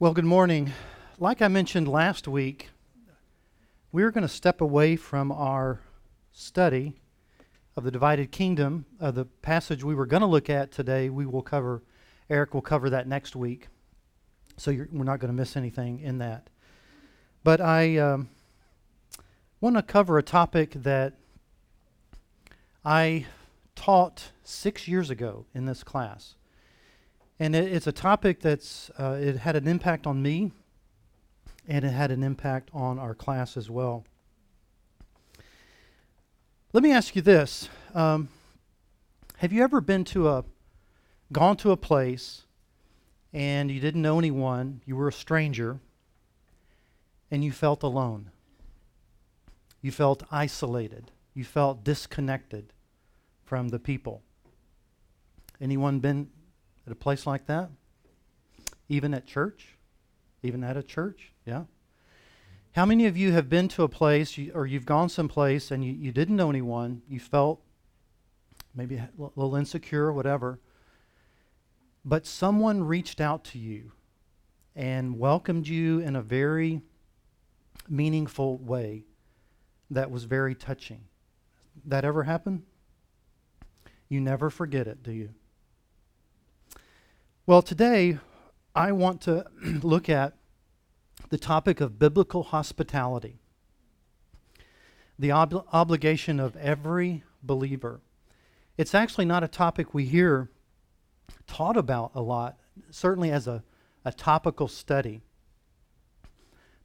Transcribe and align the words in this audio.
Well, 0.00 0.14
good 0.14 0.24
morning. 0.24 0.72
Like 1.18 1.42
I 1.42 1.48
mentioned 1.48 1.88
last 1.88 2.28
week, 2.28 2.70
we're 3.90 4.12
going 4.12 4.22
to 4.22 4.28
step 4.28 4.60
away 4.60 4.94
from 4.94 5.32
our 5.32 5.80
study 6.30 7.00
of 7.76 7.82
the 7.82 7.90
divided 7.90 8.30
kingdom. 8.30 8.86
Uh, 9.00 9.10
the 9.10 9.24
passage 9.24 9.82
we 9.82 9.96
were 9.96 10.06
going 10.06 10.20
to 10.20 10.28
look 10.28 10.48
at 10.48 10.70
today, 10.70 11.08
we 11.08 11.26
will 11.26 11.42
cover, 11.42 11.82
Eric 12.30 12.54
will 12.54 12.62
cover 12.62 12.88
that 12.90 13.08
next 13.08 13.34
week. 13.34 13.66
So 14.56 14.70
we're 14.70 15.02
not 15.02 15.18
going 15.18 15.32
to 15.32 15.36
miss 15.36 15.56
anything 15.56 15.98
in 15.98 16.18
that. 16.18 16.48
But 17.42 17.60
I 17.60 17.96
um, 17.96 18.28
want 19.60 19.74
to 19.74 19.82
cover 19.82 20.16
a 20.16 20.22
topic 20.22 20.74
that 20.74 21.14
I 22.84 23.26
taught 23.74 24.30
six 24.44 24.86
years 24.86 25.10
ago 25.10 25.46
in 25.56 25.66
this 25.66 25.82
class. 25.82 26.36
And 27.40 27.54
it, 27.54 27.72
it's 27.72 27.86
a 27.86 27.92
topic 27.92 28.40
that's, 28.40 28.90
uh, 28.98 29.18
it 29.20 29.36
had 29.36 29.56
an 29.56 29.68
impact 29.68 30.06
on 30.06 30.22
me, 30.22 30.52
and 31.66 31.84
it 31.84 31.90
had 31.90 32.10
an 32.10 32.22
impact 32.22 32.70
on 32.72 32.98
our 32.98 33.14
class 33.14 33.56
as 33.56 33.70
well. 33.70 34.04
Let 36.72 36.82
me 36.82 36.92
ask 36.92 37.16
you 37.16 37.22
this. 37.22 37.68
Um, 37.94 38.28
have 39.38 39.52
you 39.52 39.62
ever 39.62 39.80
been 39.80 40.04
to 40.04 40.28
a, 40.28 40.44
gone 41.32 41.56
to 41.58 41.70
a 41.70 41.76
place 41.76 42.42
and 43.32 43.70
you 43.70 43.80
didn't 43.80 44.02
know 44.02 44.18
anyone, 44.18 44.80
you 44.84 44.96
were 44.96 45.08
a 45.08 45.12
stranger, 45.12 45.80
and 47.30 47.44
you 47.44 47.52
felt 47.52 47.82
alone? 47.82 48.30
You 49.80 49.92
felt 49.92 50.22
isolated. 50.30 51.12
You 51.34 51.44
felt 51.44 51.84
disconnected 51.84 52.72
from 53.44 53.68
the 53.68 53.78
people. 53.78 54.22
Anyone 55.60 56.00
been 56.00 56.30
at 56.88 56.92
a 56.92 56.94
place 56.94 57.26
like 57.26 57.44
that? 57.46 57.68
Even 58.88 59.12
at 59.12 59.26
church? 59.26 59.76
Even 60.42 60.64
at 60.64 60.74
a 60.74 60.82
church? 60.82 61.34
Yeah. 61.44 61.64
How 62.72 62.86
many 62.86 63.04
of 63.04 63.14
you 63.14 63.32
have 63.32 63.50
been 63.50 63.68
to 63.68 63.82
a 63.82 63.88
place 63.88 64.38
or 64.54 64.66
you've 64.66 64.86
gone 64.86 65.10
someplace 65.10 65.70
and 65.70 65.84
you, 65.84 65.92
you 65.92 66.12
didn't 66.12 66.36
know 66.36 66.48
anyone? 66.48 67.02
You 67.06 67.20
felt 67.20 67.60
maybe 68.74 68.96
a 68.96 69.10
little 69.18 69.54
insecure 69.54 70.06
or 70.06 70.14
whatever, 70.14 70.60
but 72.06 72.24
someone 72.24 72.82
reached 72.84 73.20
out 73.20 73.44
to 73.44 73.58
you 73.58 73.92
and 74.74 75.18
welcomed 75.18 75.68
you 75.68 75.98
in 75.98 76.16
a 76.16 76.22
very 76.22 76.80
meaningful 77.86 78.56
way 78.56 79.04
that 79.90 80.10
was 80.10 80.24
very 80.24 80.54
touching. 80.54 81.02
That 81.84 82.06
ever 82.06 82.22
happen? 82.22 82.62
You 84.08 84.22
never 84.22 84.48
forget 84.48 84.86
it, 84.86 85.02
do 85.02 85.12
you? 85.12 85.34
Well, 87.48 87.62
today 87.62 88.18
I 88.74 88.92
want 88.92 89.22
to 89.22 89.46
look 89.82 90.10
at 90.10 90.34
the 91.30 91.38
topic 91.38 91.80
of 91.80 91.98
biblical 91.98 92.42
hospitality, 92.42 93.38
the 95.18 95.32
ob- 95.32 95.64
obligation 95.72 96.40
of 96.40 96.56
every 96.56 97.24
believer. 97.42 98.02
It's 98.76 98.94
actually 98.94 99.24
not 99.24 99.44
a 99.44 99.48
topic 99.48 99.94
we 99.94 100.04
hear 100.04 100.50
taught 101.46 101.78
about 101.78 102.10
a 102.14 102.20
lot, 102.20 102.58
certainly 102.90 103.30
as 103.30 103.48
a, 103.48 103.64
a 104.04 104.12
topical 104.12 104.68
study. 104.68 105.22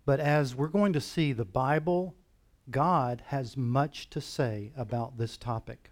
But 0.06 0.22
as 0.22 0.56
we're 0.56 0.70
going 0.70 0.94
to 0.94 1.02
see, 1.02 1.34
the 1.34 1.44
Bible, 1.44 2.16
God 2.72 3.22
has 3.28 3.58
much 3.58 4.10
to 4.12 4.22
say 4.22 4.72
about 4.78 5.18
this 5.18 5.36
topic. 5.36 5.92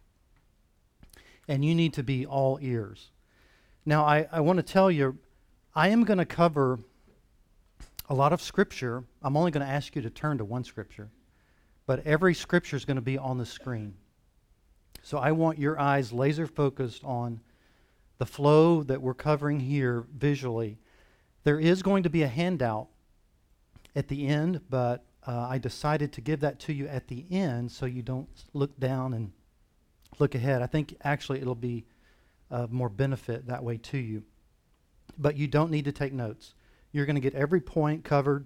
And 1.45 1.65
you 1.65 1.75
need 1.75 1.91
to 1.95 2.03
be 2.03 2.25
all 2.25 2.57
ears. 2.61 3.11
Now, 3.85 4.05
I, 4.05 4.27
I 4.31 4.41
want 4.41 4.57
to 4.57 4.63
tell 4.63 4.91
you, 4.91 5.17
I 5.73 5.89
am 5.89 6.03
going 6.03 6.19
to 6.19 6.25
cover 6.25 6.79
a 8.09 8.13
lot 8.13 8.33
of 8.33 8.41
scripture. 8.41 9.03
I'm 9.23 9.35
only 9.35 9.51
going 9.51 9.65
to 9.65 9.71
ask 9.71 9.95
you 9.95 10.01
to 10.03 10.09
turn 10.09 10.37
to 10.37 10.45
one 10.45 10.63
scripture, 10.63 11.09
but 11.87 12.05
every 12.05 12.35
scripture 12.35 12.75
is 12.75 12.85
going 12.85 12.95
to 12.95 13.01
be 13.01 13.17
on 13.17 13.37
the 13.37 13.45
screen. 13.45 13.95
So 15.01 15.17
I 15.17 15.31
want 15.31 15.57
your 15.57 15.79
eyes 15.79 16.13
laser 16.13 16.45
focused 16.45 17.03
on 17.03 17.39
the 18.19 18.25
flow 18.25 18.83
that 18.83 19.01
we're 19.01 19.15
covering 19.15 19.59
here 19.59 20.05
visually. 20.15 20.77
There 21.43 21.59
is 21.59 21.81
going 21.81 22.03
to 22.03 22.09
be 22.09 22.21
a 22.21 22.27
handout 22.27 22.87
at 23.95 24.09
the 24.09 24.27
end, 24.27 24.61
but 24.69 25.03
uh, 25.25 25.47
I 25.49 25.57
decided 25.57 26.13
to 26.13 26.21
give 26.21 26.41
that 26.41 26.59
to 26.61 26.73
you 26.73 26.87
at 26.87 27.07
the 27.07 27.25
end 27.31 27.71
so 27.71 27.87
you 27.87 28.03
don't 28.03 28.29
look 28.53 28.79
down 28.79 29.15
and 29.15 29.31
look 30.19 30.35
ahead. 30.35 30.61
I 30.61 30.67
think 30.67 30.95
actually 31.03 31.41
it'll 31.41 31.55
be 31.55 31.85
of 32.51 32.71
more 32.71 32.89
benefit 32.89 33.47
that 33.47 33.63
way 33.63 33.77
to 33.77 33.97
you. 33.97 34.23
But 35.17 35.37
you 35.37 35.47
don't 35.47 35.71
need 35.71 35.85
to 35.85 35.91
take 35.91 36.13
notes. 36.13 36.53
You're 36.91 37.05
going 37.05 37.15
to 37.15 37.21
get 37.21 37.33
every 37.33 37.61
point 37.61 38.03
covered 38.03 38.45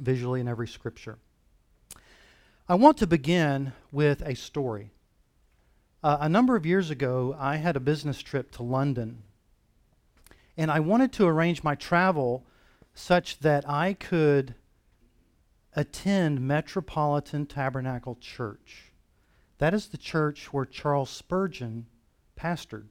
visually 0.00 0.40
in 0.40 0.48
every 0.48 0.66
scripture. 0.66 1.18
I 2.66 2.74
want 2.76 2.96
to 2.98 3.06
begin 3.06 3.74
with 3.92 4.22
a 4.22 4.34
story. 4.34 4.90
Uh, 6.02 6.16
a 6.20 6.28
number 6.28 6.56
of 6.56 6.66
years 6.66 6.90
ago, 6.90 7.36
I 7.38 7.56
had 7.56 7.76
a 7.76 7.80
business 7.80 8.20
trip 8.22 8.50
to 8.52 8.62
London. 8.62 9.22
And 10.56 10.70
I 10.70 10.80
wanted 10.80 11.12
to 11.14 11.26
arrange 11.26 11.62
my 11.62 11.74
travel 11.74 12.46
such 12.94 13.40
that 13.40 13.68
I 13.68 13.92
could 13.92 14.54
attend 15.76 16.40
Metropolitan 16.40 17.44
Tabernacle 17.46 18.16
Church. 18.20 18.92
That 19.58 19.74
is 19.74 19.88
the 19.88 19.98
church 19.98 20.52
where 20.52 20.64
Charles 20.64 21.10
Spurgeon 21.10 21.86
pastored. 22.38 22.86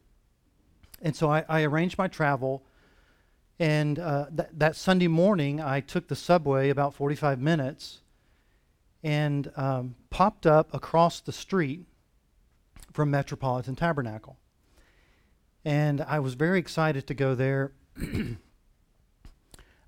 And 1.04 1.16
so 1.16 1.30
I, 1.30 1.46
I 1.48 1.62
arranged 1.62 2.00
my 2.00 2.08
travel 2.08 2.64
and 3.60 4.00
uh, 4.00 4.26
th- 4.36 4.50
that 4.54 4.76
Sunday 4.76 5.08
morning, 5.08 5.62
I 5.62 5.80
took 5.80 6.08
the 6.08 6.16
subway 6.16 6.70
about 6.70 6.94
45 6.94 7.40
minutes 7.40 8.02
and 9.04 9.52
um, 9.56 9.96
popped 10.10 10.46
up 10.46 10.74
across 10.74 11.20
the 11.20 11.32
street 11.32 11.86
from 12.92 13.12
Metropolitan 13.12 13.76
Tabernacle. 13.76 14.38
And 15.64 16.02
I 16.02 16.20
was 16.20 16.34
very 16.34 16.60
excited 16.60 17.08
to 17.08 17.14
go 17.14 17.36
there. 17.36 17.74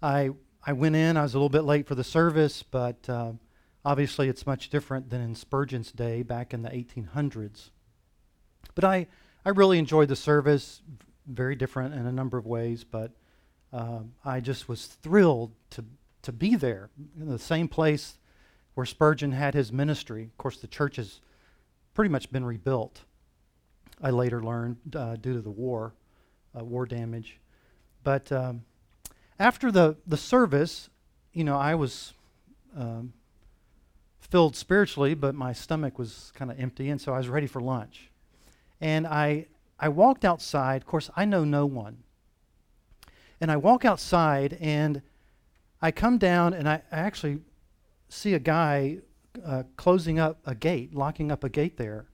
I, 0.01 0.29
I 0.65 0.73
went 0.73 0.95
in, 0.95 1.17
I 1.17 1.23
was 1.23 1.33
a 1.33 1.37
little 1.37 1.49
bit 1.49 1.63
late 1.63 1.87
for 1.87 1.95
the 1.95 2.03
service, 2.03 2.63
but 2.63 3.09
uh, 3.09 3.33
obviously 3.83 4.29
it's 4.29 4.45
much 4.45 4.69
different 4.69 5.09
than 5.09 5.21
in 5.21 5.35
Spurgeon's 5.35 5.91
day 5.91 6.21
back 6.21 6.53
in 6.53 6.61
the 6.61 6.69
1800s. 6.69 7.71
But 8.73 8.83
I, 8.83 9.07
I 9.45 9.49
really 9.49 9.77
enjoyed 9.77 10.07
the 10.07 10.15
service, 10.15 10.81
very 11.27 11.55
different 11.55 11.93
in 11.93 12.07
a 12.07 12.11
number 12.11 12.37
of 12.37 12.47
ways, 12.47 12.83
but 12.83 13.11
uh, 13.71 13.99
I 14.23 14.39
just 14.39 14.67
was 14.67 14.87
thrilled 14.87 15.51
to, 15.71 15.85
to 16.23 16.31
be 16.31 16.55
there 16.55 16.89
in 17.19 17.29
the 17.29 17.37
same 17.37 17.67
place 17.67 18.17
where 18.73 18.87
Spurgeon 18.87 19.33
had 19.33 19.53
his 19.53 19.71
ministry. 19.71 20.23
Of 20.23 20.37
course, 20.37 20.57
the 20.57 20.67
church 20.67 20.95
has 20.95 21.21
pretty 21.93 22.09
much 22.09 22.31
been 22.31 22.43
rebuilt. 22.43 23.01
I 24.01 24.09
later 24.09 24.41
learned 24.41 24.77
uh, 24.95 25.15
due 25.17 25.33
to 25.33 25.41
the 25.41 25.51
war, 25.51 25.93
uh, 26.59 26.63
war 26.63 26.87
damage. 26.87 27.39
But 28.03 28.31
um, 28.31 28.63
after 29.39 29.71
the, 29.71 29.95
the 30.07 30.17
service, 30.17 30.89
you 31.33 31.43
know, 31.43 31.57
I 31.57 31.75
was 31.75 32.13
um, 32.75 33.13
filled 34.19 34.55
spiritually, 34.55 35.13
but 35.13 35.35
my 35.35 35.53
stomach 35.53 35.99
was 35.99 36.31
kind 36.33 36.49
of 36.49 36.59
empty, 36.59 36.89
and 36.89 36.99
so 36.99 37.13
I 37.13 37.17
was 37.19 37.29
ready 37.29 37.47
for 37.47 37.61
lunch. 37.61 38.09
And 38.85 39.07
I, 39.07 39.47
I 39.79 39.89
walked 39.89 40.23
outside. 40.23 40.83
Of 40.83 40.85
course, 40.85 41.09
I 41.15 41.25
know 41.25 41.43
no 41.43 41.65
one. 41.65 42.03
And 43.41 43.49
I 43.49 43.57
walk 43.57 43.83
outside 43.83 44.59
and 44.61 45.01
I 45.81 45.89
come 45.89 46.19
down 46.19 46.53
and 46.53 46.69
I, 46.69 46.83
I 46.91 46.99
actually 46.99 47.39
see 48.09 48.35
a 48.35 48.39
guy 48.39 48.99
uh, 49.43 49.63
closing 49.75 50.19
up 50.19 50.37
a 50.45 50.53
gate, 50.53 50.93
locking 50.93 51.31
up 51.31 51.43
a 51.43 51.49
gate 51.49 51.77
there. 51.77 52.05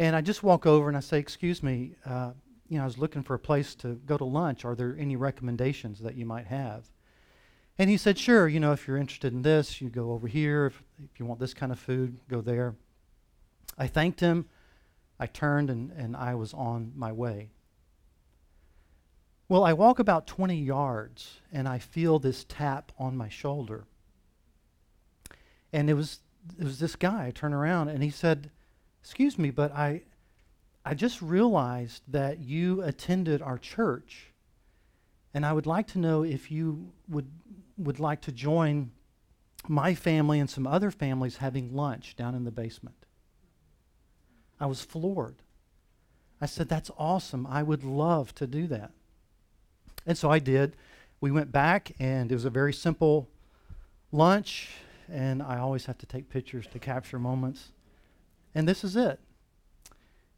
And 0.00 0.16
I 0.16 0.22
just 0.22 0.42
walk 0.42 0.66
over 0.66 0.88
and 0.88 0.96
I 0.96 1.00
say, 1.00 1.20
Excuse 1.20 1.62
me, 1.62 1.94
uh, 2.04 2.32
you 2.68 2.78
know, 2.78 2.82
I 2.82 2.86
was 2.86 2.98
looking 2.98 3.22
for 3.22 3.34
a 3.34 3.38
place 3.38 3.76
to 3.76 3.94
go 4.06 4.16
to 4.18 4.24
lunch. 4.24 4.64
Are 4.64 4.74
there 4.74 4.96
any 4.98 5.14
recommendations 5.14 6.00
that 6.00 6.16
you 6.16 6.26
might 6.26 6.46
have? 6.46 6.90
And 7.78 7.88
he 7.88 7.96
said, 7.96 8.18
Sure, 8.18 8.48
you 8.48 8.58
know, 8.58 8.72
if 8.72 8.88
you're 8.88 8.96
interested 8.96 9.32
in 9.32 9.42
this, 9.42 9.80
you 9.80 9.88
go 9.88 10.10
over 10.10 10.26
here. 10.26 10.66
If, 10.66 10.82
if 10.98 11.20
you 11.20 11.26
want 11.26 11.38
this 11.38 11.54
kind 11.54 11.70
of 11.70 11.78
food, 11.78 12.18
go 12.28 12.40
there. 12.40 12.74
I 13.78 13.86
thanked 13.86 14.18
him. 14.18 14.46
I 15.18 15.26
turned 15.26 15.70
and, 15.70 15.90
and 15.92 16.16
I 16.16 16.34
was 16.34 16.52
on 16.52 16.92
my 16.94 17.12
way. 17.12 17.50
Well, 19.48 19.64
I 19.64 19.72
walk 19.72 19.98
about 19.98 20.26
20 20.26 20.56
yards 20.56 21.40
and 21.52 21.68
I 21.68 21.78
feel 21.78 22.18
this 22.18 22.44
tap 22.48 22.92
on 22.98 23.16
my 23.16 23.28
shoulder. 23.28 23.86
And 25.72 25.88
it 25.88 25.94
was 25.94 26.20
it 26.58 26.64
was 26.64 26.78
this 26.78 26.96
guy. 26.96 27.26
I 27.26 27.30
turn 27.30 27.52
around 27.52 27.88
and 27.88 28.02
he 28.02 28.10
said, 28.10 28.50
"Excuse 29.00 29.38
me, 29.38 29.50
but 29.50 29.72
I 29.72 30.02
I 30.84 30.94
just 30.94 31.22
realized 31.22 32.02
that 32.08 32.40
you 32.40 32.82
attended 32.82 33.42
our 33.42 33.58
church 33.58 34.32
and 35.34 35.44
I 35.44 35.52
would 35.52 35.66
like 35.66 35.86
to 35.88 35.98
know 35.98 36.22
if 36.22 36.50
you 36.50 36.92
would 37.08 37.30
would 37.78 38.00
like 38.00 38.20
to 38.22 38.32
join 38.32 38.90
my 39.68 39.94
family 39.94 40.40
and 40.40 40.48
some 40.48 40.66
other 40.66 40.90
families 40.90 41.38
having 41.38 41.74
lunch 41.74 42.16
down 42.16 42.34
in 42.34 42.44
the 42.44 42.52
basement." 42.52 43.05
I 44.58 44.66
was 44.66 44.82
floored. 44.82 45.36
I 46.40 46.46
said, 46.46 46.68
"That's 46.68 46.90
awesome. 46.98 47.46
I 47.46 47.62
would 47.62 47.84
love 47.84 48.34
to 48.36 48.46
do 48.46 48.66
that." 48.68 48.92
And 50.06 50.16
so 50.16 50.30
I 50.30 50.38
did. 50.38 50.76
we 51.18 51.30
went 51.30 51.50
back, 51.50 51.92
and 51.98 52.30
it 52.30 52.34
was 52.34 52.44
a 52.44 52.50
very 52.50 52.74
simple 52.74 53.26
lunch, 54.12 54.70
and 55.08 55.42
I 55.42 55.58
always 55.58 55.86
have 55.86 55.98
to 55.98 56.06
take 56.06 56.28
pictures 56.28 56.66
to 56.68 56.78
capture 56.78 57.18
moments. 57.18 57.72
And 58.54 58.68
this 58.68 58.84
is 58.84 58.96
it. 58.96 59.18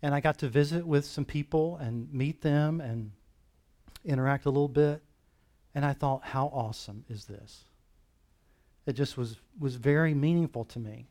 And 0.03 0.15
I 0.15 0.21
got 0.21 0.38
to 0.38 0.49
visit 0.49 0.87
with 0.87 1.05
some 1.05 1.25
people 1.25 1.76
and 1.79 2.12
meet 2.12 2.43
them 2.43 2.81
and 2.81 3.11
interact 4.05 4.47
a 4.47 4.50
little 4.50 4.69
bit. 4.69 5.03
And 5.75 5.85
I 5.85 5.93
thought, 5.93 6.23
how 6.25 6.47
awesome 6.47 7.05
is 7.09 7.26
this? 7.26 7.64
It 8.87 8.93
just 8.93 9.17
was, 9.17 9.37
was 9.59 9.76
very 9.76 10.14
meaningful 10.14 10.64
to 10.67 10.79
me. 10.79 11.09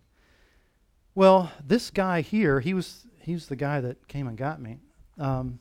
Well, 1.18 1.52
this 1.66 1.90
guy 1.90 2.22
here, 2.22 2.60
he 2.60 2.76
was, 2.76 3.08
he 3.22 3.34
was 3.34 3.48
the 3.48 3.56
guy 3.56 3.82
that 3.82 4.08
came 4.08 4.28
and 4.28 4.38
got 4.38 4.62
me. 4.62 4.78
Um, 5.18 5.58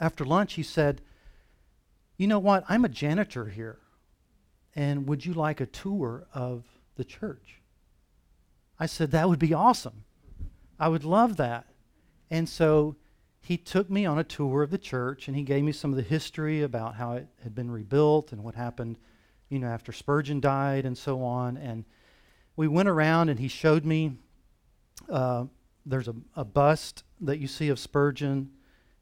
after 0.00 0.24
lunch, 0.24 0.54
he 0.54 0.64
said, 0.64 1.00
You 2.16 2.26
know 2.26 2.40
what? 2.40 2.64
I'm 2.68 2.84
a 2.84 2.88
janitor 2.88 3.44
here. 3.44 3.78
And 4.74 5.06
would 5.06 5.24
you 5.24 5.32
like 5.32 5.60
a 5.60 5.66
tour 5.66 6.26
of 6.34 6.64
the 6.96 7.04
church? 7.04 7.62
I 8.80 8.86
said, 8.86 9.12
That 9.12 9.28
would 9.28 9.38
be 9.38 9.54
awesome. 9.54 10.02
I 10.76 10.88
would 10.88 11.04
love 11.04 11.36
that. 11.36 11.66
And 12.28 12.48
so 12.48 12.96
he 13.40 13.56
took 13.56 13.88
me 13.88 14.06
on 14.06 14.18
a 14.18 14.24
tour 14.24 14.64
of 14.64 14.72
the 14.72 14.76
church 14.76 15.28
and 15.28 15.36
he 15.36 15.44
gave 15.44 15.62
me 15.62 15.70
some 15.70 15.90
of 15.90 15.96
the 15.96 16.02
history 16.02 16.62
about 16.62 16.96
how 16.96 17.12
it 17.12 17.28
had 17.44 17.54
been 17.54 17.70
rebuilt 17.70 18.32
and 18.32 18.42
what 18.42 18.56
happened, 18.56 18.98
you 19.50 19.60
know, 19.60 19.68
after 19.68 19.92
Spurgeon 19.92 20.40
died 20.40 20.84
and 20.84 20.98
so 20.98 21.22
on. 21.22 21.56
And 21.56 21.84
we 22.56 22.66
went 22.66 22.88
around 22.88 23.28
and 23.28 23.38
he 23.38 23.46
showed 23.46 23.84
me 23.84 24.16
uh, 25.08 25.44
there's 25.86 26.08
a, 26.08 26.14
a 26.36 26.44
bust 26.44 27.04
that 27.20 27.38
you 27.38 27.46
see 27.46 27.68
of 27.68 27.78
Spurgeon 27.78 28.50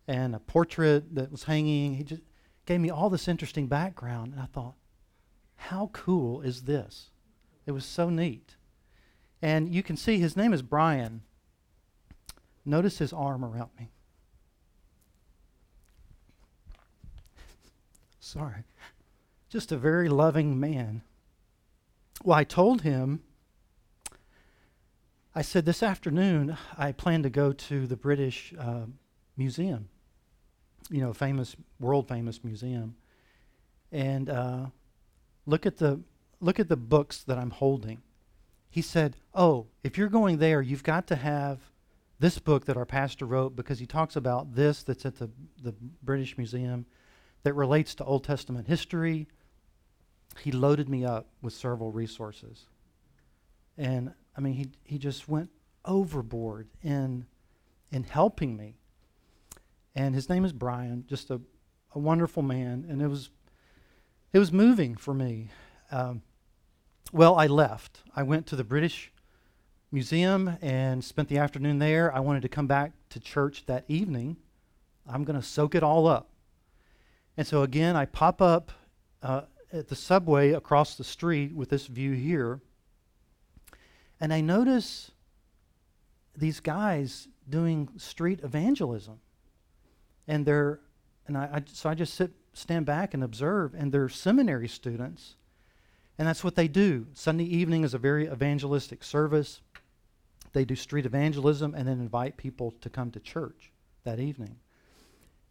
and 0.07 0.35
a 0.35 0.39
portrait 0.39 1.15
that 1.15 1.31
was 1.31 1.45
hanging. 1.45 1.95
He 1.95 2.05
just 2.05 2.23
gave 2.65 2.81
me 2.81 2.91
all 2.91 3.11
this 3.11 3.29
interesting 3.29 3.67
background. 3.67 4.33
And 4.33 4.41
I 4.41 4.47
thought, 4.47 4.75
how 5.57 5.91
cool 5.93 6.41
is 6.43 6.63
this? 6.63 7.11
It 7.67 7.73
was 7.73 7.85
so 7.85 8.09
neat. 8.11 8.57
And 9.43 9.75
you 9.75 9.83
can 9.83 9.97
see 9.97 10.19
his 10.19 10.37
name 10.37 10.53
is 10.53 10.63
Brian. 10.63 11.23
Notice 12.65 12.99
his 12.99 13.13
arm 13.13 13.45
around 13.45 13.71
me. 13.79 13.91
Sorry. 18.21 18.65
Just 19.49 19.71
a 19.71 19.77
very 19.77 20.09
loving 20.09 20.59
man. 20.59 21.03
Well, 22.25 22.37
I 22.37 22.45
told 22.45 22.83
him, 22.83 23.23
I 25.37 25.43
said, 25.43 25.67
this 25.67 25.83
afternoon 25.83 26.57
I 26.79 26.93
plan 26.93 27.23
to 27.25 27.29
go 27.29 27.53
to 27.53 27.87
the 27.87 27.95
British 27.95 28.55
uh, 28.59 28.87
Museum, 29.37 29.91
you 30.89 31.03
know, 31.03 31.13
famous, 31.13 31.55
world 31.79 32.09
famous 32.09 32.43
museum, 32.43 32.97
and 33.93 34.31
uh, 34.31 34.67
look 35.45 35.67
at 35.67 35.77
the 35.77 36.01
look 36.41 36.59
at 36.59 36.71
the 36.71 36.77
books 36.77 37.23
that 37.25 37.37
I'm 37.37 37.51
holding. 37.51 38.01
He 38.71 38.81
said, 38.81 39.17
"Oh, 39.35 39.67
if 39.85 39.99
you're 39.99 40.09
going 40.09 40.39
there, 40.39 40.63
you've 40.63 40.83
got 40.83 41.07
to 41.09 41.17
have 41.17 41.61
this 42.19 42.39
book 42.39 42.65
that 42.65 42.79
our 42.79 42.87
pastor 42.87 43.27
wrote 43.27 43.55
because 43.55 43.79
he 43.79 43.85
talks 43.85 44.17
about 44.17 44.55
this 44.55 44.85
that's 44.85 45.05
at 45.05 45.17
the, 45.17 45.29
the 45.63 45.75
British 46.03 46.39
Museum 46.39 46.87
that 47.43 47.53
relates 47.53 47.95
to 47.97 48.05
Old 48.05 48.25
Testament 48.25 48.69
history. 48.69 49.29
He 50.41 50.51
loaded 50.51 50.89
me 50.89 51.05
up 51.05 51.29
with 51.43 51.53
several 51.53 51.93
resources. 51.93 52.65
And 53.77 54.15
I 54.37 54.41
mean, 54.41 54.55
he, 54.55 54.71
he 54.85 54.99
just 54.99 55.29
went 55.29 55.51
overboard 55.85 56.69
in, 56.83 57.27
in 57.91 58.05
helping 58.05 58.57
me. 58.57 58.77
And 59.95 60.15
his 60.15 60.29
name 60.29 60.45
is 60.45 60.53
Brian, 60.53 61.05
just 61.09 61.31
a, 61.31 61.41
a 61.95 61.99
wonderful 61.99 62.43
man. 62.43 62.87
And 62.89 63.01
it 63.01 63.09
was, 63.09 63.31
it 64.33 64.39
was 64.39 64.53
moving 64.53 64.95
for 64.95 65.15
me. 65.15 65.51
Um, 65.91 66.23
well, 67.13 67.37
I 67.37 67.47
left. 67.47 68.03
I 68.15 68.23
went 68.23 68.47
to 68.49 68.57
the 68.57 68.65
British 68.65 69.13
museum 69.91 70.59
and 70.61 71.03
spent 71.03 71.29
the 71.29 71.39
afternoon 71.39 71.79
there. 71.79 72.15
I 72.15 72.21
wanted 72.21 72.43
to 72.43 72.49
come 72.49 72.67
back 72.67 72.93
to 73.11 73.21
church 73.21 73.65
that 73.67 73.85
evening. 73.89 74.37
I'm 75.09 75.25
going 75.25 75.41
to 75.41 75.47
soak 75.47 75.75
it 75.75 75.83
all 75.83 76.07
up. 76.07 76.31
And 77.37 77.47
so 77.47 77.63
again, 77.63 77.97
I 77.97 78.05
pop 78.05 78.43
up 78.43 78.73
uh, 79.23 79.43
at 79.73 79.89
the 79.89 79.95
subway 79.95 80.53
across 80.53 80.97
the 80.97 81.05
street 81.05 81.55
with 81.55 81.71
this 81.71 81.87
view 81.87 82.13
here. 82.13 82.61
And 84.21 84.33
I 84.33 84.41
notice 84.41 85.11
these 86.37 86.61
guys 86.61 87.29
doing 87.49 87.89
street 87.97 88.41
evangelism. 88.43 89.21
And 90.29 90.45
they're, 90.45 90.81
and 91.27 91.37
I, 91.37 91.49
I 91.55 91.63
so 91.73 91.89
I 91.89 91.95
just 91.95 92.15
sit, 92.15 92.33
stand 92.53 92.87
back 92.87 93.15
and 93.15 93.23
observe, 93.23 93.75
and 93.75 93.93
they're 93.93 94.09
seminary 94.09 94.69
students. 94.69 95.37
And 96.19 96.27
that's 96.27 96.43
what 96.43 96.55
they 96.55 96.69
do. 96.69 97.07
Sunday 97.13 97.45
evening 97.45 97.85
is 97.85 97.95
a 97.95 97.99
very 97.99 98.27
evangelistic 98.27 99.05
service. 99.05 99.61
They 100.53 100.65
do 100.65 100.75
street 100.75 101.05
evangelism 101.05 101.75
and 101.75 101.87
then 101.87 102.01
invite 102.01 102.37
people 102.39 102.75
to 102.81 102.89
come 102.89 103.11
to 103.11 103.21
church 103.21 103.71
that 104.05 104.19
evening. 104.19 104.57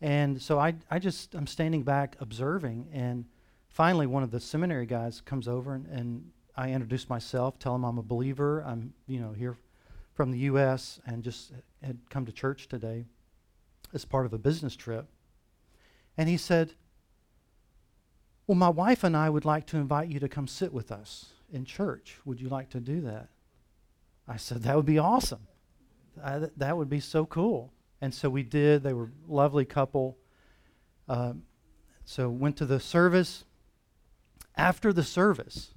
And 0.01 0.41
so 0.41 0.59
I, 0.59 0.75
I 0.89 0.99
just, 0.99 1.35
I'm 1.35 1.47
standing 1.47 1.83
back 1.83 2.17
observing. 2.19 2.87
And 2.91 3.25
finally, 3.69 4.07
one 4.07 4.23
of 4.23 4.31
the 4.31 4.39
seminary 4.39 4.87
guys 4.87 5.21
comes 5.21 5.47
over 5.47 5.75
and, 5.75 5.85
and 5.87 6.31
I 6.55 6.71
introduce 6.71 7.09
myself, 7.09 7.59
tell 7.59 7.75
him 7.75 7.83
I'm 7.83 7.97
a 7.97 8.03
believer. 8.03 8.63
I'm, 8.65 8.93
you 9.07 9.19
know, 9.19 9.33
here 9.33 9.57
from 10.13 10.31
the 10.31 10.39
U.S. 10.39 11.01
and 11.05 11.23
just 11.23 11.51
had 11.83 11.99
come 12.09 12.25
to 12.25 12.31
church 12.31 12.67
today 12.67 13.05
as 13.93 14.05
part 14.05 14.25
of 14.25 14.33
a 14.33 14.37
business 14.37 14.75
trip. 14.75 15.07
And 16.17 16.29
he 16.29 16.37
said, 16.37 16.73
Well, 18.47 18.55
my 18.55 18.69
wife 18.69 19.03
and 19.03 19.17
I 19.17 19.29
would 19.29 19.45
like 19.45 19.65
to 19.67 19.77
invite 19.77 20.09
you 20.09 20.19
to 20.19 20.29
come 20.29 20.47
sit 20.47 20.71
with 20.71 20.91
us 20.91 21.33
in 21.51 21.65
church. 21.65 22.17
Would 22.25 22.39
you 22.39 22.49
like 22.49 22.69
to 22.69 22.79
do 22.79 23.01
that? 23.01 23.29
I 24.27 24.37
said, 24.37 24.63
that 24.63 24.75
would 24.75 24.85
be 24.85 24.97
awesome. 24.97 25.47
I, 26.23 26.47
that 26.57 26.77
would 26.77 26.89
be 26.89 26.99
so 26.99 27.25
cool. 27.25 27.71
And 28.01 28.13
so 28.13 28.29
we 28.29 28.43
did. 28.43 28.83
They 28.83 28.93
were 28.93 29.11
a 29.29 29.33
lovely 29.33 29.65
couple. 29.65 30.17
Uh, 31.07 31.33
so 32.05 32.29
went 32.29 32.57
to 32.57 32.65
the 32.65 32.79
service. 32.79 33.45
After 34.55 34.93
the 34.93 35.03
service, 35.03 35.71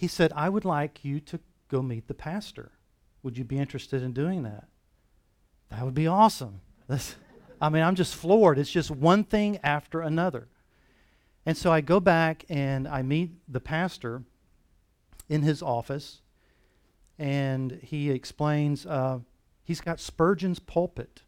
he 0.00 0.08
said, 0.08 0.32
I 0.34 0.48
would 0.48 0.64
like 0.64 1.04
you 1.04 1.20
to 1.20 1.38
go 1.68 1.82
meet 1.82 2.08
the 2.08 2.14
pastor. 2.14 2.72
Would 3.22 3.36
you 3.36 3.44
be 3.44 3.58
interested 3.58 4.02
in 4.02 4.14
doing 4.14 4.44
that? 4.44 4.64
That 5.68 5.84
would 5.84 5.92
be 5.92 6.06
awesome. 6.06 6.62
That's, 6.88 7.16
I 7.60 7.68
mean, 7.68 7.82
I'm 7.82 7.96
just 7.96 8.14
floored. 8.14 8.58
It's 8.58 8.70
just 8.70 8.90
one 8.90 9.24
thing 9.24 9.58
after 9.62 10.00
another. 10.00 10.48
And 11.44 11.54
so 11.54 11.70
I 11.70 11.82
go 11.82 12.00
back 12.00 12.46
and 12.48 12.88
I 12.88 13.02
meet 13.02 13.32
the 13.46 13.60
pastor 13.60 14.22
in 15.28 15.42
his 15.42 15.62
office 15.62 16.22
and 17.18 17.78
he 17.82 18.10
explains 18.10 18.86
uh, 18.86 19.18
he's 19.62 19.82
got 19.82 20.00
Spurgeon's 20.00 20.60
pulpit. 20.60 21.24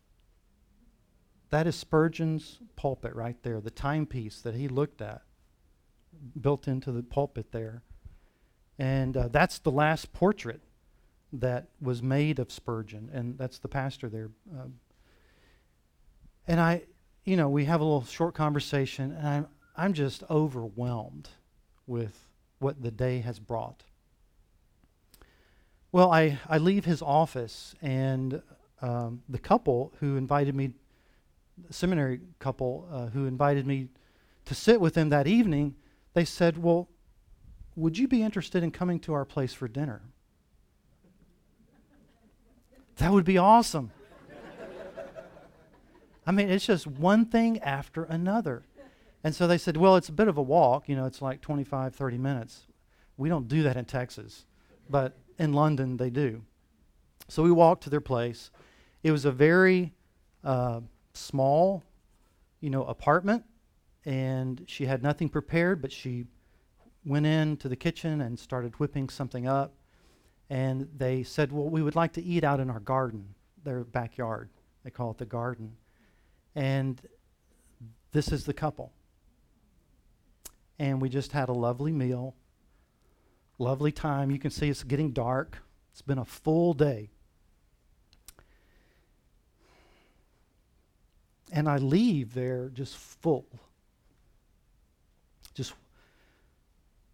That 1.50 1.66
is 1.66 1.76
Spurgeon's 1.76 2.58
pulpit 2.76 3.14
right 3.14 3.36
there, 3.42 3.60
the 3.60 3.70
timepiece 3.70 4.40
that 4.40 4.54
he 4.54 4.66
looked 4.66 5.02
at, 5.02 5.20
built 6.40 6.66
into 6.66 6.90
the 6.90 7.02
pulpit 7.02 7.52
there. 7.52 7.82
And 8.78 9.16
uh, 9.16 9.28
that's 9.28 9.58
the 9.58 9.70
last 9.70 10.12
portrait 10.12 10.60
that 11.32 11.68
was 11.80 12.02
made 12.02 12.38
of 12.38 12.52
Spurgeon, 12.52 13.10
and 13.12 13.38
that's 13.38 13.58
the 13.58 13.68
pastor 13.68 14.08
there. 14.08 14.30
Uh, 14.54 14.66
and 16.46 16.60
I, 16.60 16.82
you 17.24 17.36
know, 17.36 17.48
we 17.48 17.64
have 17.64 17.80
a 17.80 17.84
little 17.84 18.04
short 18.04 18.34
conversation, 18.34 19.12
and 19.12 19.26
I'm, 19.26 19.46
I'm 19.76 19.92
just 19.92 20.22
overwhelmed 20.28 21.28
with 21.86 22.28
what 22.58 22.82
the 22.82 22.90
day 22.90 23.20
has 23.20 23.38
brought. 23.38 23.82
Well, 25.90 26.10
I, 26.12 26.38
I 26.48 26.58
leave 26.58 26.84
his 26.84 27.02
office, 27.02 27.74
and 27.82 28.42
um, 28.80 29.22
the 29.28 29.38
couple 29.38 29.92
who 30.00 30.16
invited 30.16 30.54
me, 30.54 30.72
the 31.66 31.72
seminary 31.72 32.20
couple 32.38 32.88
uh, 32.90 33.06
who 33.06 33.26
invited 33.26 33.66
me 33.66 33.88
to 34.46 34.54
sit 34.54 34.80
with 34.80 34.94
them 34.94 35.10
that 35.10 35.26
evening, 35.26 35.74
they 36.14 36.24
said, 36.24 36.62
Well, 36.62 36.88
would 37.74 37.98
you 37.98 38.08
be 38.08 38.22
interested 38.22 38.62
in 38.62 38.70
coming 38.70 39.00
to 39.00 39.12
our 39.14 39.24
place 39.24 39.52
for 39.52 39.68
dinner? 39.68 40.02
That 42.96 43.12
would 43.12 43.24
be 43.24 43.38
awesome. 43.38 43.90
I 46.26 46.30
mean, 46.30 46.50
it's 46.50 46.66
just 46.66 46.86
one 46.86 47.26
thing 47.26 47.58
after 47.60 48.04
another. 48.04 48.64
And 49.24 49.34
so 49.34 49.46
they 49.46 49.58
said, 49.58 49.76
Well, 49.76 49.96
it's 49.96 50.08
a 50.08 50.12
bit 50.12 50.28
of 50.28 50.36
a 50.36 50.42
walk. 50.42 50.88
You 50.88 50.96
know, 50.96 51.06
it's 51.06 51.22
like 51.22 51.40
25, 51.40 51.94
30 51.94 52.18
minutes. 52.18 52.66
We 53.16 53.28
don't 53.28 53.48
do 53.48 53.62
that 53.62 53.76
in 53.76 53.84
Texas. 53.84 54.46
But 54.88 55.16
in 55.38 55.52
London, 55.52 55.96
they 55.96 56.10
do. 56.10 56.42
So 57.28 57.42
we 57.42 57.50
walked 57.50 57.84
to 57.84 57.90
their 57.90 58.00
place. 58.00 58.50
It 59.02 59.10
was 59.10 59.24
a 59.24 59.32
very 59.32 59.94
uh, 60.44 60.80
small, 61.14 61.82
you 62.60 62.70
know, 62.70 62.84
apartment, 62.84 63.44
and 64.04 64.62
she 64.66 64.86
had 64.86 65.02
nothing 65.02 65.28
prepared, 65.28 65.80
but 65.80 65.92
she 65.92 66.26
went 67.04 67.26
into 67.26 67.68
the 67.68 67.76
kitchen 67.76 68.20
and 68.20 68.38
started 68.38 68.78
whipping 68.78 69.08
something 69.08 69.46
up. 69.46 69.74
And 70.50 70.88
they 70.96 71.22
said, 71.22 71.52
Well, 71.52 71.68
we 71.68 71.82
would 71.82 71.96
like 71.96 72.12
to 72.14 72.22
eat 72.22 72.44
out 72.44 72.60
in 72.60 72.70
our 72.70 72.80
garden, 72.80 73.34
their 73.64 73.84
backyard. 73.84 74.50
They 74.84 74.90
call 74.90 75.12
it 75.12 75.18
the 75.18 75.26
garden. 75.26 75.76
And 76.54 77.00
this 78.12 78.30
is 78.30 78.44
the 78.44 78.52
couple. 78.54 78.92
and 80.78 81.00
we 81.00 81.08
just 81.08 81.32
had 81.32 81.48
a 81.48 81.52
lovely 81.52 81.92
meal, 81.92 82.34
lovely 83.58 83.92
time. 83.92 84.30
You 84.30 84.38
can 84.38 84.50
see 84.50 84.68
it's 84.68 84.82
getting 84.82 85.12
dark. 85.12 85.58
It's 85.92 86.02
been 86.02 86.18
a 86.18 86.24
full 86.24 86.74
day. 86.74 87.10
And 91.52 91.68
I 91.68 91.76
leave 91.76 92.34
there 92.34 92.70
just 92.70 92.96
full. 92.96 93.46
Just 95.54 95.74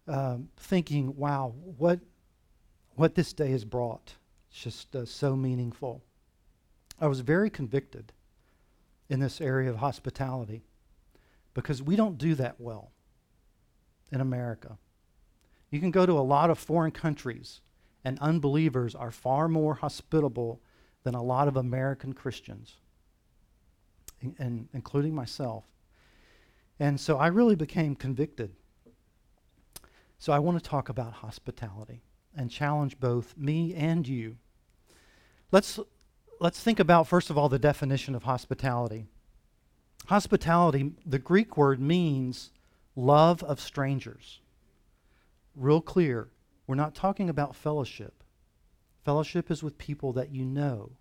um, 0.09 0.49
thinking, 0.57 1.15
wow, 1.15 1.53
what, 1.77 1.99
what 2.95 3.15
this 3.15 3.31
day 3.31 3.51
has 3.51 3.63
brought. 3.63 4.15
It's 4.49 4.61
just 4.61 4.95
uh, 4.95 5.05
so 5.05 5.35
meaningful. 5.35 6.03
I 6.99 7.07
was 7.07 7.19
very 7.21 7.49
convicted 7.49 8.11
in 9.07 9.19
this 9.19 9.39
area 9.39 9.69
of 9.69 9.77
hospitality 9.77 10.63
because 11.53 11.81
we 11.81 11.95
don't 11.95 12.17
do 12.17 12.35
that 12.35 12.59
well 12.59 12.91
in 14.11 14.19
America. 14.19 14.77
You 15.69 15.79
can 15.79 15.91
go 15.91 16.05
to 16.05 16.17
a 16.17 16.21
lot 16.21 16.49
of 16.49 16.57
foreign 16.57 16.91
countries, 16.91 17.61
and 18.03 18.17
unbelievers 18.19 18.95
are 18.95 19.11
far 19.11 19.47
more 19.47 19.75
hospitable 19.75 20.59
than 21.03 21.13
a 21.13 21.21
lot 21.21 21.47
of 21.47 21.55
American 21.55 22.13
Christians, 22.13 22.77
in, 24.21 24.35
in, 24.39 24.69
including 24.73 25.13
myself. 25.13 25.65
And 26.79 26.99
so 26.99 27.17
I 27.17 27.27
really 27.27 27.55
became 27.55 27.95
convicted. 27.95 28.55
So 30.19 30.33
I 30.33 30.39
want 30.39 30.61
to 30.61 30.69
talk 30.69 30.89
about 30.89 31.13
hospitality 31.13 32.03
and 32.35 32.51
challenge 32.51 32.99
both 32.99 33.37
me 33.37 33.73
and 33.73 34.05
you. 34.05 34.35
Let's, 35.49 35.79
let's 36.41 36.59
think 36.59 36.77
about, 36.77 37.07
first 37.07 37.29
of 37.29 37.37
all, 37.37 37.47
the 37.47 37.57
definition 37.57 38.13
of 38.15 38.23
hospitality. 38.23 39.05
Hospitality, 40.07 40.91
the 41.05 41.19
Greek 41.19 41.55
word 41.55 41.79
means 41.79 42.51
love 42.97 43.41
of 43.43 43.61
strangers. 43.61 44.41
Real 45.55 45.79
clear. 45.79 46.27
We're 46.67 46.75
not 46.75 46.95
talking 46.95 47.29
about 47.29 47.55
fellowship. 47.55 48.21
Fellowship 49.05 49.49
is 49.49 49.63
with 49.63 49.77
people 49.77 50.11
that 50.13 50.35
you 50.35 50.43
know, 50.43 50.91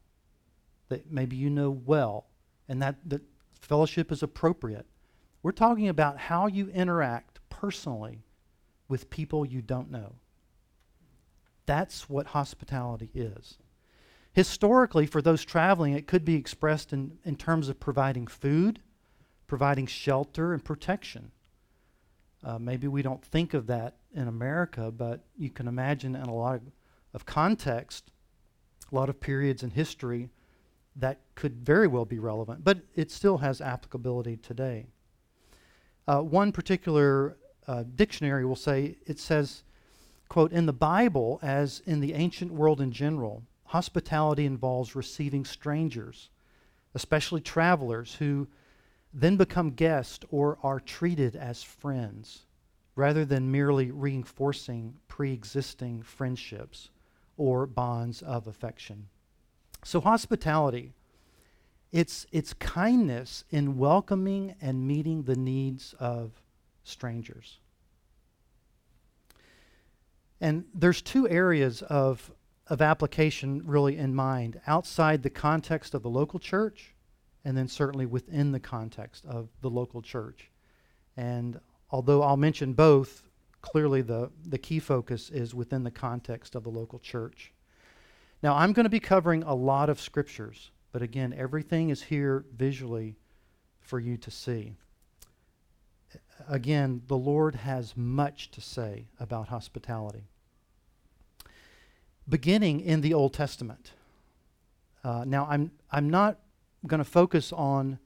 that 0.91 1.11
maybe 1.11 1.35
you 1.35 1.51
know 1.51 1.71
well, 1.71 2.27
and 2.69 2.81
that, 2.81 2.97
that 3.05 3.23
fellowship 3.61 4.13
is 4.13 4.23
appropriate. 4.23 4.87
We're 5.43 5.51
talking 5.51 5.89
about 5.89 6.19
how 6.19 6.47
you 6.47 6.69
interact 6.71 7.41
personally 7.51 8.23
with 8.89 9.11
people 9.11 9.45
you 9.45 9.63
don't 9.63 9.91
know. 9.91 10.15
That's 11.67 12.09
what 12.09 12.29
hospitality 12.29 13.11
is. 13.15 13.59
Historically, 14.33 15.07
for 15.07 15.21
those 15.21 15.45
traveling, 15.45 15.93
it 15.95 16.07
could 16.07 16.25
be 16.25 16.37
expressed 16.37 16.93
in, 16.93 17.19
in 17.25 17.37
terms 17.37 17.69
of 17.69 17.81
providing 17.81 18.27
food, 18.27 18.81
providing 19.47 19.87
shelter, 19.87 20.53
and 20.53 20.65
protection. 20.65 21.31
Uh, 22.45 22.59
maybe 22.59 22.87
we 22.87 23.03
don't 23.03 23.25
think 23.25 23.53
of 23.53 23.67
that 23.67 23.97
in 24.15 24.29
America, 24.29 24.91
but 24.91 25.25
you 25.37 25.51
can 25.51 25.67
imagine 25.67 26.15
in 26.15 26.23
a 26.23 26.35
lot 26.35 26.55
of, 26.55 26.63
of 27.15 27.27
context, 27.27 28.11
a 28.91 28.95
lot 28.95 29.09
of 29.09 29.21
periods 29.21 29.63
in 29.63 29.71
history, 29.71 30.31
that 30.97 31.21
could 31.35 31.65
very 31.65 31.87
well 31.87 32.05
be 32.05 32.19
relevant, 32.19 32.65
but 32.65 32.79
it 32.95 33.11
still 33.11 33.39
has 33.39 33.61
applicability 33.61 34.37
today. 34.37 34.87
Uh, 36.07 36.21
one 36.21 36.53
particular 36.53 37.37
uh, 37.69 37.85
dictionary 37.95 38.45
will 38.45 38.57
say 38.57 38.97
it 39.07 39.19
says, 39.21 39.63
quote, 40.29 40.53
in 40.53 40.67
the 40.67 40.73
Bible, 40.73 41.39
as 41.43 41.83
in 41.87 42.01
the 42.01 42.15
ancient 42.15 42.51
world 42.53 42.81
in 42.81 42.91
general, 42.91 43.43
hospitality 43.67 44.47
involves 44.47 44.97
receiving 44.97 45.45
strangers, 45.45 46.31
especially 46.95 47.43
travelers 47.43 48.15
who 48.15 48.49
then 49.13 49.37
become 49.37 49.71
guests 49.71 50.25
or 50.31 50.59
are 50.63 50.81
treated 50.81 51.37
as 51.37 51.63
friends 51.63 52.47
rather 52.97 53.25
than 53.25 53.53
merely 53.53 53.91
reinforcing 53.91 54.95
pre 55.07 55.33
existing 55.33 56.03
friendships 56.03 56.91
or 57.37 57.67
bonds 57.67 58.23
of 58.23 58.47
affection. 58.47 59.07
So, 59.85 60.01
hospitality, 60.01 60.95
it's, 61.93 62.27
it's 62.33 62.55
kindness 62.55 63.45
in 63.51 63.79
welcoming 63.79 64.55
and 64.61 64.87
meeting 64.87 65.23
the 65.23 65.37
needs 65.37 65.95
of 66.01 66.43
strangers. 66.89 67.59
And 70.41 70.65
there's 70.75 71.03
two 71.03 71.29
areas 71.29 71.83
of, 71.83 72.31
of 72.69 72.81
application 72.81 73.63
really 73.65 73.97
in 73.97 74.15
mind 74.15 74.61
outside 74.67 75.23
the 75.23 75.31
context 75.31 75.95
of 75.95 76.03
the 76.03 76.11
local 76.11 76.39
church 76.39 76.95
and 77.45 77.57
then 77.57 77.69
certainly 77.69 78.07
within 78.07 78.53
the 78.53 78.61
context 78.61 79.25
of 79.27 79.49
the 79.63 79.71
local 79.71 80.03
church. 80.03 80.51
And 81.17 81.59
although 81.91 82.23
I'll 82.23 82.37
mention 82.37 82.75
both, 82.75 83.23
clearly 83.63 84.03
the, 84.03 84.31
the 84.47 84.59
key 84.59 84.79
focus 84.79 85.31
is 85.31 85.55
within 85.55 85.83
the 85.83 85.91
context 85.91 86.55
of 86.55 86.65
the 86.65 86.71
local 86.71 86.99
church. 86.99 87.53
Now, 88.43 88.55
I'm 88.55 88.73
going 88.73 88.85
to 88.85 88.91
be 88.91 89.01
covering 89.01 89.43
a 89.43 89.55
lot 89.55 89.89
of 89.89 90.01
scriptures, 90.01 90.71
but 90.93 91.03
again, 91.03 91.35
everything 91.37 91.91
is 91.91 92.03
here 92.03 92.45
visually 92.57 93.17
for 93.81 93.99
you 93.99 94.17
to 94.19 94.31
see. 94.31 94.77
Again, 96.47 97.03
the 97.07 97.17
Lord 97.17 97.57
has 97.57 97.97
much 97.97 98.51
to 98.53 98.61
say 98.61 99.07
about 99.19 99.49
hospitality. 99.49 100.25
Beginning 102.29 102.81
in 102.81 103.01
the 103.01 103.15
Old 103.15 103.33
Testament. 103.33 103.93
Uh, 105.03 105.25
now, 105.27 105.47
I'm, 105.49 105.73
I'm 105.91 106.11
not 106.11 106.39
going 106.87 106.99
to 106.99 107.05
focus 107.05 107.53
on 107.53 107.99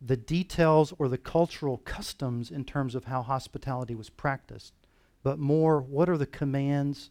the 0.00 0.16
details 0.16 0.92
or 0.98 1.08
the 1.08 1.18
cultural 1.18 1.78
customs 1.78 2.50
in 2.50 2.64
terms 2.64 2.94
of 2.94 3.04
how 3.04 3.22
hospitality 3.22 3.94
was 3.94 4.10
practiced, 4.10 4.74
but 5.22 5.38
more 5.38 5.80
what 5.80 6.08
are 6.08 6.18
the 6.18 6.26
commands 6.26 7.10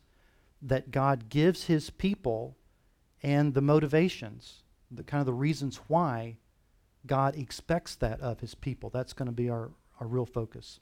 that 0.62 0.91
God 0.91 1.29
gives 1.29 1.65
his 1.65 1.89
people 1.89 2.55
and 3.24 3.53
the 3.53 3.62
motivations, 3.62 4.63
the 4.91 5.03
kind 5.03 5.20
of 5.20 5.25
the 5.25 5.34
reasons 5.34 5.79
why 5.88 6.38
God 7.05 7.36
expects 7.36 7.96
that 7.96 8.22
of 8.22 8.39
his 8.39 8.55
people. 8.55 8.89
That's 8.89 9.13
going 9.13 9.25
to 9.25 9.32
be 9.34 9.50
our, 9.50 9.72
our 10.00 10.07
real 10.07 10.25
focus. 10.25 10.79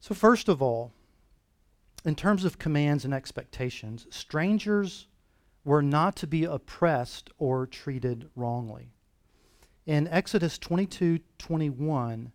So, 0.00 0.14
first 0.14 0.48
of 0.48 0.62
all, 0.62 0.92
in 2.04 2.14
terms 2.14 2.44
of 2.44 2.58
commands 2.58 3.04
and 3.04 3.12
expectations, 3.12 4.06
strangers 4.10 5.06
were 5.64 5.82
not 5.82 6.16
to 6.16 6.26
be 6.26 6.44
oppressed 6.44 7.30
or 7.38 7.66
treated 7.66 8.28
wrongly. 8.34 8.92
In 9.86 10.08
Exodus 10.08 10.58
22 10.58 11.20
21, 11.38 12.32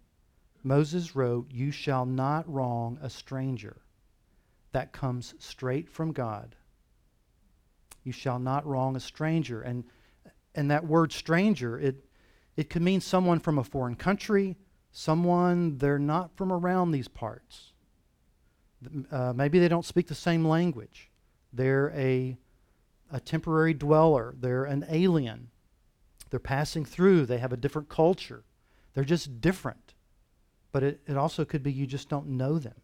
Moses 0.64 1.16
wrote, 1.16 1.52
You 1.52 1.72
shall 1.72 2.06
not 2.06 2.52
wrong 2.52 2.98
a 3.02 3.10
stranger. 3.10 3.78
That 4.72 4.92
comes 4.92 5.34
straight 5.40 5.90
from 5.90 6.12
God. 6.12 6.56
You 8.04 8.12
shall 8.12 8.40
not 8.40 8.66
wrong 8.66 8.96
a 8.96 9.00
stranger. 9.00 9.62
And, 9.62 9.86
and 10.54 10.70
that 10.70 10.86
word 10.86 11.12
stranger, 11.12 11.80
it, 11.80 12.04
it 12.58 12.70
could 12.70 12.82
mean 12.82 13.02
someone 13.02 13.40
from 13.40 13.58
a 13.58 13.64
foreign 13.64 13.96
country, 13.96 14.58
someone 14.98 15.78
they're 15.80 16.00
not 16.00 16.32
from 16.38 16.54
around 16.54 16.92
these 16.92 17.10
parts. 17.10 17.74
Uh, 19.12 19.34
maybe 19.36 19.60
they 19.60 19.68
don't 19.68 19.84
speak 19.84 20.08
the 20.08 20.16
same 20.16 20.46
language. 20.46 21.12
They're 21.52 21.92
a 21.96 22.38
a 23.12 23.20
temporary 23.20 23.74
dweller, 23.74 24.34
they're 24.40 24.64
an 24.64 24.86
alien. 24.90 25.50
They're 26.30 26.40
passing 26.40 26.86
through, 26.86 27.26
they 27.26 27.38
have 27.38 27.54
a 27.54 27.58
different 27.58 27.90
culture. 27.90 28.44
They're 28.94 29.04
just 29.04 29.42
different. 29.42 29.94
But 30.72 30.84
it, 30.84 31.02
it 31.08 31.18
also 31.18 31.46
could 31.46 31.62
be 31.62 31.72
you 31.72 31.86
just 31.86 32.10
don't 32.10 32.30
know 32.30 32.58
them. 32.58 32.82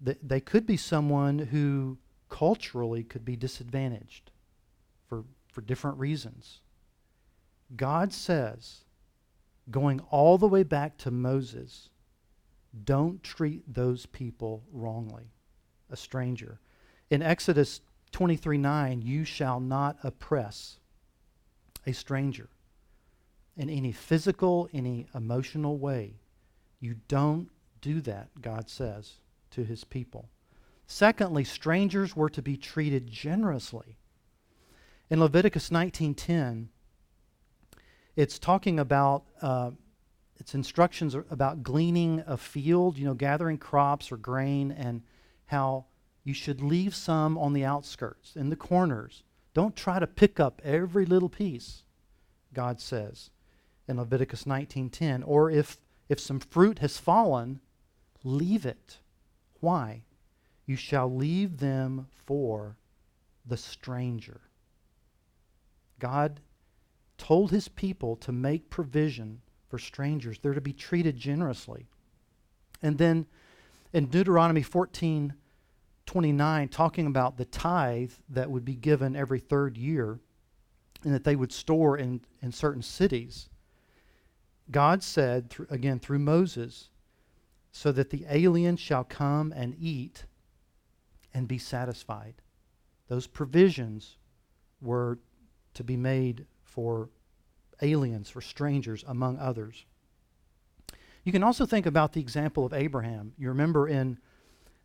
They, 0.00 0.16
they 0.22 0.40
could 0.40 0.66
be 0.66 0.76
someone 0.76 1.38
who 1.38 1.98
culturally 2.28 3.02
could 3.02 3.24
be 3.24 3.36
disadvantaged 3.36 4.30
for, 5.08 5.24
for 5.48 5.60
different 5.60 5.98
reasons. 5.98 6.60
God 7.74 8.12
says, 8.12 8.84
going 9.70 10.00
all 10.10 10.38
the 10.38 10.48
way 10.48 10.62
back 10.62 10.96
to 10.98 11.10
Moses, 11.10 11.90
don't 12.84 13.22
treat 13.22 13.62
those 13.72 14.06
people 14.06 14.62
wrongly, 14.72 15.32
a 15.90 15.96
stranger. 15.96 16.60
In 17.10 17.22
Exodus 17.22 17.80
23 18.12 18.58
9, 18.58 19.02
you 19.02 19.24
shall 19.24 19.60
not 19.60 19.98
oppress 20.02 20.78
a 21.86 21.92
stranger 21.92 22.48
in 23.56 23.68
any 23.68 23.92
physical, 23.92 24.68
any 24.72 25.06
emotional 25.14 25.78
way. 25.78 26.20
You 26.78 26.96
don't 27.08 27.50
do 27.80 28.00
that, 28.02 28.28
God 28.40 28.68
says 28.68 29.20
to 29.50 29.64
his 29.64 29.84
people. 29.84 30.28
Secondly, 30.86 31.44
strangers 31.44 32.16
were 32.16 32.30
to 32.30 32.42
be 32.42 32.56
treated 32.56 33.10
generously. 33.10 33.98
In 35.08 35.20
Leviticus 35.20 35.70
19:10, 35.70 36.68
it's 38.20 38.38
talking 38.38 38.78
about 38.78 39.24
uh, 39.40 39.70
its 40.36 40.54
instructions 40.54 41.14
about 41.14 41.62
gleaning 41.62 42.22
a 42.26 42.36
field, 42.36 42.98
you 42.98 43.06
know, 43.06 43.14
gathering 43.14 43.56
crops 43.56 44.12
or 44.12 44.18
grain, 44.18 44.70
and 44.70 45.02
how 45.46 45.86
you 46.22 46.34
should 46.34 46.60
leave 46.60 46.94
some 46.94 47.38
on 47.38 47.54
the 47.54 47.64
outskirts, 47.64 48.36
in 48.36 48.50
the 48.50 48.56
corners. 48.56 49.22
Don't 49.54 49.74
try 49.74 49.98
to 49.98 50.06
pick 50.06 50.38
up 50.38 50.60
every 50.62 51.06
little 51.06 51.30
piece, 51.30 51.84
God 52.52 52.78
says 52.78 53.30
in 53.88 53.96
Leviticus 53.96 54.44
19:10. 54.44 55.22
Or 55.24 55.50
if 55.50 55.78
If 56.10 56.20
some 56.20 56.40
fruit 56.40 56.80
has 56.80 56.98
fallen, 56.98 57.60
leave 58.24 58.66
it. 58.66 58.98
Why? 59.60 60.02
You 60.66 60.76
shall 60.76 61.08
leave 61.08 61.58
them 61.58 62.08
for 62.10 62.76
the 63.46 63.56
stranger. 63.56 64.40
God 66.00 66.40
told 67.20 67.50
his 67.50 67.68
people 67.68 68.16
to 68.16 68.32
make 68.32 68.70
provision 68.70 69.42
for 69.68 69.78
strangers. 69.78 70.38
They're 70.38 70.54
to 70.54 70.60
be 70.62 70.72
treated 70.72 71.18
generously. 71.18 71.86
And 72.82 72.96
then 72.96 73.26
in 73.92 74.06
Deuteronomy 74.06 74.62
14 74.62 75.34
29, 76.06 76.68
talking 76.68 77.06
about 77.06 77.36
the 77.36 77.44
tithe 77.44 78.10
that 78.30 78.50
would 78.50 78.64
be 78.64 78.74
given 78.74 79.14
every 79.14 79.38
third 79.38 79.76
year 79.76 80.18
and 81.04 81.14
that 81.14 81.22
they 81.22 81.36
would 81.36 81.52
store 81.52 81.96
in, 81.96 82.20
in 82.42 82.50
certain 82.50 82.82
cities, 82.82 83.48
God 84.72 85.04
said, 85.04 85.50
th- 85.50 85.68
again 85.70 86.00
through 86.00 86.18
Moses, 86.18 86.88
so 87.70 87.92
that 87.92 88.10
the 88.10 88.24
alien 88.28 88.76
shall 88.76 89.04
come 89.04 89.52
and 89.54 89.76
eat 89.78 90.24
and 91.32 91.46
be 91.46 91.58
satisfied. 91.58 92.34
Those 93.06 93.28
provisions 93.28 94.16
were 94.80 95.20
to 95.74 95.84
be 95.84 95.96
made 95.96 96.46
for 96.70 97.10
aliens, 97.82 98.30
for 98.30 98.40
strangers, 98.40 99.04
among 99.06 99.38
others. 99.38 99.84
You 101.24 101.32
can 101.32 101.42
also 101.42 101.66
think 101.66 101.86
about 101.86 102.12
the 102.12 102.20
example 102.20 102.64
of 102.64 102.72
Abraham. 102.72 103.32
You 103.36 103.48
remember 103.48 103.88
in 103.88 104.18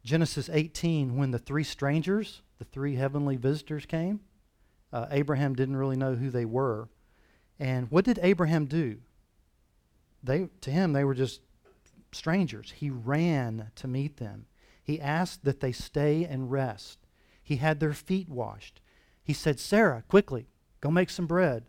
Genesis 0.04 0.50
18 0.52 1.16
when 1.16 1.32
the 1.32 1.40
three 1.40 1.64
strangers, 1.64 2.42
the 2.60 2.66
three 2.66 2.96
heavenly 2.96 3.38
visitors 3.38 3.86
came? 3.86 4.20
Uh, 4.92 5.08
Abraham 5.12 5.56
didn't 5.56 5.78
really 5.78 5.96
know 5.96 6.16
who 6.16 6.30
they 6.30 6.46
were. 6.46 6.90
And 7.60 7.90
what 7.90 8.06
did 8.06 8.20
Abraham 8.22 8.66
do? 8.66 8.98
They, 10.24 10.50
to 10.62 10.72
him, 10.72 10.94
they 10.94 11.04
were 11.04 11.14
just 11.14 11.42
strangers. 12.12 12.74
He 12.76 12.90
ran 12.90 13.72
to 13.76 13.88
meet 13.88 14.18
them. 14.18 14.48
He 14.84 15.00
asked 15.00 15.44
that 15.46 15.62
they 15.62 15.72
stay 15.72 16.26
and 16.26 16.52
rest. 16.52 17.00
He 17.42 17.58
had 17.58 17.80
their 17.80 17.94
feet 17.94 18.28
washed. 18.28 18.82
He 19.24 19.34
said, 19.34 19.60
Sarah, 19.60 20.04
quickly, 20.08 20.48
go 20.82 20.92
make 20.92 21.10
some 21.10 21.28
bread. 21.28 21.66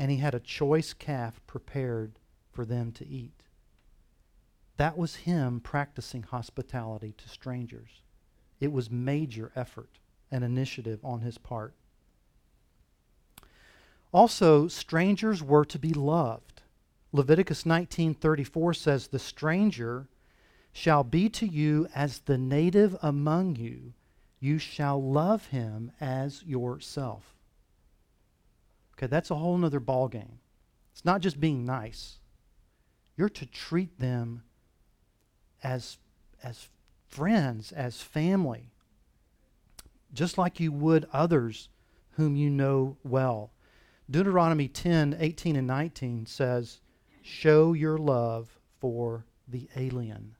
And 0.00 0.10
he 0.10 0.16
had 0.16 0.34
a 0.34 0.40
choice 0.40 0.94
calf 0.94 1.42
prepared 1.46 2.18
for 2.50 2.64
them 2.64 2.90
to 2.92 3.06
eat. 3.06 3.42
That 4.78 4.96
was 4.96 5.14
him 5.14 5.60
practicing 5.60 6.22
hospitality 6.22 7.12
to 7.18 7.28
strangers. 7.28 8.00
It 8.60 8.72
was 8.72 8.90
major 8.90 9.52
effort 9.54 9.98
and 10.30 10.42
initiative 10.42 11.04
on 11.04 11.20
his 11.20 11.36
part. 11.36 11.74
Also, 14.10 14.68
strangers 14.68 15.42
were 15.42 15.66
to 15.66 15.78
be 15.78 15.92
loved. 15.92 16.62
Leviticus 17.12 17.66
19:34 17.66 18.72
says, 18.72 19.08
"The 19.08 19.18
stranger 19.18 20.08
shall 20.72 21.04
be 21.04 21.28
to 21.28 21.46
you 21.46 21.88
as 21.94 22.20
the 22.20 22.38
native 22.38 22.96
among 23.02 23.56
you. 23.56 23.92
You 24.38 24.56
shall 24.56 25.02
love 25.02 25.48
him 25.48 25.92
as 26.00 26.42
yourself." 26.44 27.36
Okay, 29.00 29.06
that's 29.06 29.30
a 29.30 29.36
whole 29.36 29.64
other 29.64 29.80
ballgame. 29.80 30.40
It's 30.92 31.06
not 31.06 31.22
just 31.22 31.40
being 31.40 31.64
nice. 31.64 32.18
You're 33.16 33.30
to 33.30 33.46
treat 33.46 33.98
them 33.98 34.42
as, 35.64 35.96
as 36.44 36.68
friends, 37.08 37.72
as 37.72 38.02
family, 38.02 38.72
just 40.12 40.36
like 40.36 40.60
you 40.60 40.70
would 40.70 41.08
others 41.14 41.70
whom 42.10 42.36
you 42.36 42.50
know 42.50 42.98
well. 43.02 43.52
Deuteronomy 44.10 44.68
10 44.68 45.16
18 45.18 45.56
and 45.56 45.66
19 45.66 46.26
says, 46.26 46.82
Show 47.22 47.72
your 47.72 47.96
love 47.96 48.58
for 48.80 49.24
the 49.48 49.66
alien, 49.76 50.36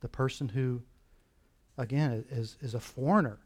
the 0.00 0.08
person 0.08 0.48
who, 0.48 0.80
again, 1.76 2.24
is, 2.30 2.56
is 2.62 2.72
a 2.72 2.80
foreigner 2.80 3.40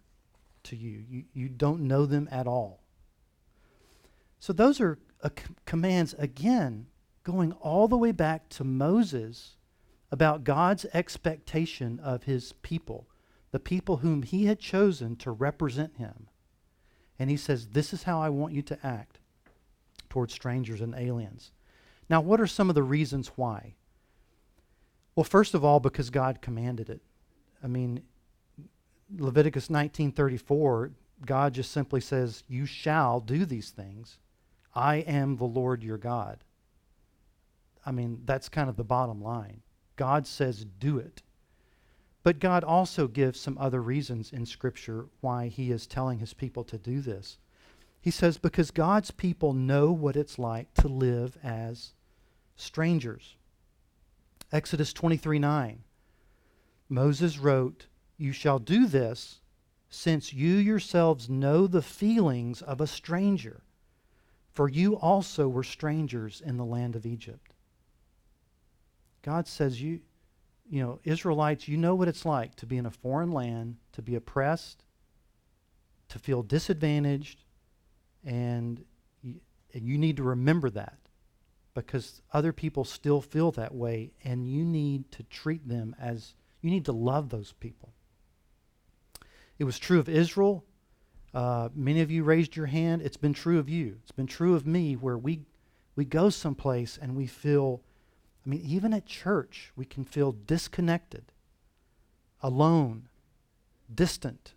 to 0.62 0.76
you. 0.76 1.02
you. 1.08 1.24
You 1.32 1.48
don't 1.48 1.80
know 1.80 2.06
them 2.06 2.28
at 2.30 2.46
all. 2.46 2.84
So, 4.40 4.52
those 4.52 4.80
are 4.80 4.98
uh, 5.22 5.30
commands, 5.64 6.14
again, 6.14 6.86
going 7.24 7.52
all 7.52 7.88
the 7.88 7.96
way 7.96 8.12
back 8.12 8.48
to 8.50 8.64
Moses 8.64 9.56
about 10.10 10.44
God's 10.44 10.86
expectation 10.94 12.00
of 12.00 12.24
his 12.24 12.52
people, 12.62 13.08
the 13.50 13.60
people 13.60 13.98
whom 13.98 14.22
he 14.22 14.46
had 14.46 14.58
chosen 14.58 15.16
to 15.16 15.30
represent 15.30 15.96
him. 15.96 16.28
And 17.18 17.30
he 17.30 17.36
says, 17.36 17.68
This 17.68 17.92
is 17.92 18.04
how 18.04 18.20
I 18.20 18.28
want 18.28 18.54
you 18.54 18.62
to 18.62 18.86
act 18.86 19.18
towards 20.08 20.32
strangers 20.32 20.80
and 20.80 20.94
aliens. 20.94 21.52
Now, 22.08 22.20
what 22.20 22.40
are 22.40 22.46
some 22.46 22.68
of 22.68 22.74
the 22.74 22.82
reasons 22.82 23.32
why? 23.36 23.74
Well, 25.14 25.24
first 25.24 25.54
of 25.54 25.64
all, 25.64 25.80
because 25.80 26.10
God 26.10 26.40
commanded 26.40 26.88
it. 26.88 27.02
I 27.62 27.66
mean, 27.66 28.02
Leviticus 29.16 29.68
19:34, 29.68 30.92
God 31.26 31.54
just 31.54 31.72
simply 31.72 32.00
says, 32.00 32.44
"You 32.46 32.66
shall 32.66 33.20
do 33.20 33.44
these 33.44 33.70
things. 33.70 34.18
I 34.78 34.96
am 34.96 35.36
the 35.36 35.44
Lord 35.44 35.82
your 35.82 35.98
God." 35.98 36.44
I 37.84 37.90
mean, 37.90 38.22
that's 38.24 38.48
kind 38.48 38.70
of 38.70 38.76
the 38.76 38.84
bottom 38.84 39.20
line. 39.20 39.62
God 39.96 40.26
says 40.26 40.64
do 40.64 40.98
it. 40.98 41.22
But 42.22 42.38
God 42.38 42.62
also 42.62 43.08
gives 43.08 43.40
some 43.40 43.56
other 43.58 43.82
reasons 43.82 44.32
in 44.32 44.44
Scripture 44.44 45.06
why 45.20 45.48
He 45.48 45.70
is 45.70 45.86
telling 45.86 46.18
His 46.18 46.34
people 46.34 46.64
to 46.64 46.78
do 46.78 47.00
this. 47.00 47.38
He 48.00 48.10
says, 48.10 48.38
because 48.38 48.70
God's 48.70 49.10
people 49.10 49.52
know 49.52 49.90
what 49.90 50.16
it's 50.16 50.38
like 50.38 50.72
to 50.74 50.88
live 50.88 51.36
as 51.42 51.94
strangers. 52.56 53.36
Exodus 54.52 54.92
23 54.92 55.38
9. 55.38 55.82
Moses 56.88 57.38
wrote, 57.38 57.86
You 58.16 58.32
shall 58.32 58.58
do 58.58 58.86
this 58.86 59.40
since 59.90 60.32
you 60.32 60.54
yourselves 60.54 61.28
know 61.28 61.66
the 61.66 61.82
feelings 61.82 62.62
of 62.62 62.80
a 62.80 62.86
stranger, 62.86 63.62
for 64.58 64.68
you 64.68 64.96
also 64.96 65.48
were 65.48 65.62
strangers 65.62 66.42
in 66.44 66.56
the 66.56 66.64
land 66.64 66.96
of 66.96 67.06
Egypt. 67.06 67.54
God 69.22 69.46
says, 69.46 69.80
you, 69.80 70.00
you 70.68 70.82
know, 70.82 70.98
Israelites, 71.04 71.68
you 71.68 71.76
know 71.76 71.94
what 71.94 72.08
it's 72.08 72.24
like 72.24 72.56
to 72.56 72.66
be 72.66 72.76
in 72.76 72.84
a 72.84 72.90
foreign 72.90 73.30
land, 73.30 73.76
to 73.92 74.02
be 74.02 74.16
oppressed, 74.16 74.82
to 76.08 76.18
feel 76.18 76.42
disadvantaged, 76.42 77.44
and 78.24 78.84
you, 79.22 79.36
and 79.74 79.86
you 79.86 79.96
need 79.96 80.16
to 80.16 80.24
remember 80.24 80.70
that 80.70 80.98
because 81.74 82.20
other 82.32 82.52
people 82.52 82.82
still 82.82 83.20
feel 83.20 83.52
that 83.52 83.72
way, 83.72 84.10
and 84.24 84.50
you 84.50 84.64
need 84.64 85.08
to 85.12 85.22
treat 85.22 85.68
them 85.68 85.94
as 86.00 86.34
you 86.62 86.70
need 86.72 86.86
to 86.86 86.92
love 86.92 87.28
those 87.28 87.52
people. 87.60 87.92
It 89.56 89.62
was 89.62 89.78
true 89.78 90.00
of 90.00 90.08
Israel. 90.08 90.64
Uh, 91.34 91.68
many 91.74 92.00
of 92.00 92.10
you 92.10 92.24
raised 92.24 92.56
your 92.56 92.66
hand. 92.66 93.02
It's 93.02 93.16
been 93.16 93.34
true 93.34 93.58
of 93.58 93.68
you. 93.68 93.98
It's 94.02 94.12
been 94.12 94.26
true 94.26 94.54
of 94.54 94.66
me 94.66 94.94
where 94.94 95.18
we, 95.18 95.40
we 95.94 96.04
go 96.04 96.30
someplace 96.30 96.98
and 97.00 97.16
we 97.16 97.26
feel 97.26 97.82
I 98.48 98.50
mean, 98.50 98.62
even 98.64 98.94
at 98.94 99.04
church, 99.04 99.72
we 99.76 99.84
can 99.84 100.04
feel 100.06 100.32
disconnected, 100.32 101.32
alone, 102.40 103.08
distant, 103.94 104.54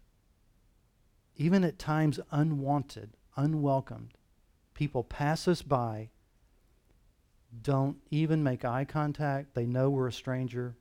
even 1.36 1.66
at 1.66 1.78
times 1.78 2.18
unwanted, 2.32 3.18
unwelcomed. 3.36 4.14
People 4.74 5.04
pass 5.04 5.46
us 5.46 5.62
by, 5.62 6.10
don't 7.62 7.98
even 8.12 8.44
make 8.44 8.64
eye 8.64 8.86
contact. 8.86 9.56
They 9.56 9.66
know 9.66 9.90
we're 9.90 10.08
a 10.08 10.14
stranger. 10.14 10.78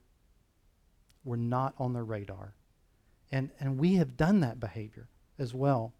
We're 1.25 1.35
not 1.35 1.75
on 1.79 1.95
their 1.95 2.05
radar. 2.05 2.55
And, 3.33 3.51
and 3.59 3.77
we 3.77 3.95
have 3.95 4.17
done 4.17 4.39
that 4.41 4.61
behavior 4.61 5.09
as 5.41 5.53
well 5.53 5.93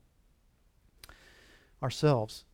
ourselves. 1.83 2.45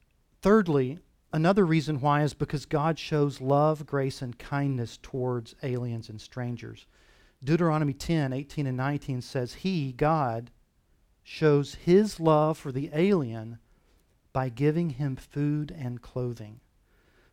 Thirdly, 0.40 1.01
Another 1.33 1.66
reason 1.66 2.01
why 2.01 2.22
is 2.22 2.33
because 2.33 2.64
God 2.64 2.99
shows 2.99 3.42
love, 3.42 3.85
grace, 3.85 4.22
and 4.22 4.38
kindness 4.38 4.99
towards 5.03 5.55
aliens 5.62 6.09
and 6.09 6.18
strangers. 6.18 6.87
Deuteronomy 7.44 7.92
10 7.92 8.33
18 8.33 8.66
and 8.66 8.77
19 8.77 9.20
says, 9.20 9.53
He, 9.53 9.92
God, 9.92 10.51
shows 11.22 11.75
His 11.75 12.18
love 12.20 12.57
for 12.57 12.72
the 12.72 12.88
alien 12.94 13.59
by 14.33 14.49
giving 14.49 14.90
him 14.90 15.16
food 15.16 15.75
and 15.77 16.01
clothing. 16.01 16.61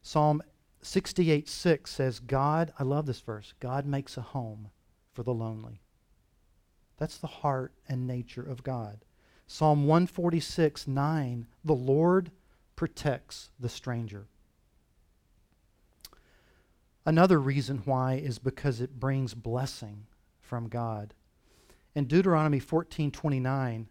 Psalm 0.02 0.42
68 0.82 1.48
6 1.48 1.89
says, 1.89 2.20
God, 2.20 2.74
I 2.78 2.84
love 2.84 3.06
this 3.06 3.22
verse, 3.22 3.54
God 3.60 3.86
makes 3.86 4.18
a 4.18 4.22
home 4.22 4.70
for 5.13 5.24
the 5.24 5.34
lonely. 5.34 5.82
That's 6.98 7.18
the 7.18 7.28
heart 7.28 7.74
and 7.88 8.06
nature 8.06 8.44
of 8.44 8.63
God. 8.63 9.06
Psalm 9.54 9.86
146 9.86 10.88
9, 10.88 11.46
the 11.63 11.76
Lord 11.76 12.32
protects 12.76 13.52
the 13.60 13.70
stranger. 13.70 14.26
Another 17.06 17.39
reason 17.39 17.84
why 17.86 18.16
is 18.16 18.39
because 18.39 18.82
it 18.82 19.00
brings 19.00 19.36
blessing 19.36 20.08
from 20.42 20.70
God. 20.70 21.13
In 21.94 22.06
Deuteronomy 22.06 22.60
14:29, 22.60 23.86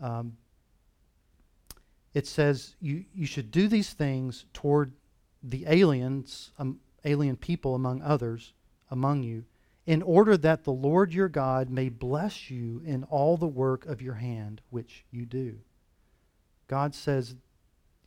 um, 0.00 0.36
it 2.14 2.28
says 2.28 2.76
you, 2.80 3.06
you 3.12 3.26
should 3.26 3.50
do 3.50 3.66
these 3.66 3.92
things 3.92 4.44
toward 4.52 4.92
the 5.42 5.64
aliens 5.66 6.52
um, 6.60 6.78
alien 7.04 7.34
people 7.34 7.74
among 7.74 8.02
others, 8.02 8.52
among 8.88 9.24
you, 9.24 9.46
in 9.90 10.02
order 10.02 10.36
that 10.36 10.62
the 10.62 10.72
Lord 10.72 11.12
your 11.12 11.28
God 11.28 11.68
may 11.68 11.88
bless 11.88 12.48
you 12.48 12.80
in 12.86 13.02
all 13.02 13.36
the 13.36 13.48
work 13.48 13.86
of 13.86 14.00
your 14.00 14.14
hand 14.14 14.60
which 14.70 15.04
you 15.10 15.26
do. 15.26 15.58
God 16.68 16.94
says, 16.94 17.34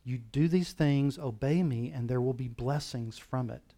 You 0.02 0.16
do 0.16 0.48
these 0.48 0.72
things, 0.72 1.18
obey 1.18 1.62
me, 1.62 1.92
and 1.94 2.08
there 2.08 2.22
will 2.22 2.32
be 2.32 2.48
blessings 2.48 3.18
from 3.18 3.50
it. 3.50 3.74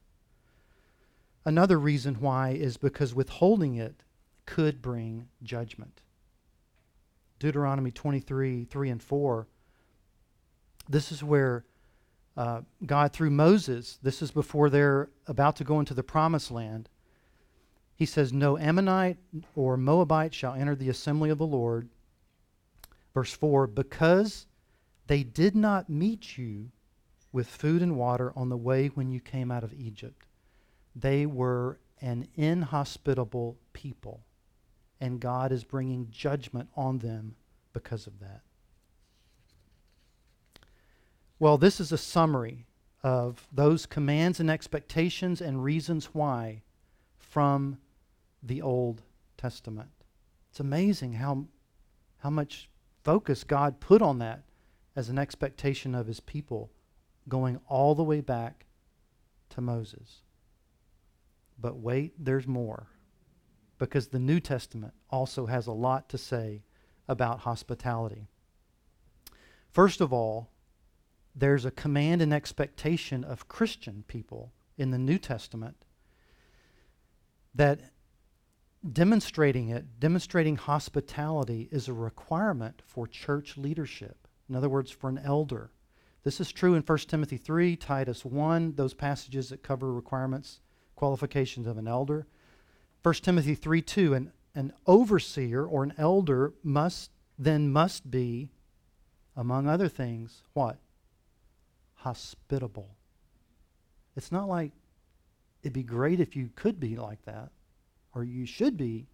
Another 1.44 1.80
reason 1.80 2.20
why 2.20 2.50
is 2.50 2.76
because 2.76 3.12
withholding 3.12 3.74
it 3.74 4.04
could 4.44 4.80
bring 4.80 5.26
judgment. 5.42 6.02
Deuteronomy 7.40 7.90
23 7.90 8.66
3 8.66 8.88
and 8.88 9.02
4. 9.02 9.48
This 10.88 11.10
is 11.10 11.24
where 11.24 11.64
uh, 12.36 12.60
God, 12.84 13.12
through 13.12 13.30
Moses, 13.30 13.98
this 14.00 14.22
is 14.22 14.30
before 14.30 14.70
they're 14.70 15.10
about 15.26 15.56
to 15.56 15.64
go 15.64 15.80
into 15.80 15.92
the 15.92 16.04
promised 16.04 16.52
land. 16.52 16.88
He 17.96 18.04
says, 18.06 18.32
No 18.32 18.58
Ammonite 18.58 19.16
or 19.54 19.78
Moabite 19.78 20.34
shall 20.34 20.52
enter 20.52 20.76
the 20.76 20.90
assembly 20.90 21.30
of 21.30 21.38
the 21.38 21.46
Lord. 21.46 21.88
Verse 23.14 23.32
4 23.32 23.66
Because 23.66 24.46
they 25.06 25.22
did 25.22 25.56
not 25.56 25.88
meet 25.88 26.36
you 26.36 26.70
with 27.32 27.48
food 27.48 27.80
and 27.80 27.96
water 27.96 28.32
on 28.36 28.50
the 28.50 28.56
way 28.56 28.88
when 28.88 29.10
you 29.10 29.20
came 29.20 29.50
out 29.50 29.64
of 29.64 29.72
Egypt. 29.74 30.26
They 30.94 31.24
were 31.26 31.78
an 32.02 32.28
inhospitable 32.34 33.56
people, 33.72 34.20
and 35.00 35.20
God 35.20 35.50
is 35.50 35.64
bringing 35.64 36.08
judgment 36.10 36.68
on 36.76 36.98
them 36.98 37.36
because 37.72 38.06
of 38.06 38.20
that. 38.20 38.42
Well, 41.38 41.58
this 41.58 41.80
is 41.80 41.92
a 41.92 41.98
summary 41.98 42.66
of 43.02 43.46
those 43.52 43.86
commands 43.86 44.40
and 44.40 44.50
expectations 44.50 45.40
and 45.40 45.62
reasons 45.62 46.06
why 46.12 46.62
from 47.18 47.78
the 48.42 48.62
Old 48.62 49.02
Testament. 49.36 49.90
It's 50.50 50.60
amazing 50.60 51.14
how, 51.14 51.46
how 52.18 52.30
much 52.30 52.68
focus 53.04 53.44
God 53.44 53.80
put 53.80 54.02
on 54.02 54.18
that 54.18 54.44
as 54.94 55.08
an 55.08 55.18
expectation 55.18 55.94
of 55.94 56.06
his 56.06 56.20
people, 56.20 56.70
going 57.28 57.60
all 57.68 57.94
the 57.94 58.04
way 58.04 58.20
back 58.20 58.66
to 59.50 59.60
Moses. 59.60 60.22
But 61.58 61.78
wait, 61.78 62.14
there's 62.18 62.46
more. 62.46 62.88
Because 63.78 64.08
the 64.08 64.18
New 64.18 64.40
Testament 64.40 64.94
also 65.10 65.46
has 65.46 65.66
a 65.66 65.72
lot 65.72 66.08
to 66.08 66.18
say 66.18 66.62
about 67.08 67.40
hospitality. 67.40 68.26
First 69.70 70.00
of 70.00 70.12
all, 70.12 70.50
there's 71.34 71.66
a 71.66 71.70
command 71.70 72.22
and 72.22 72.32
expectation 72.32 73.22
of 73.22 73.48
Christian 73.48 74.04
people 74.08 74.52
in 74.78 74.90
the 74.90 74.98
New 74.98 75.18
Testament 75.18 75.84
that 77.54 77.80
demonstrating 78.92 79.68
it, 79.68 80.00
demonstrating 80.00 80.56
hospitality, 80.56 81.68
is 81.70 81.88
a 81.88 81.92
requirement 81.92 82.82
for 82.86 83.06
church 83.06 83.56
leadership. 83.56 84.28
In 84.48 84.54
other 84.54 84.68
words, 84.68 84.90
for 84.90 85.08
an 85.08 85.18
elder. 85.18 85.70
This 86.22 86.40
is 86.40 86.52
true 86.52 86.74
in 86.74 86.82
1 86.82 86.98
Timothy 86.98 87.36
3, 87.36 87.76
Titus 87.76 88.24
1, 88.24 88.74
those 88.74 88.94
passages 88.94 89.48
that 89.50 89.62
cover 89.62 89.92
requirements, 89.92 90.60
qualifications 90.94 91.66
of 91.66 91.78
an 91.78 91.86
elder. 91.86 92.26
1 93.02 93.14
Timothy 93.14 93.54
3 93.54 93.82
2, 93.82 94.14
an, 94.14 94.32
an 94.54 94.72
overseer 94.86 95.64
or 95.64 95.84
an 95.84 95.94
elder 95.98 96.54
must 96.62 97.10
then 97.38 97.70
must 97.70 98.10
be, 98.10 98.48
among 99.36 99.68
other 99.68 99.88
things, 99.88 100.42
what? 100.54 100.78
hospitable. 102.06 102.96
It's 104.14 104.30
not 104.30 104.48
like 104.48 104.70
it'd 105.62 105.72
be 105.72 105.82
great 105.82 106.20
if 106.20 106.36
you 106.36 106.50
could 106.54 106.78
be 106.78 106.94
like 106.94 107.24
that, 107.24 107.50
or 108.16 108.24
you 108.24 108.46
should 108.46 108.78
be. 108.78 109.06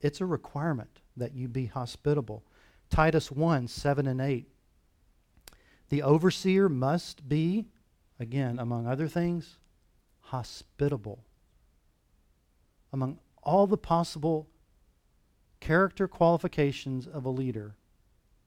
It's 0.00 0.20
a 0.20 0.26
requirement 0.26 1.00
that 1.16 1.34
you 1.34 1.46
be 1.46 1.66
hospitable. 1.66 2.42
Titus 2.90 3.30
1 3.30 3.68
7 3.68 4.06
and 4.06 4.20
8. 4.20 4.48
The 5.88 6.02
overseer 6.02 6.68
must 6.68 7.28
be, 7.28 7.66
again, 8.18 8.58
among 8.58 8.88
other 8.88 9.06
things, 9.06 9.58
hospitable. 10.20 11.24
Among 12.92 13.18
all 13.42 13.68
the 13.68 13.78
possible 13.78 14.48
character 15.60 16.08
qualifications 16.08 17.06
of 17.06 17.24
a 17.24 17.30
leader 17.30 17.76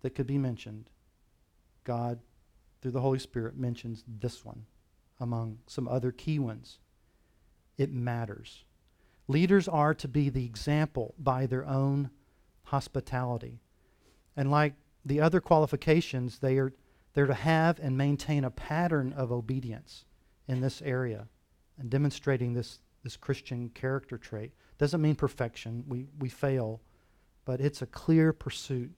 that 0.02 0.16
could 0.16 0.28
be 0.28 0.38
mentioned, 0.38 0.90
God 1.86 2.20
through 2.82 2.92
the 2.92 3.02
Holy 3.02 3.20
Spirit, 3.20 3.58
mentions 3.58 4.04
this 4.08 4.44
one 4.44 4.66
among 5.20 5.60
some 5.68 5.88
other 5.88 6.12
key 6.12 6.40
ones. 6.40 6.80
It 7.78 7.92
matters. 7.92 8.64
Leaders 9.30 9.70
are 9.70 9.94
to 9.94 10.10
be 10.10 10.28
the 10.28 10.44
example 10.44 11.14
by 11.18 11.46
their 11.46 11.66
own 11.66 12.10
hospitality. 12.64 13.62
And 14.36 14.52
like 14.52 14.74
the 15.06 15.22
other 15.22 15.40
qualifications, 15.40 16.40
they 16.40 16.58
are 16.58 16.74
they're 17.14 17.28
to 17.28 17.34
have 17.34 17.80
and 17.80 17.98
maintain 17.98 18.44
a 18.44 18.52
pattern 18.52 19.14
of 19.14 19.32
obedience 19.32 20.06
in 20.48 20.62
this 20.62 20.82
area 20.82 21.28
and 21.78 21.90
demonstrating 21.90 22.54
this, 22.54 22.80
this 23.04 23.18
Christian 23.18 23.70
character 23.70 24.18
trait. 24.18 24.52
Doesn't 24.78 25.02
mean 25.02 25.16
perfection. 25.16 25.84
We, 25.88 26.08
we 26.20 26.30
fail, 26.30 26.82
but 27.46 27.62
it's 27.62 27.82
a 27.82 27.88
clear 27.88 28.34
pursuit. 28.34 28.92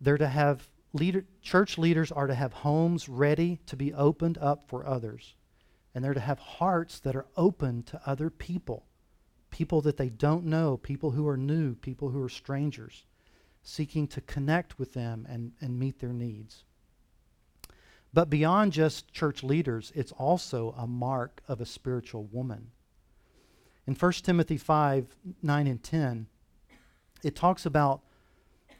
They're 0.00 0.18
to 0.18 0.28
have 0.28 0.68
leader, 0.92 1.24
church 1.42 1.78
leaders 1.78 2.12
are 2.12 2.26
to 2.26 2.34
have 2.34 2.52
homes 2.52 3.08
ready 3.08 3.60
to 3.66 3.76
be 3.76 3.92
opened 3.92 4.38
up 4.38 4.68
for 4.68 4.86
others. 4.86 5.34
And 5.94 6.04
they're 6.04 6.14
to 6.14 6.20
have 6.20 6.38
hearts 6.38 7.00
that 7.00 7.16
are 7.16 7.26
open 7.36 7.82
to 7.84 8.00
other 8.06 8.30
people, 8.30 8.86
people 9.50 9.80
that 9.82 9.96
they 9.96 10.08
don't 10.08 10.44
know, 10.44 10.76
people 10.76 11.10
who 11.12 11.26
are 11.28 11.36
new, 11.36 11.74
people 11.74 12.10
who 12.10 12.22
are 12.22 12.28
strangers, 12.28 13.04
seeking 13.62 14.06
to 14.08 14.20
connect 14.20 14.78
with 14.78 14.94
them 14.94 15.26
and, 15.28 15.52
and 15.60 15.78
meet 15.78 15.98
their 15.98 16.12
needs. 16.12 16.64
But 18.12 18.30
beyond 18.30 18.72
just 18.72 19.12
church 19.12 19.42
leaders, 19.42 19.92
it's 19.94 20.12
also 20.12 20.74
a 20.76 20.86
mark 20.86 21.42
of 21.46 21.60
a 21.60 21.66
spiritual 21.66 22.24
woman. 22.24 22.70
In 23.86 23.94
1 23.94 24.12
Timothy 24.12 24.56
5 24.56 25.06
9 25.42 25.66
and 25.66 25.82
10, 25.82 26.26
it 27.22 27.36
talks 27.36 27.66
about 27.66 28.00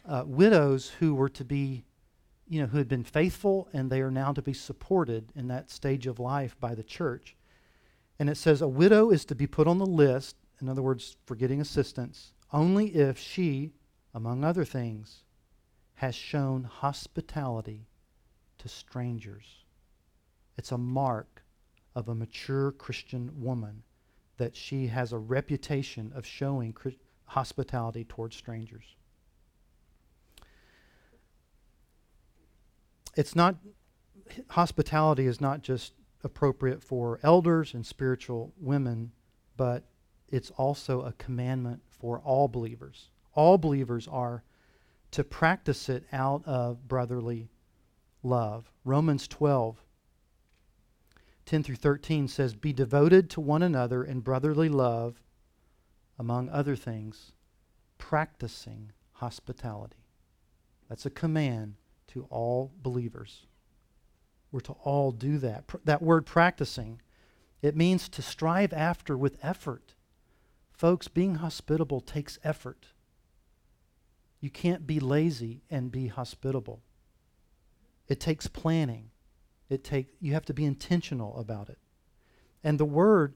uh, 0.06 0.24
widows 0.26 0.90
who 0.98 1.14
were 1.14 1.28
to 1.28 1.44
be 1.44 1.84
you 2.50 2.60
know, 2.60 2.66
who 2.66 2.78
had 2.78 2.88
been 2.88 3.04
faithful 3.04 3.68
and 3.72 3.88
they 3.88 4.00
are 4.00 4.10
now 4.10 4.32
to 4.32 4.42
be 4.42 4.52
supported 4.52 5.32
in 5.36 5.46
that 5.46 5.70
stage 5.70 6.08
of 6.08 6.18
life 6.18 6.58
by 6.58 6.74
the 6.74 6.82
church. 6.82 7.36
And 8.18 8.28
it 8.28 8.36
says 8.36 8.60
a 8.60 8.68
widow 8.68 9.10
is 9.10 9.24
to 9.26 9.36
be 9.36 9.46
put 9.46 9.68
on 9.68 9.78
the 9.78 9.86
list, 9.86 10.34
in 10.60 10.68
other 10.68 10.82
words, 10.82 11.16
for 11.26 11.34
getting 11.34 11.60
assistance, 11.60 12.32
only 12.52 12.88
if 12.94 13.18
she, 13.18 13.72
among 14.14 14.44
other 14.44 14.64
things, 14.64 15.24
has 15.94 16.14
shown 16.14 16.64
hospitality 16.64 17.86
to 18.58 18.68
strangers. 18.68 19.64
It's 20.56 20.72
a 20.72 20.78
mark 20.78 21.42
of 21.94 22.08
a 22.08 22.14
mature 22.14 22.72
Christian 22.72 23.30
woman 23.36 23.82
that 24.36 24.56
she 24.56 24.86
has 24.88 25.12
a 25.12 25.18
reputation 25.18 26.12
of 26.14 26.26
showing 26.26 26.74
hospitality 27.26 28.04
towards 28.04 28.36
strangers. 28.36 28.96
it's 33.16 33.34
not, 33.34 33.56
hospitality 34.48 35.26
is 35.26 35.40
not 35.40 35.62
just 35.62 35.92
appropriate 36.22 36.82
for 36.82 37.18
elders 37.22 37.74
and 37.74 37.84
spiritual 37.84 38.52
women, 38.58 39.12
but 39.56 39.84
it's 40.30 40.50
also 40.50 41.02
a 41.02 41.12
commandment 41.12 41.82
for 41.88 42.20
all 42.20 42.48
believers. 42.48 43.10
All 43.34 43.58
believers 43.58 44.08
are 44.08 44.42
to 45.10 45.24
practice 45.24 45.88
it 45.88 46.04
out 46.12 46.42
of 46.46 46.86
brotherly 46.86 47.50
love. 48.22 48.70
Romans 48.84 49.26
12, 49.26 49.82
10 51.46 51.62
through 51.62 51.76
13 51.76 52.28
says, 52.28 52.54
Be 52.54 52.72
devoted 52.72 53.28
to 53.30 53.40
one 53.40 53.62
another 53.62 54.04
in 54.04 54.20
brotherly 54.20 54.68
love, 54.68 55.20
among 56.18 56.48
other 56.48 56.76
things, 56.76 57.32
practicing 57.98 58.92
hospitality. 59.14 60.06
That's 60.88 61.06
a 61.06 61.10
command 61.10 61.74
to 62.08 62.26
all 62.30 62.72
believers. 62.82 63.46
We're 64.52 64.60
to 64.60 64.72
all 64.84 65.12
do 65.12 65.38
that. 65.38 65.66
Pr- 65.66 65.76
that 65.84 66.02
word 66.02 66.26
practicing, 66.26 67.00
it 67.62 67.76
means 67.76 68.08
to 68.10 68.22
strive 68.22 68.72
after 68.72 69.16
with 69.16 69.38
effort. 69.42 69.94
Folks, 70.80 71.08
being 71.08 71.34
hospitable 71.34 72.00
takes 72.00 72.38
effort. 72.42 72.86
You 74.40 74.48
can't 74.48 74.86
be 74.86 74.98
lazy 74.98 75.60
and 75.68 75.92
be 75.92 76.06
hospitable. 76.06 76.80
It 78.08 78.18
takes 78.18 78.46
planning. 78.46 79.10
It 79.68 79.84
take 79.84 80.06
you 80.20 80.32
have 80.32 80.46
to 80.46 80.54
be 80.54 80.64
intentional 80.64 81.36
about 81.36 81.68
it. 81.68 81.76
And 82.64 82.80
the 82.80 82.86
word, 82.86 83.34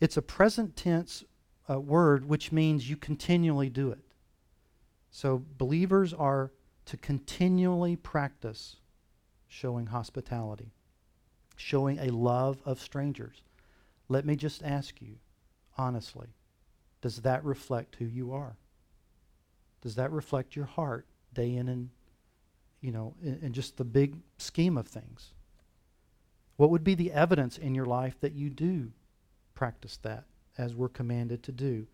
it's 0.00 0.18
a 0.18 0.20
present 0.20 0.76
tense 0.76 1.24
uh, 1.66 1.80
word 1.80 2.26
which 2.26 2.52
means 2.52 2.90
you 2.90 2.98
continually 2.98 3.70
do 3.70 3.90
it. 3.90 4.04
So 5.10 5.42
believers 5.56 6.12
are 6.12 6.52
to 6.84 6.98
continually 6.98 7.96
practice 7.96 8.76
showing 9.48 9.86
hospitality, 9.86 10.74
showing 11.56 11.98
a 12.00 12.10
love 12.12 12.60
of 12.66 12.82
strangers, 12.82 13.40
Let 14.10 14.26
me 14.26 14.36
just 14.36 14.62
ask 14.62 15.00
you, 15.00 15.16
honestly, 15.78 16.34
does 17.02 17.18
that 17.22 17.44
reflect 17.44 17.96
who 17.96 18.06
you 18.06 18.32
are? 18.32 18.56
Does 19.82 19.96
that 19.96 20.12
reflect 20.12 20.56
your 20.56 20.64
heart 20.64 21.06
day 21.34 21.56
in 21.56 21.68
and, 21.68 21.90
you 22.80 22.92
know, 22.92 23.14
in, 23.22 23.40
in 23.42 23.52
just 23.52 23.76
the 23.76 23.84
big 23.84 24.16
scheme 24.38 24.78
of 24.78 24.86
things? 24.86 25.32
What 26.56 26.70
would 26.70 26.84
be 26.84 26.94
the 26.94 27.12
evidence 27.12 27.58
in 27.58 27.74
your 27.74 27.86
life 27.86 28.18
that 28.20 28.32
you 28.32 28.48
do 28.48 28.92
practice 29.54 29.98
that 30.02 30.24
as 30.56 30.74
we're 30.74 30.88
commanded 30.88 31.42
to 31.42 31.52
do? 31.52 31.86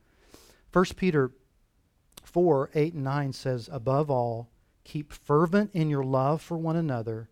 1 0.73 0.85
Peter 0.97 1.33
4 2.23 2.71
8 2.75 2.94
and 2.94 3.05
9 3.05 3.33
says, 3.33 3.71
Above 3.73 4.11
all, 4.11 4.51
keep 4.85 5.12
fervent 5.12 5.71
in 5.73 5.88
your 5.88 6.05
love 6.05 6.42
for 6.42 6.59
one 6.59 6.77
another, 6.77 7.31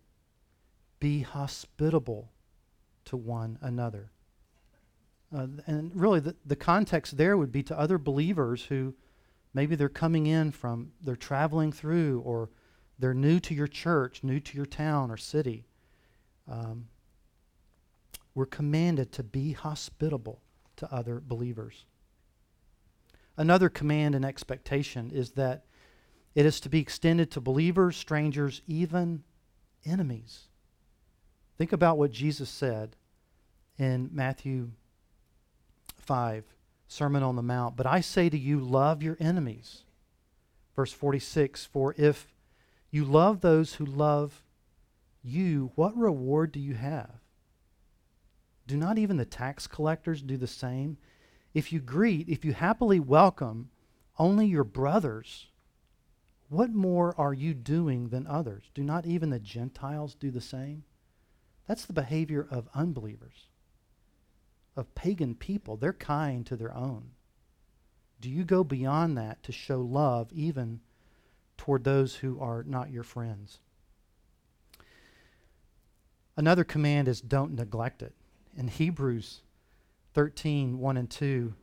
be 0.99 1.21
hospitable 1.21 2.31
to 3.05 3.15
one 3.15 3.59
another. 3.61 4.09
Uh, 5.35 5.47
and 5.65 5.91
really, 5.93 6.19
the, 6.19 6.35
the 6.45 6.55
context 6.55 7.17
there 7.17 7.37
would 7.37 7.51
be 7.51 7.63
to 7.63 7.77
other 7.77 7.97
believers 7.97 8.65
who 8.65 8.93
maybe 9.53 9.75
they're 9.75 9.89
coming 9.89 10.27
in 10.27 10.51
from, 10.51 10.91
they're 11.01 11.15
traveling 11.15 11.71
through, 11.71 12.21
or 12.21 12.49
they're 12.99 13.13
new 13.13 13.39
to 13.39 13.53
your 13.53 13.67
church, 13.67 14.23
new 14.23 14.39
to 14.39 14.55
your 14.55 14.65
town 14.65 15.11
or 15.11 15.17
city. 15.17 15.65
Um, 16.49 16.87
we're 18.33 18.45
commanded 18.45 19.11
to 19.13 19.23
be 19.23 19.51
hospitable 19.51 20.41
to 20.77 20.93
other 20.93 21.21
believers. 21.25 21.85
Another 23.35 23.69
command 23.69 24.15
and 24.15 24.23
expectation 24.23 25.11
is 25.11 25.31
that 25.31 25.65
it 26.35 26.45
is 26.45 26.59
to 26.61 26.69
be 26.69 26.79
extended 26.79 27.31
to 27.31 27.41
believers, 27.41 27.97
strangers, 27.97 28.61
even 28.67 29.23
enemies. 29.85 30.47
Think 31.57 31.73
about 31.73 31.97
what 31.97 32.11
Jesus 32.11 32.49
said 32.49 32.95
in 33.77 34.09
Matthew 34.13 34.71
5, 36.07 36.45
Sermon 36.87 37.21
on 37.21 37.35
the 37.35 37.43
Mount. 37.43 37.75
But 37.75 37.85
I 37.85 37.99
say 37.99 38.29
to 38.29 38.37
you, 38.37 38.59
love 38.59 39.03
your 39.03 39.17
enemies. 39.19 39.83
Verse 40.75 40.93
46 40.93 41.65
For 41.65 41.93
if 41.97 42.33
you 42.89 43.03
love 43.03 43.41
those 43.41 43.75
who 43.75 43.85
love 43.85 44.41
you, 45.21 45.71
what 45.75 45.97
reward 45.97 46.53
do 46.53 46.59
you 46.59 46.75
have? 46.75 47.19
Do 48.65 48.77
not 48.77 48.97
even 48.97 49.17
the 49.17 49.25
tax 49.25 49.67
collectors 49.67 50.21
do 50.21 50.37
the 50.37 50.47
same? 50.47 50.97
If 51.53 51.73
you 51.73 51.79
greet, 51.79 52.29
if 52.29 52.45
you 52.45 52.53
happily 52.53 52.99
welcome 52.99 53.69
only 54.17 54.45
your 54.47 54.63
brothers, 54.63 55.47
what 56.49 56.71
more 56.71 57.13
are 57.17 57.33
you 57.33 57.53
doing 57.53 58.09
than 58.09 58.25
others? 58.27 58.71
Do 58.73 58.83
not 58.83 59.05
even 59.05 59.29
the 59.29 59.39
Gentiles 59.39 60.15
do 60.15 60.31
the 60.31 60.41
same? 60.41 60.83
That's 61.67 61.85
the 61.85 61.93
behavior 61.93 62.47
of 62.49 62.69
unbelievers, 62.73 63.47
of 64.77 64.93
pagan 64.95 65.35
people. 65.35 65.75
They're 65.75 65.93
kind 65.93 66.45
to 66.45 66.55
their 66.55 66.73
own. 66.73 67.11
Do 68.21 68.29
you 68.29 68.43
go 68.43 68.63
beyond 68.63 69.17
that 69.17 69.43
to 69.43 69.51
show 69.51 69.81
love 69.81 70.31
even 70.31 70.79
toward 71.57 71.83
those 71.83 72.15
who 72.15 72.39
are 72.39 72.63
not 72.63 72.91
your 72.91 73.03
friends? 73.03 73.59
Another 76.35 76.63
command 76.63 77.07
is 77.07 77.19
don't 77.19 77.55
neglect 77.55 78.01
it. 78.01 78.13
In 78.55 78.67
Hebrews 78.67 79.41
13, 80.13 80.79
1 80.79 80.97
and 80.97 81.09
2, 81.09 81.53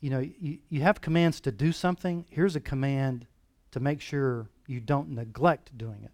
you 0.00 0.10
know, 0.10 0.18
you, 0.18 0.58
you 0.68 0.82
have 0.82 1.00
commands 1.00 1.40
to 1.40 1.52
do 1.52 1.72
something. 1.72 2.26
Here's 2.28 2.56
a 2.56 2.60
command 2.60 3.26
to 3.72 3.80
make 3.80 4.00
sure 4.00 4.50
you 4.66 4.80
don't 4.80 5.10
neglect 5.10 5.76
doing 5.76 6.02
it. 6.04 6.12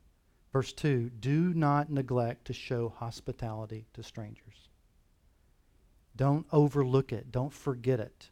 Verse 0.52 0.72
2 0.72 1.10
Do 1.20 1.54
not 1.54 1.90
neglect 1.90 2.46
to 2.46 2.52
show 2.52 2.90
hospitality 2.90 3.86
to 3.94 4.02
strangers. 4.02 4.68
Don't 6.14 6.46
overlook 6.52 7.12
it, 7.12 7.32
don't 7.32 7.52
forget 7.52 8.00
it. 8.00 8.30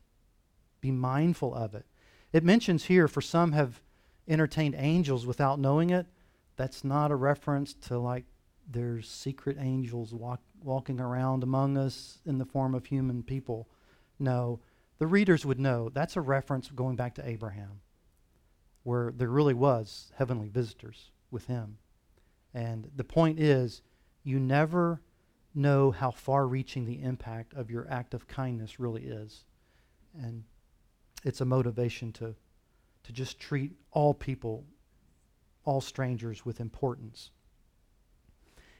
Be 0.80 0.90
mindful 0.90 1.54
of 1.54 1.74
it. 1.74 1.86
It 2.32 2.44
mentions 2.44 2.84
here, 2.84 3.08
for 3.08 3.20
some 3.20 3.52
have 3.52 3.82
entertained 4.28 4.74
angels 4.78 5.26
without 5.26 5.58
knowing 5.58 5.90
it. 5.90 6.06
That's 6.56 6.84
not 6.84 7.10
a 7.10 7.16
reference 7.16 7.74
to 7.88 7.98
like 7.98 8.24
there's 8.70 9.08
secret 9.08 9.56
angels 9.58 10.14
walk, 10.14 10.40
walking 10.62 11.00
around 11.00 11.42
among 11.42 11.76
us 11.76 12.20
in 12.24 12.38
the 12.38 12.44
form 12.44 12.74
of 12.74 12.86
human 12.86 13.22
people. 13.22 13.68
No, 14.18 14.60
the 14.98 15.06
readers 15.06 15.44
would 15.44 15.58
know 15.58 15.88
that's 15.88 16.16
a 16.16 16.20
reference 16.20 16.70
going 16.70 16.96
back 16.96 17.14
to 17.14 17.28
Abraham, 17.28 17.80
where 18.82 19.12
there 19.16 19.30
really 19.30 19.54
was 19.54 20.12
heavenly 20.16 20.48
visitors 20.48 21.10
with 21.30 21.46
him. 21.46 21.78
And 22.54 22.90
the 22.94 23.04
point 23.04 23.40
is, 23.40 23.82
you 24.22 24.38
never 24.38 25.00
know 25.54 25.90
how 25.90 26.10
far 26.10 26.46
reaching 26.46 26.84
the 26.84 27.02
impact 27.02 27.54
of 27.54 27.70
your 27.70 27.86
act 27.90 28.14
of 28.14 28.28
kindness 28.28 28.78
really 28.78 29.04
is. 29.04 29.44
And 30.18 30.44
it's 31.24 31.40
a 31.40 31.44
motivation 31.44 32.12
to, 32.14 32.34
to 33.04 33.12
just 33.12 33.38
treat 33.38 33.72
all 33.90 34.14
people, 34.14 34.64
all 35.64 35.80
strangers, 35.80 36.44
with 36.44 36.60
importance. 36.60 37.30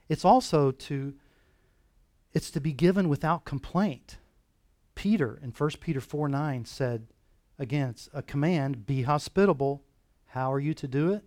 It's 0.09 0.25
also 0.25 0.71
to 0.71 1.15
it's 2.33 2.53
to 2.53 2.61
be 2.61 2.73
given 2.73 3.09
without 3.09 3.45
complaint. 3.45 4.19
Peter 4.95 5.41
in 5.43 5.51
1 5.51 5.71
Peter 5.81 6.01
4 6.01 6.29
9 6.29 6.65
said, 6.65 7.09
again, 7.59 7.91
it's 7.91 8.09
a 8.15 8.23
command, 8.23 8.87
be 8.87 9.03
hospitable. 9.03 9.83
How 10.27 10.53
are 10.53 10.61
you 10.61 10.75
to 10.75 10.87
do 10.87 11.13
it? 11.13 11.25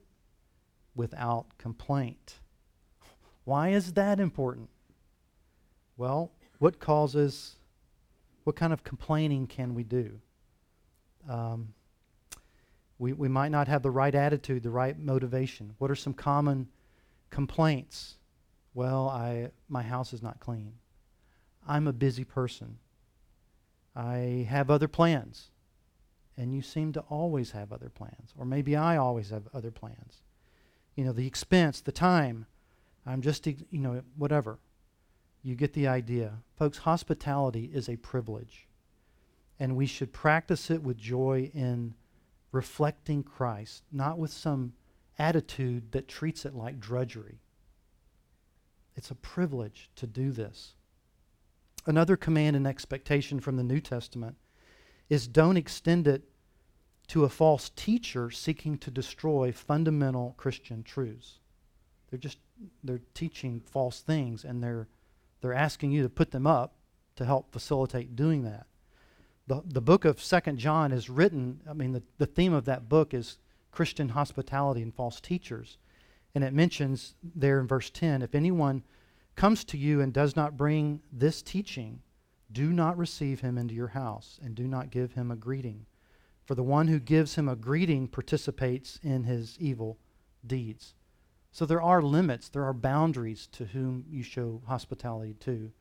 without 0.96 1.58
complaint. 1.58 2.40
Why 3.44 3.70
is 3.70 3.94
that 3.94 4.20
important? 4.20 4.70
Well, 5.98 6.32
what 6.60 6.80
causes, 6.80 7.56
what 8.44 8.56
kind 8.56 8.74
of 8.74 8.84
complaining 8.84 9.48
can 9.48 9.76
we 9.76 9.84
do? 9.84 10.20
Um, 11.30 11.74
we, 13.00 13.14
we 13.14 13.28
might 13.28 13.52
not 13.52 13.68
have 13.68 13.82
the 13.82 13.92
right 13.92 14.14
attitude, 14.14 14.64
the 14.64 14.70
right 14.70 14.98
motivation. 14.98 15.76
What 15.78 15.92
are 15.92 15.96
some 15.96 16.14
common 16.14 16.68
complaints? 17.30 18.18
Well, 18.74 19.10
I, 19.10 19.52
my 19.68 19.84
house 19.84 20.14
is 20.14 20.22
not 20.22 20.40
clean. 20.40 20.74
I'm 21.68 21.88
a 21.88 21.94
busy 21.94 22.24
person. 22.24 22.78
I 23.96 24.48
have 24.50 24.70
other 24.70 24.88
plans. 24.88 25.50
And 26.36 26.54
you 26.54 26.62
seem 26.62 26.94
to 26.94 27.02
always 27.02 27.52
have 27.52 27.72
other 27.72 27.90
plans. 27.90 28.34
Or 28.38 28.46
maybe 28.46 28.76
I 28.76 28.98
always 28.98 29.30
have 29.30 29.44
other 29.54 29.70
plans 29.70 30.24
you 30.96 31.04
know, 31.04 31.12
the 31.12 31.28
expense, 31.28 31.82
the 31.82 31.92
time. 31.92 32.46
I'm 33.06 33.22
just, 33.22 33.46
you 33.48 33.58
know, 33.72 34.02
whatever. 34.16 34.60
You 35.44 35.56
get 35.56 35.74
the 35.74 35.88
idea. 35.88 36.40
Folks, 36.58 36.80
hospitality 36.80 37.70
is 37.74 37.90
a 37.90 37.98
privilege. 37.98 38.68
And 39.60 39.76
we 39.76 39.86
should 39.86 40.14
practice 40.14 40.72
it 40.72 40.82
with 40.82 40.98
joy 40.98 41.52
in 41.54 41.94
reflecting 42.52 43.24
Christ, 43.24 43.84
not 43.92 44.18
with 44.18 44.32
some 44.32 44.74
attitude 45.20 45.92
that 45.92 46.08
treats 46.08 46.46
it 46.46 46.56
like 46.56 46.80
drudgery. 46.80 47.40
It's 48.96 49.12
a 49.12 49.16
privilege 49.16 49.90
to 49.98 50.08
do 50.08 50.32
this. 50.32 50.76
Another 51.86 52.16
command 52.16 52.56
and 52.56 52.66
expectation 52.66 53.40
from 53.40 53.58
the 53.58 53.64
New 53.64 53.82
Testament 53.82 54.38
is 55.10 55.28
don't 55.28 55.58
extend 55.58 56.08
it 56.08 56.24
to 57.08 57.26
a 57.26 57.30
false 57.30 57.70
teacher 57.76 58.32
seeking 58.32 58.78
to 58.78 58.90
destroy 58.90 59.52
fundamental 59.52 60.36
Christian 60.38 60.84
truths. 60.84 61.40
They're 62.10 62.20
just 62.20 62.38
they're 62.84 63.02
teaching 63.14 63.60
false 63.60 64.00
things 64.00 64.46
and 64.46 64.64
they're 64.64 64.88
they're 65.44 65.54
asking 65.54 65.92
you 65.92 66.02
to 66.04 66.10
put 66.10 66.32
them 66.32 66.48
up 66.48 66.74
to 67.18 67.26
help 67.26 67.52
facilitate 67.52 68.16
doing 68.16 68.44
that. 68.44 68.66
The, 69.46 69.62
the 69.66 69.82
book 69.82 70.06
of 70.06 70.24
Second 70.24 70.58
John 70.58 70.94
is 70.94 71.10
written, 71.10 71.60
I 71.70 71.74
mean, 71.74 71.92
the, 71.92 72.02
the 72.18 72.26
theme 72.26 72.54
of 72.54 72.64
that 72.64 72.88
book 72.88 73.14
is 73.14 73.40
Christian 73.70 74.08
hospitality 74.08 74.82
and 74.82 74.96
false 74.96 75.20
teachers. 75.20 75.78
And 76.34 76.46
it 76.46 76.54
mentions 76.54 77.16
there 77.36 77.60
in 77.60 77.68
verse 77.68 77.90
10 77.90 78.22
if 78.22 78.34
anyone 78.34 78.84
comes 79.36 79.66
to 79.66 79.78
you 79.78 80.00
and 80.00 80.14
does 80.14 80.38
not 80.38 80.56
bring 80.56 81.02
this 81.12 81.42
teaching, 81.42 82.02
do 82.50 82.72
not 82.72 82.98
receive 82.98 83.42
him 83.42 83.58
into 83.58 83.74
your 83.74 83.90
house 83.90 84.40
and 84.42 84.56
do 84.56 84.66
not 84.66 84.92
give 84.92 85.12
him 85.12 85.30
a 85.30 85.36
greeting 85.36 85.86
for 86.46 86.56
the 86.56 86.64
one 86.64 86.88
who 86.88 87.00
gives 87.00 87.36
him 87.36 87.50
a 87.50 87.56
greeting 87.56 88.08
participates 88.08 88.98
in 89.04 89.26
his 89.26 89.58
evil 89.60 89.98
deeds. 90.48 90.94
So 91.54 91.68
there 91.68 91.82
are 91.82 92.02
limits, 92.02 92.50
there 92.50 92.66
are 92.66 92.74
boundaries 92.74 93.48
to 93.52 93.66
whom 93.66 94.06
you 94.10 94.24
show 94.24 94.64
hospitality 94.66 95.36
to. 95.42 95.72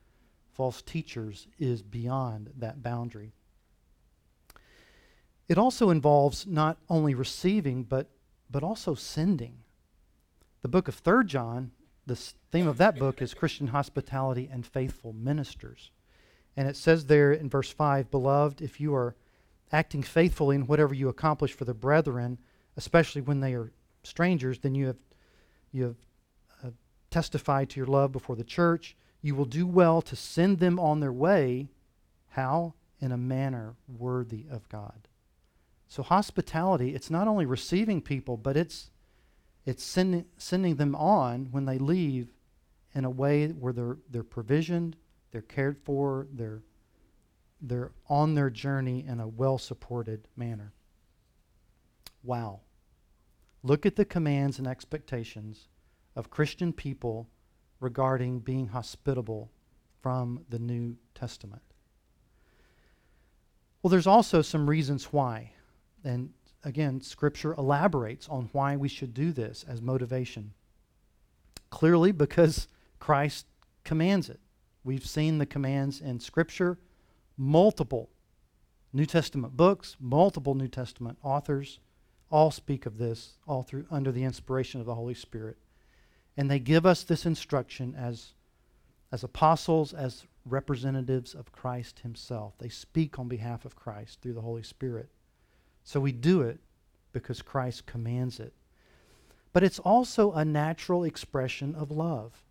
False 0.53 0.83
teachers 0.83 1.49
is 1.59 1.83
beyond 1.83 2.51
that 2.59 2.83
boundary. 2.83 3.33
It 5.49 5.57
also 5.57 5.89
involves 5.89 6.47
not 6.47 6.77
only 6.91 7.15
receiving, 7.15 7.85
but, 7.85 8.11
but 8.51 8.63
also 8.63 8.95
sending. 8.95 9.61
The 10.61 10.69
book 10.69 10.89
of 10.89 10.95
3 10.95 11.25
John, 11.25 11.71
the 12.07 12.17
theme 12.17 12.69
of 12.69 12.77
that 12.77 12.99
book 12.99 13.23
is 13.23 13.33
Christian 13.33 13.69
hospitality 13.69 14.51
and 14.53 14.67
faithful 14.67 15.15
ministers. 15.15 15.91
And 16.55 16.69
it 16.69 16.77
says 16.77 17.07
there 17.07 17.33
in 17.33 17.49
verse 17.49 17.71
5 17.71 18.11
Beloved, 18.11 18.61
if 18.61 18.79
you 18.79 18.95
are 18.95 19.17
acting 19.73 20.03
faithfully 20.03 20.57
in 20.57 20.67
whatever 20.67 20.93
you 20.93 21.09
accomplish 21.09 21.55
for 21.55 21.65
the 21.65 21.73
brethren, 21.73 22.37
especially 22.77 23.23
when 23.23 23.41
they 23.41 23.55
are 23.55 23.73
strangers, 24.03 24.59
then 24.59 24.75
you 24.75 24.89
have, 24.89 24.97
you 25.73 25.85
have 25.85 25.97
uh, 26.65 26.71
testified 27.11 27.71
to 27.71 27.81
your 27.81 27.87
love 27.87 28.13
before 28.13 28.37
the 28.37 28.45
church. 28.45 28.97
you 29.25 29.35
will 29.35 29.45
do 29.45 29.67
well 29.67 30.03
to 30.03 30.17
send 30.17 30.59
them 30.59 30.81
on 30.81 31.01
their 31.01 31.13
way. 31.13 31.69
How? 32.31 32.75
In 33.01 33.13
a 33.13 33.17
manner 33.17 33.75
worthy 33.89 34.47
of 34.51 34.69
God. 34.69 35.09
So 35.89 36.03
hospitality, 36.03 36.95
it's 36.95 37.11
not 37.11 37.29
only 37.29 37.45
receiving 37.47 38.01
people, 38.01 38.37
but 38.37 38.57
it's 38.57 38.91
it's 39.65 39.85
sending 39.85 40.25
sending 40.39 40.77
them 40.77 40.95
on 40.95 41.49
when 41.51 41.67
they 41.67 41.79
leave 41.79 42.29
in 42.95 43.05
a 43.05 43.11
way 43.11 43.49
where 43.49 43.73
they're 43.73 43.99
they're 44.11 44.23
provisioned, 44.23 44.97
they're 45.31 45.43
cared 45.43 45.79
for, 45.79 46.27
they're 46.33 46.63
they're 47.61 47.93
on 48.09 48.35
their 48.35 48.51
journey 48.51 49.05
in 49.07 49.21
a 49.21 49.29
well 49.29 49.59
supported 49.59 50.27
manner. 50.37 50.73
Wow. 52.23 52.61
Look 53.63 53.87
at 53.87 53.97
the 53.97 54.05
commands 54.05 54.59
and 54.59 54.67
expectations 54.67 55.69
of 56.17 56.31
Christian 56.31 56.73
people 56.73 57.29
regarding 57.81 58.41
being 58.41 58.69
hospitable 58.69 59.51
from 60.01 60.45
the 60.49 60.59
New 60.59 60.97
Testament. 61.15 61.63
Well, 63.83 63.91
there's 63.91 64.07
also 64.07 64.43
some 64.43 64.69
reasons 64.69 65.13
why. 65.13 65.53
And 66.05 66.31
again, 66.65 67.01
Scripture 67.01 67.55
elaborates 67.55 68.29
on 68.29 68.49
why 68.53 68.77
we 68.77 68.89
should 68.89 69.15
do 69.15 69.33
this 69.33 69.65
as 69.69 69.81
motivation. 69.81 70.53
Clearly, 71.71 72.13
because 72.13 72.69
Christ 72.99 73.47
commands 73.85 74.29
it. 74.29 74.41
We've 74.85 75.07
seen 75.07 75.39
the 75.39 75.47
commands 75.47 76.01
in 76.01 76.19
Scripture, 76.21 76.79
multiple 77.37 78.11
New 78.93 79.07
Testament 79.07 79.57
books, 79.57 79.97
multiple 80.01 80.55
New 80.55 80.69
Testament 80.69 81.19
authors 81.23 81.79
all 82.33 82.51
speak 82.51 82.87
of 82.87 82.99
this, 82.99 83.35
all 83.47 83.63
through 83.63 83.85
under 83.91 84.11
the 84.11 84.25
inspiration 84.25 84.81
of 84.81 84.87
the 84.87 84.95
Holy 84.95 85.15
Spirit. 85.15 85.59
And 86.37 86.51
they 86.51 86.59
give 86.59 86.87
us 86.87 87.03
this 87.03 87.27
instruction 87.27 87.95
as, 87.95 88.33
as 89.13 89.23
apostles, 89.23 89.93
as 89.93 90.25
representatives 90.47 91.35
of 91.35 91.53
Christ 91.53 92.01
Himself. 92.01 92.55
They 92.59 92.71
speak 92.71 93.19
on 93.19 93.29
behalf 93.29 93.67
of 93.67 93.77
Christ 93.77 94.21
through 94.21 94.33
the 94.33 94.41
Holy 94.41 94.63
Spirit. 94.63 95.11
So 95.85 96.01
we 96.01 96.11
do 96.11 96.41
it 96.41 96.59
because 97.13 97.43
Christ 97.43 97.85
commands 97.85 98.41
it. 98.41 98.55
But 99.53 99.63
it's 99.63 99.79
also 99.79 100.33
a 100.33 100.45
natural 100.45 101.05
expression 101.05 101.75
of 101.75 101.91
love. 101.91 102.43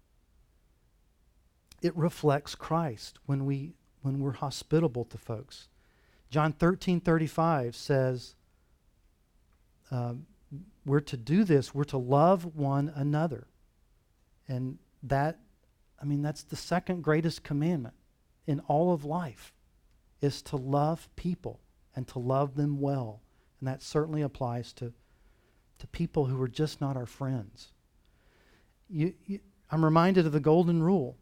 It 1.82 1.98
reflects 1.98 2.54
Christ 2.54 3.18
when, 3.26 3.48
we, 3.48 3.74
when 4.04 4.20
we're 4.20 4.34
hospitable 4.34 5.06
to 5.06 5.18
folks. 5.18 5.70
John 6.30 6.54
13 6.54 7.02
35 7.02 7.76
says, 7.76 8.36
uh, 9.92 10.14
we're 10.86 11.00
to 11.02 11.18
do 11.18 11.44
this, 11.44 11.74
we're 11.74 11.84
to 11.86 11.98
love 11.98 12.56
one 12.56 12.92
another. 12.96 13.48
And 14.48 14.78
that, 15.04 15.40
I 16.02 16.06
mean, 16.06 16.22
that's 16.22 16.44
the 16.44 16.56
second 16.56 17.04
greatest 17.04 17.44
commandment 17.44 17.96
in 18.48 18.60
all 18.62 18.94
of 18.94 19.06
life 19.06 19.54
is 20.22 20.42
to 20.44 20.56
love 20.56 21.10
people 21.16 21.60
and 21.96 22.08
to 22.10 22.20
love 22.20 22.56
them 22.56 22.80
well. 22.80 23.22
And 23.60 23.68
that 23.68 23.82
certainly 23.82 24.22
applies 24.22 24.74
to, 24.74 24.94
to 25.80 25.88
people 25.88 26.26
who 26.26 26.42
are 26.42 26.48
just 26.48 26.82
not 26.82 26.98
our 26.98 27.06
friends. 27.06 27.72
You, 28.90 29.14
you, 29.26 29.40
I'm 29.70 29.86
reminded 29.86 30.26
of 30.26 30.32
the 30.32 30.40
golden 30.40 30.84
rule. 30.84 31.18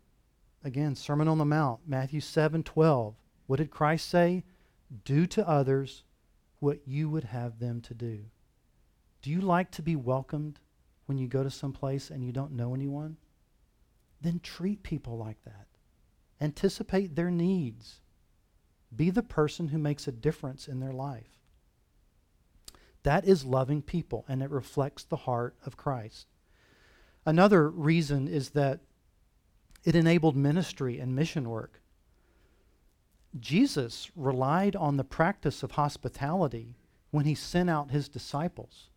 Again, 0.63 0.95
Sermon 0.95 1.27
on 1.27 1.37
the 1.37 1.45
Mount, 1.45 1.81
Matthew 1.87 2.19
7 2.19 2.63
12. 2.63 3.15
What 3.47 3.57
did 3.57 3.71
Christ 3.71 4.09
say? 4.09 4.43
Do 5.05 5.25
to 5.27 5.47
others 5.47 6.03
what 6.59 6.79
you 6.85 7.09
would 7.09 7.25
have 7.25 7.59
them 7.59 7.81
to 7.81 7.93
do. 7.93 8.25
Do 9.21 9.29
you 9.29 9.41
like 9.41 9.71
to 9.71 9.81
be 9.81 9.95
welcomed 9.95 10.59
when 11.05 11.17
you 11.17 11.27
go 11.27 11.43
to 11.43 11.49
some 11.49 11.73
place 11.73 12.09
and 12.09 12.23
you 12.23 12.31
don't 12.31 12.53
know 12.53 12.73
anyone? 12.73 13.17
Then 14.21 14.39
treat 14.41 14.83
people 14.83 15.17
like 15.17 15.43
that. 15.43 15.67
Anticipate 16.41 17.15
their 17.15 17.31
needs. 17.31 18.01
Be 18.95 19.09
the 19.09 19.23
person 19.23 19.67
who 19.67 19.77
makes 19.77 20.07
a 20.07 20.11
difference 20.11 20.67
in 20.67 20.79
their 20.79 20.93
life. 20.93 21.39
That 23.03 23.25
is 23.25 23.45
loving 23.45 23.81
people, 23.81 24.25
and 24.27 24.41
it 24.41 24.49
reflects 24.49 25.03
the 25.03 25.15
heart 25.15 25.55
of 25.65 25.77
Christ. 25.77 26.27
Another 27.25 27.69
reason 27.69 28.27
is 28.27 28.51
that 28.51 28.79
it 29.83 29.95
enabled 29.95 30.35
ministry 30.35 30.99
and 30.99 31.15
mission 31.15 31.49
work. 31.49 31.81
Jesus 33.39 34.09
relied 34.15 34.75
on 34.75 34.97
the 34.97 35.03
practice 35.03 35.63
of 35.63 35.71
hospitality 35.71 36.75
when 37.11 37.25
he 37.25 37.35
sent 37.35 37.69
out 37.69 37.91
his 37.91 38.09
disciples. 38.09 38.88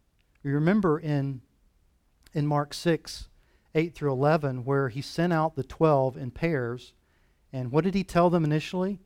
You 0.42 0.54
remember 0.54 0.98
in, 0.98 1.40
in 2.32 2.46
Mark 2.46 2.74
6, 2.74 3.28
8 3.74 3.94
through 3.94 4.12
11, 4.12 4.64
where 4.64 4.88
he 4.88 5.00
sent 5.00 5.32
out 5.32 5.54
the 5.54 5.62
12 5.62 6.16
in 6.16 6.30
pairs. 6.30 6.92
And 7.52 7.70
what 7.70 7.84
did 7.84 7.94
he 7.94 8.04
tell 8.04 8.30
them 8.30 8.44
initially? 8.44 8.98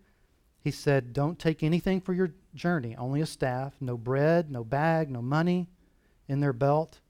He 0.60 0.70
said, 0.70 1.12
Don't 1.12 1.38
take 1.38 1.62
anything 1.62 2.00
for 2.00 2.12
your 2.12 2.32
journey, 2.54 2.96
only 2.96 3.20
a 3.20 3.26
staff, 3.26 3.74
no 3.80 3.96
bread, 3.96 4.50
no 4.50 4.64
bag, 4.64 5.10
no 5.10 5.22
money 5.22 5.68
in 6.26 6.40
their 6.40 6.52
belt. 6.52 7.00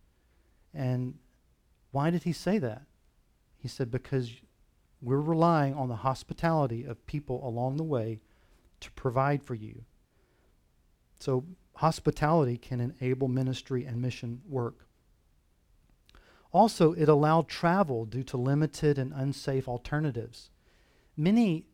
And 0.74 1.14
why 1.92 2.10
did 2.10 2.24
he 2.24 2.32
say 2.32 2.58
that? 2.58 2.82
He 3.58 3.68
said, 3.68 3.90
Because 3.90 4.30
we're 5.00 5.20
relying 5.20 5.74
on 5.74 5.88
the 5.88 5.96
hospitality 5.96 6.84
of 6.84 7.06
people 7.06 7.46
along 7.46 7.76
the 7.76 7.84
way 7.84 8.20
to 8.80 8.90
provide 8.92 9.42
for 9.42 9.54
you. 9.54 9.84
So 11.20 11.44
hospitality 11.76 12.56
can 12.56 12.80
enable 12.80 13.28
ministry 13.28 13.84
and 13.84 14.00
mission 14.00 14.40
work. 14.48 14.86
Also, 16.52 16.92
it 16.92 17.08
allowed 17.08 17.48
travel 17.48 18.06
due 18.06 18.22
to 18.22 18.36
limited 18.36 18.98
and 18.98 19.12
unsafe 19.12 19.68
alternatives. 19.68 20.50
Many, 21.16 21.66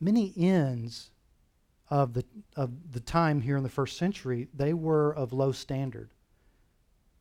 many 0.00 0.26
inns 0.36 1.10
of 1.90 2.14
the, 2.14 2.24
of 2.56 2.92
the 2.92 3.00
time 3.00 3.40
here 3.40 3.56
in 3.56 3.64
the 3.64 3.68
first 3.68 3.96
century, 3.96 4.48
they 4.54 4.72
were 4.72 5.12
of 5.12 5.32
low 5.32 5.50
standard, 5.50 6.10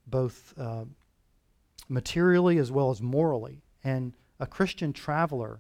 both 0.06 0.54
uh, 0.60 0.86
materially 1.90 2.60
as 2.60 2.72
well 2.72 2.92
as 2.92 3.02
morally. 3.02 3.64
And 3.84 4.14
a 4.40 4.46
Christian 4.46 4.94
traveler 4.94 5.60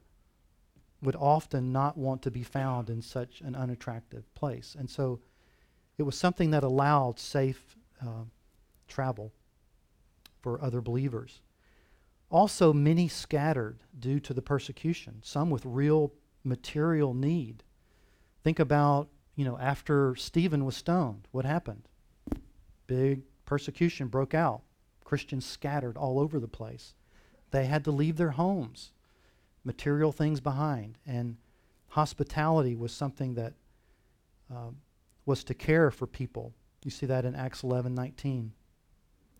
would 1.01 1.15
often 1.15 1.71
not 1.71 1.97
want 1.97 2.21
to 2.21 2.29
be 2.29 2.43
found 2.43 2.91
in 2.91 3.01
such 3.01 3.41
an 3.41 3.55
unattractive 3.55 4.31
place. 4.35 4.75
And 4.77 4.87
so 4.87 5.19
it 6.01 6.05
was 6.05 6.17
something 6.17 6.49
that 6.49 6.63
allowed 6.63 7.19
safe 7.19 7.77
uh, 8.01 8.23
travel 8.87 9.31
for 10.41 10.59
other 10.59 10.81
believers. 10.81 11.41
Also, 12.31 12.73
many 12.73 13.07
scattered 13.07 13.77
due 13.99 14.19
to 14.19 14.33
the 14.33 14.41
persecution, 14.41 15.19
some 15.21 15.51
with 15.51 15.63
real 15.63 16.11
material 16.43 17.13
need. 17.13 17.61
Think 18.43 18.57
about, 18.57 19.09
you 19.35 19.45
know, 19.45 19.59
after 19.59 20.15
Stephen 20.15 20.65
was 20.65 20.75
stoned, 20.75 21.27
what 21.29 21.45
happened? 21.45 21.87
Big 22.87 23.21
persecution 23.45 24.07
broke 24.07 24.33
out. 24.33 24.63
Christians 25.03 25.45
scattered 25.45 25.97
all 25.97 26.19
over 26.19 26.39
the 26.39 26.47
place. 26.47 26.95
They 27.51 27.65
had 27.65 27.83
to 27.83 27.91
leave 27.91 28.17
their 28.17 28.31
homes, 28.31 28.91
material 29.63 30.11
things 30.11 30.39
behind. 30.39 30.97
And 31.05 31.37
hospitality 31.89 32.75
was 32.75 32.91
something 32.91 33.35
that 33.35 33.53
um, 34.49 34.77
was 35.25 35.43
to 35.45 35.53
care 35.53 35.91
for 35.91 36.07
people. 36.07 36.53
You 36.83 36.91
see 36.91 37.05
that 37.05 37.25
in 37.25 37.35
Acts 37.35 37.63
11 37.63 37.93
19. 37.93 38.53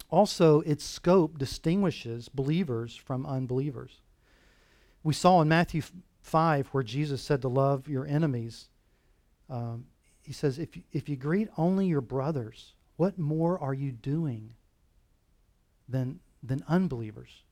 Also, 0.09 0.59
its 0.61 0.83
scope 0.83 1.37
distinguishes 1.37 2.27
believers 2.29 2.95
from 2.95 3.25
unbelievers. 3.25 4.01
We 5.03 5.13
saw 5.13 5.41
in 5.41 5.47
Matthew 5.47 5.81
5 6.21 6.67
where 6.67 6.83
Jesus 6.83 7.21
said 7.21 7.41
to 7.41 7.47
love 7.47 7.87
your 7.87 8.05
enemies. 8.05 8.69
Um, 9.49 9.85
he 10.23 10.33
says, 10.33 10.59
if, 10.59 10.69
if 10.91 11.09
you 11.09 11.15
greet 11.15 11.49
only 11.57 11.87
your 11.87 12.01
brothers, 12.01 12.73
what 12.97 13.17
more 13.17 13.57
are 13.57 13.73
you 13.73 13.91
doing 13.91 14.53
than, 15.87 16.19
than 16.43 16.63
unbelievers? 16.67 17.43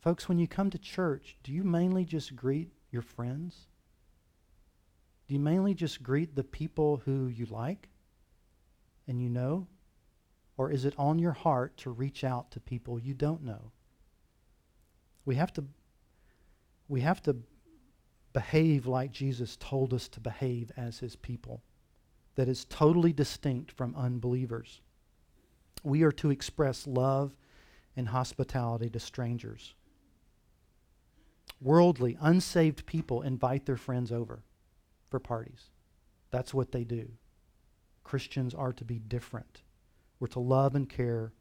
Folks, 0.00 0.28
when 0.28 0.38
you 0.38 0.46
come 0.46 0.70
to 0.70 0.78
church, 0.78 1.36
do 1.42 1.50
you 1.50 1.64
mainly 1.64 2.04
just 2.04 2.36
greet 2.36 2.70
your 2.90 3.02
friends? 3.02 3.66
You 5.34 5.40
mainly 5.40 5.74
just 5.74 6.00
greet 6.00 6.36
the 6.36 6.44
people 6.44 7.02
who 7.04 7.26
you 7.26 7.46
like 7.46 7.88
and 9.08 9.20
you 9.20 9.28
know? 9.28 9.66
Or 10.56 10.70
is 10.70 10.84
it 10.84 10.94
on 10.96 11.18
your 11.18 11.32
heart 11.32 11.76
to 11.78 11.90
reach 11.90 12.22
out 12.22 12.52
to 12.52 12.60
people 12.60 13.00
you 13.00 13.14
don't 13.14 13.42
know? 13.42 13.72
We 15.24 15.34
have 15.34 15.52
to 15.54 15.64
we 16.86 17.00
have 17.00 17.20
to 17.24 17.34
behave 18.32 18.86
like 18.86 19.10
Jesus 19.10 19.56
told 19.56 19.92
us 19.92 20.06
to 20.10 20.20
behave 20.20 20.70
as 20.76 21.00
his 21.00 21.16
people. 21.16 21.64
That 22.36 22.46
is 22.46 22.64
totally 22.66 23.12
distinct 23.12 23.72
from 23.72 23.96
unbelievers. 23.96 24.82
We 25.82 26.04
are 26.04 26.12
to 26.12 26.30
express 26.30 26.86
love 26.86 27.34
and 27.96 28.06
hospitality 28.06 28.88
to 28.90 29.00
strangers. 29.00 29.74
Worldly, 31.60 32.16
unsaved 32.20 32.86
people 32.86 33.22
invite 33.22 33.66
their 33.66 33.76
friends 33.76 34.12
over 34.12 34.44
for 35.14 35.20
parties. 35.20 35.70
That's 36.32 36.52
what 36.52 36.72
they 36.72 36.82
do. 36.82 37.08
Christians 38.02 38.52
are 38.52 38.72
to 38.72 38.84
be 38.84 38.98
different. 38.98 39.62
We're 40.18 40.26
to 40.26 40.40
love 40.40 40.74
and 40.74 40.88
care 40.88 41.32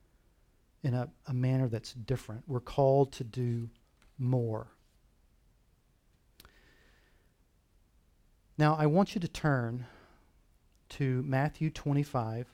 in 0.83 0.93
a, 0.93 1.09
a 1.25 1.33
manner 1.33 1.67
that's 1.67 1.93
different. 1.93 2.43
We're 2.45 2.59
called 2.59 3.13
to 3.13 3.23
do 3.23 3.71
more. 4.19 4.67
Now, 8.59 8.75
I 8.75 8.85
want 8.85 9.15
you 9.15 9.21
to 9.21 9.27
turn 9.27 9.87
to 10.89 11.23
Matthew 11.23 11.71
25. 11.71 12.45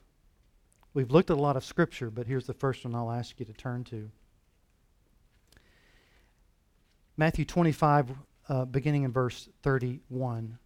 We've 0.93 1.11
looked 1.11 1.31
at 1.31 1.37
a 1.37 1.41
lot 1.41 1.57
of 1.57 1.65
scripture, 1.65 2.09
but 2.09 2.27
here's 2.27 2.47
the 2.47 2.53
first 2.53 2.85
one 2.85 2.95
I'll 2.95 3.11
ask 3.11 3.37
you 3.41 3.45
to 3.45 3.51
turn 3.51 3.83
to. 3.85 4.09
Matthew 7.17 7.43
25, 7.43 8.11
uh, 8.47 8.63
beginning 8.63 9.03
in 9.03 9.11
verse 9.11 9.49
31. 9.63 10.57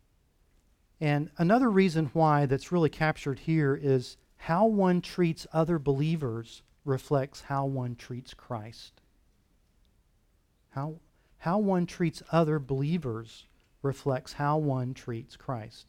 And 1.03 1.31
another 1.37 1.69
reason 1.69 2.11
why 2.13 2.45
that's 2.45 2.71
really 2.71 2.89
captured 2.89 3.39
here 3.39 3.75
is 3.75 4.15
how 4.37 4.65
one 4.67 5.01
treats 5.01 5.45
other 5.51 5.77
believers 5.77 6.61
reflects 6.85 7.41
how 7.41 7.65
one 7.65 7.97
treats 7.97 8.33
Christ. 8.33 9.01
How, 10.69 10.95
how 11.39 11.59
one 11.59 11.87
treats 11.87 12.23
other 12.31 12.57
believers 12.57 13.47
reflects 13.81 14.31
how 14.31 14.59
one 14.59 14.93
treats 14.93 15.35
Christ. 15.35 15.87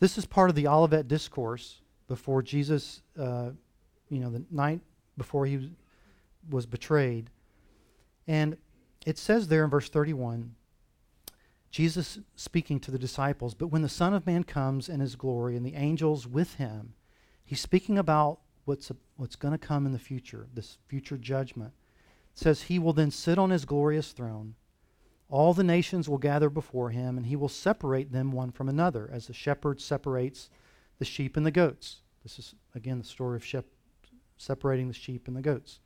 This 0.00 0.18
is 0.18 0.26
part 0.26 0.50
of 0.50 0.56
the 0.56 0.66
Olivet 0.66 1.06
Discourse 1.06 1.80
before 2.08 2.42
Jesus, 2.42 3.00
uh, 3.16 3.50
you 4.08 4.18
know, 4.18 4.30
the 4.30 4.42
night 4.50 4.80
before 5.16 5.46
he 5.46 5.70
was 6.50 6.66
betrayed. 6.66 7.30
And 8.26 8.56
it 9.06 9.18
says 9.18 9.46
there 9.46 9.62
in 9.62 9.70
verse 9.70 9.88
31 9.88 10.56
Jesus 11.72 12.18
speaking 12.36 12.78
to 12.80 12.90
the 12.90 12.98
disciples, 12.98 13.54
but 13.54 13.68
when 13.68 13.80
the 13.80 13.88
Son 13.88 14.12
of 14.12 14.26
Man 14.26 14.44
comes 14.44 14.90
in 14.90 15.00
his 15.00 15.16
glory 15.16 15.56
and 15.56 15.64
the 15.64 15.74
angels 15.74 16.26
with 16.26 16.56
him, 16.56 16.92
he's 17.46 17.60
speaking 17.60 17.96
about 17.96 18.40
what's, 18.66 18.92
what's 19.16 19.36
going 19.36 19.52
to 19.52 19.58
come 19.58 19.86
in 19.86 19.92
the 19.92 19.98
future, 19.98 20.46
this 20.52 20.76
future 20.86 21.16
judgment. 21.16 21.72
It 22.34 22.38
says, 22.38 22.62
He 22.62 22.78
will 22.78 22.92
then 22.92 23.10
sit 23.10 23.38
on 23.38 23.48
his 23.48 23.64
glorious 23.64 24.12
throne. 24.12 24.54
All 25.30 25.54
the 25.54 25.64
nations 25.64 26.10
will 26.10 26.18
gather 26.18 26.50
before 26.50 26.90
him, 26.90 27.16
and 27.16 27.24
he 27.24 27.36
will 27.36 27.48
separate 27.48 28.12
them 28.12 28.32
one 28.32 28.52
from 28.52 28.68
another, 28.68 29.08
as 29.10 29.26
the 29.26 29.32
shepherd 29.32 29.80
separates 29.80 30.50
the 30.98 31.06
sheep 31.06 31.38
and 31.38 31.46
the 31.46 31.50
goats. 31.50 32.02
This 32.22 32.38
is, 32.38 32.54
again, 32.74 32.98
the 32.98 33.04
story 33.04 33.36
of 33.36 33.44
shep- 33.44 33.64
separating 34.36 34.88
the 34.88 34.94
sheep 34.94 35.26
and 35.26 35.34
the 35.34 35.40
goats. 35.40 35.80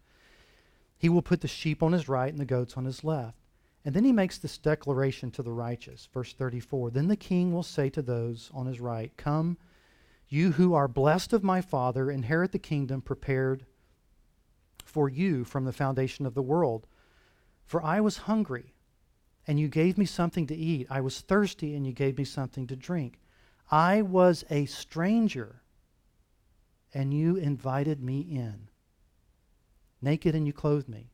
He 0.99 1.09
will 1.09 1.23
put 1.23 1.43
the 1.43 1.49
sheep 1.49 1.81
on 1.81 1.93
his 1.93 2.09
right 2.09 2.33
and 2.33 2.41
the 2.41 2.45
goats 2.45 2.77
on 2.77 2.87
his 2.87 3.05
left. 3.05 3.39
And 3.87 3.95
then 3.95 4.05
he 4.05 4.13
makes 4.13 4.37
this 4.37 4.59
declaration 4.59 5.31
to 5.31 5.43
the 5.43 5.53
righteous. 5.53 6.09
Verse 6.13 6.33
34 6.33 6.91
Then 6.91 7.07
the 7.07 7.17
king 7.17 7.55
will 7.55 7.63
say 7.63 7.89
to 7.91 8.03
those 8.03 8.51
on 8.53 8.67
his 8.67 8.81
right, 8.81 9.17
Come, 9.17 9.57
you 10.29 10.53
who 10.53 10.75
are 10.75 10.89
blessed 10.89 11.33
of 11.33 11.45
my 11.45 11.61
Father, 11.61 12.11
inherit 12.11 12.51
the 12.51 12.59
kingdom 12.59 13.01
prepared 13.01 13.65
for 14.85 15.09
you 15.09 15.45
from 15.45 15.65
the 15.65 15.73
foundation 15.73 16.27
of 16.27 16.35
the 16.35 16.43
world. 16.43 16.89
For 17.65 17.81
I 17.81 18.01
was 18.01 18.19
hungry 18.19 18.75
and 19.47 19.61
you 19.61 19.69
gave 19.69 19.97
me 19.97 20.05
something 20.05 20.47
to 20.49 20.57
eat. 20.57 20.89
I 20.91 21.01
was 21.01 21.21
thirsty, 21.21 21.77
and 21.77 21.87
you 21.87 21.93
gave 21.93 22.19
me 22.19 22.25
something 22.25 22.67
to 22.67 22.77
drink. 22.77 23.21
I 23.71 24.03
was 24.03 24.45
a 24.51 24.67
stranger, 24.67 25.63
and 26.93 27.15
you 27.15 27.37
invited 27.37 28.03
me 28.03 28.21
in. 28.21 28.69
Naked, 30.03 30.35
and 30.35 30.47
you 30.47 30.53
clothed 30.53 30.89
me. 30.89 31.13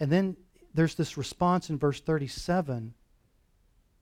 And 0.00 0.10
then 0.10 0.36
there's 0.76 0.94
this 0.94 1.16
response 1.16 1.70
in 1.70 1.78
verse 1.78 2.00
37 2.00 2.94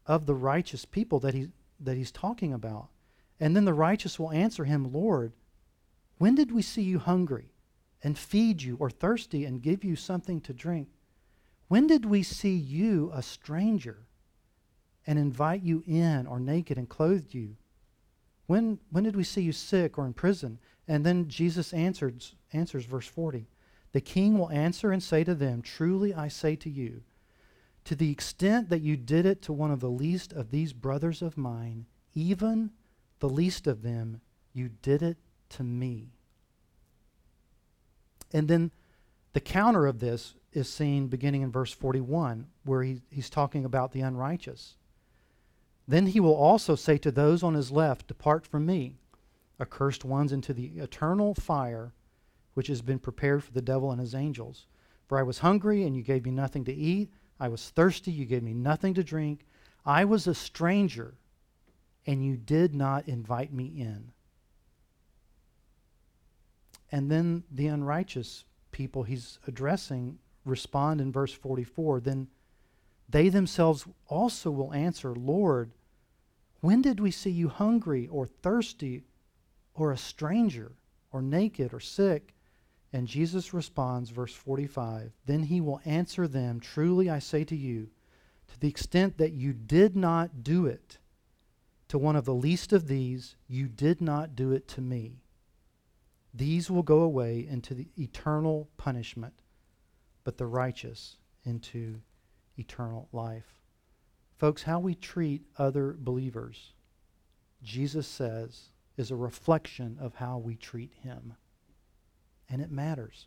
of 0.07 0.27
the 0.27 0.35
righteous 0.35 0.85
people 0.85 1.21
that, 1.21 1.33
he, 1.33 1.49
that 1.81 1.97
he's 1.97 2.13
talking 2.13 2.53
about. 2.53 2.89
And 3.41 3.57
then 3.57 3.65
the 3.65 3.73
righteous 3.73 4.19
will 4.19 4.33
answer 4.33 4.65
him, 4.65 4.93
Lord, 4.93 5.33
when 6.19 6.35
did 6.35 6.53
we 6.53 6.63
see 6.63 6.83
you 6.83 6.99
hungry 6.99 7.51
and 8.03 8.19
feed 8.19 8.61
you, 8.61 8.77
or 8.79 8.91
thirsty 8.91 9.45
and 9.45 9.63
give 9.63 9.83
you 9.83 9.97
something 9.97 10.41
to 10.43 10.53
drink? 10.53 10.89
When 11.69 11.87
did 11.87 12.05
we 12.05 12.23
see 12.23 12.55
you, 12.55 13.11
a 13.15 13.23
stranger, 13.23 14.07
and 15.07 15.19
invite 15.19 15.63
you 15.63 15.83
in, 15.87 16.27
or 16.27 16.39
naked 16.39 16.77
and 16.77 16.89
clothed 16.89 17.33
you? 17.33 17.57
When, 18.47 18.79
when 18.91 19.05
did 19.05 19.17
we 19.17 19.25
see 19.25 19.41
you 19.41 19.53
sick 19.53 19.97
or 19.97 20.05
in 20.05 20.13
prison? 20.13 20.59
And 20.87 21.07
then 21.07 21.29
Jesus 21.29 21.73
answers, 21.73 22.35
answers 22.53 22.85
verse 22.85 23.07
40. 23.07 23.47
The 23.95 24.01
king 24.01 24.37
will 24.37 24.51
answer 24.51 24.91
and 24.91 25.01
say 25.01 25.23
to 25.23 25.37
them, 25.37 25.63
Truly 25.63 26.13
I 26.13 26.27
say 26.27 26.57
to 26.57 26.69
you, 26.69 27.03
to 27.85 27.95
the 27.95 28.11
extent 28.11 28.69
that 28.69 28.81
you 28.81 28.97
did 28.97 29.25
it 29.25 29.41
to 29.43 29.53
one 29.53 29.71
of 29.71 29.79
the 29.79 29.89
least 29.89 30.33
of 30.33 30.51
these 30.51 30.73
brothers 30.73 31.23
of 31.23 31.37
mine, 31.37 31.87
even 32.13 32.73
the 33.21 33.29
least 33.29 33.69
of 33.69 33.83
them, 33.83 34.21
you 34.53 34.69
did 34.83 35.01
it 35.01 35.17
to 35.51 35.63
me. 35.63 36.09
And 38.33 38.49
then 38.49 38.73
the 39.33 39.41
counter 39.41 39.87
of 39.87 40.01
this 40.01 40.35
is 40.53 40.69
seen 40.69 41.07
beginning 41.07 41.43
in 41.43 41.53
verse 41.53 41.71
41, 41.71 42.49
where 42.65 42.83
he, 42.83 43.01
he's 43.11 43.31
talking 43.31 43.65
about 43.65 43.93
the 43.93 44.01
unrighteous. 44.01 44.75
Then 45.87 46.07
he 46.07 46.19
will 46.19 46.35
also 46.35 46.75
say 46.75 46.99
to 46.99 47.13
those 47.13 47.45
on 47.45 47.55
his 47.55 47.71
left, 47.71 48.09
Depart 48.09 48.45
from 48.45 48.67
me, 48.67 48.97
accursed 49.61 50.05
ones, 50.05 50.33
into 50.33 50.53
the 50.53 50.73
eternal 50.79 51.35
fire 51.35 51.93
which 52.55 52.69
has 52.69 52.83
been 52.83 52.99
prepared 52.99 53.45
for 53.45 53.53
the 53.53 53.63
devil 53.63 53.91
and 53.91 54.01
his 54.01 54.15
angels. 54.15 54.67
For 55.07 55.19
I 55.19 55.23
was 55.23 55.39
hungry, 55.39 55.85
and 55.85 55.95
you 55.95 56.03
gave 56.03 56.25
me 56.25 56.31
nothing 56.31 56.65
to 56.65 56.73
eat. 56.73 57.11
I 57.39 57.49
was 57.49 57.71
thirsty, 57.71 58.11
you 58.11 58.25
gave 58.25 58.43
me 58.43 58.55
nothing 58.55 58.95
to 58.95 59.05
drink. 59.05 59.45
I 59.85 60.05
was 60.05 60.27
a 60.27 60.35
stranger, 60.35 61.15
and 62.07 62.25
you 62.25 62.37
did 62.37 62.75
not 62.75 63.09
invite 63.09 63.53
me 63.53 63.67
in. 63.67 64.13
And 66.91 67.11
then 67.11 67.43
the 67.51 67.67
unrighteous 67.67 68.45
people 68.71 69.03
he's 69.03 69.39
addressing 69.47 70.19
respond 70.45 71.01
in 71.01 71.11
verse 71.11 71.33
44 71.33 72.01
then 72.01 72.29
they 73.09 73.29
themselves 73.29 73.87
also 74.09 74.51
will 74.51 74.73
answer, 74.73 75.15
Lord, 75.15 75.73
when 76.61 76.83
did 76.83 77.01
we 77.01 77.11
see 77.11 77.31
you 77.31 77.49
hungry 77.49 78.09
or 78.09 78.27
thirsty 78.27 79.05
or 79.75 79.93
a 79.93 79.97
stranger 79.97 80.73
or 81.13 81.21
naked 81.21 81.75
or 81.75 81.81
sick? 81.81 82.35
And 82.95 83.09
Jesus 83.09 83.53
responds, 83.53 84.11
verse 84.11 84.33
45 84.33 85.11
Then 85.27 85.43
he 85.43 85.61
will 85.61 85.81
answer 85.85 86.29
them, 86.29 86.61
Truly 86.61 87.11
I 87.11 87.19
say 87.19 87.43
to 87.43 87.57
you, 87.57 87.89
to 88.47 88.61
the 88.61 88.69
extent 88.69 89.19
that 89.19 89.33
you 89.33 89.53
did 89.53 89.97
not 89.97 90.45
do 90.45 90.67
it 90.67 90.99
to 91.89 91.99
one 91.99 92.15
of 92.15 92.25
the 92.25 92.33
least 92.33 92.73
of 92.73 92.87
these, 92.87 93.35
you 93.49 93.67
did 93.67 94.01
not 94.01 94.37
do 94.37 94.53
it 94.53 94.69
to 94.69 94.81
me. 94.81 95.25
These 96.33 96.71
will 96.71 96.85
go 96.85 97.01
away 97.01 97.45
into 97.51 97.75
the 97.75 97.89
eternal 97.99 98.69
punishment 98.77 99.43
but 100.23 100.39
the 100.39 100.47
righteous 100.47 101.17
into 101.45 102.01
eternal 102.57 103.09
life. 103.13 103.61
Folks, 104.39 104.63
how 104.63 104.79
we 104.79 104.95
treat 104.95 105.43
other 105.59 105.97
believers, 105.99 106.75
Jesus 107.61 108.07
says, 108.07 108.71
is 108.97 109.11
a 109.11 109.17
reflection 109.17 109.99
of 110.01 110.15
how 110.15 110.39
we 110.39 110.55
treat 110.55 110.93
him. 111.03 111.35
And 112.49 112.61
it 112.61 112.71
matters. 112.71 113.27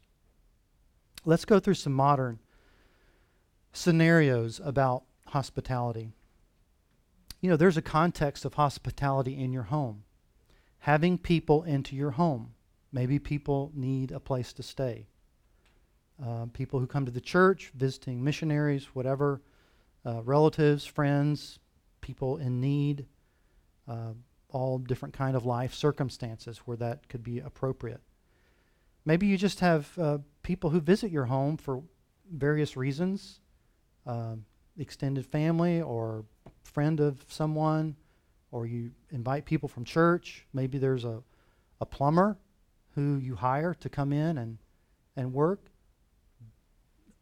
Let's 1.25 1.45
go 1.45 1.59
through 1.59 1.73
some 1.75 1.93
modern 1.93 2.39
scenarios 3.73 4.61
about 4.63 5.03
hospitality. 5.27 6.11
You 7.41 7.49
know, 7.49 7.57
there's 7.57 7.77
a 7.77 7.81
context 7.81 8.45
of 8.45 8.55
hospitality 8.55 9.37
in 9.37 9.51
your 9.51 9.63
home. 9.63 10.03
Having 10.79 11.19
people 11.19 11.63
into 11.63 11.95
your 11.95 12.11
home. 12.11 12.53
Maybe 12.91 13.19
people 13.19 13.71
need 13.75 14.11
a 14.11 14.19
place 14.19 14.53
to 14.53 14.63
stay 14.63 15.07
uh, 16.23 16.45
people 16.53 16.79
who 16.79 16.87
come 16.87 17.05
to 17.05 17.11
the 17.11 17.21
church, 17.21 17.71
visiting 17.75 18.23
missionaries, 18.23 18.85
whatever, 18.93 19.41
uh, 20.05 20.21
relatives, 20.23 20.85
friends, 20.85 21.59
people 22.01 22.37
in 22.37 22.59
need, 22.59 23.05
uh, 23.87 24.13
all 24.49 24.77
different 24.79 25.13
kind 25.13 25.35
of 25.35 25.45
life 25.45 25.73
circumstances 25.73 26.59
where 26.59 26.77
that 26.77 27.07
could 27.09 27.23
be 27.23 27.39
appropriate. 27.39 28.01
Maybe 29.07 29.25
you 29.25 29.37
just 29.37 29.61
have 29.61 29.97
uh, 29.97 30.17
people 30.43 30.69
who 30.69 30.81
visit 30.81 31.11
your 31.11 31.23
home 31.23 31.55
for 31.55 31.81
various 32.29 32.75
reasons, 32.75 33.39
um, 34.05 34.43
extended 34.77 35.25
family 35.25 35.81
or 35.81 36.25
friend 36.61 36.99
of 36.99 37.23
someone, 37.29 37.95
or 38.51 38.65
you 38.65 38.91
invite 39.09 39.45
people 39.45 39.69
from 39.69 39.85
church. 39.85 40.45
Maybe 40.51 40.77
there's 40.77 41.05
a, 41.05 41.23
a 41.79 41.85
plumber 41.85 42.37
who 42.95 43.15
you 43.15 43.37
hire 43.37 43.73
to 43.75 43.87
come 43.87 44.11
in 44.11 44.37
and, 44.37 44.57
and 45.15 45.31
work 45.31 45.71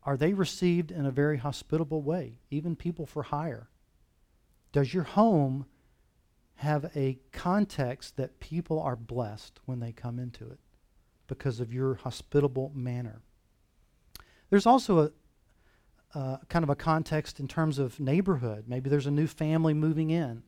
are 0.02 0.18
they 0.18 0.34
received 0.34 0.90
in 0.90 1.06
a 1.06 1.12
very 1.12 1.38
hospitable 1.38 2.02
way, 2.02 2.40
even 2.50 2.76
people 2.76 3.06
for 3.06 3.22
hire? 3.22 3.70
Does 4.72 4.92
your 4.92 5.04
home 5.04 5.68
have 6.56 6.92
a 6.96 7.20
context 7.32 8.18
that 8.18 8.40
people 8.40 8.80
are 8.80 8.96
blessed 8.96 9.60
when 9.66 9.80
they 9.80 9.92
come 9.92 10.18
into 10.18 10.46
it 10.46 10.60
because 11.28 11.60
of 11.60 11.74
your 11.74 11.96
hospitable 11.96 12.72
manner? 12.76 13.22
There's 14.50 14.66
also 14.66 15.00
a 15.00 15.12
uh, 16.16 16.38
kind 16.48 16.64
of 16.64 16.70
a 16.70 16.76
context 16.76 17.40
in 17.42 17.48
terms 17.48 17.78
of 17.78 18.00
neighborhood. 18.00 18.66
Maybe 18.68 18.90
there's 18.90 19.06
a 19.06 19.12
new 19.12 19.28
family 19.28 19.74
moving 19.74 20.12
in. 20.12 20.44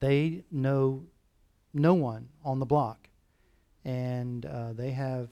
They 0.00 0.44
know 0.50 1.04
no 1.72 1.94
one 1.94 2.28
on 2.44 2.58
the 2.58 2.66
block, 2.66 3.08
and 3.84 4.44
uh, 4.44 4.72
they 4.72 4.90
have, 4.90 5.28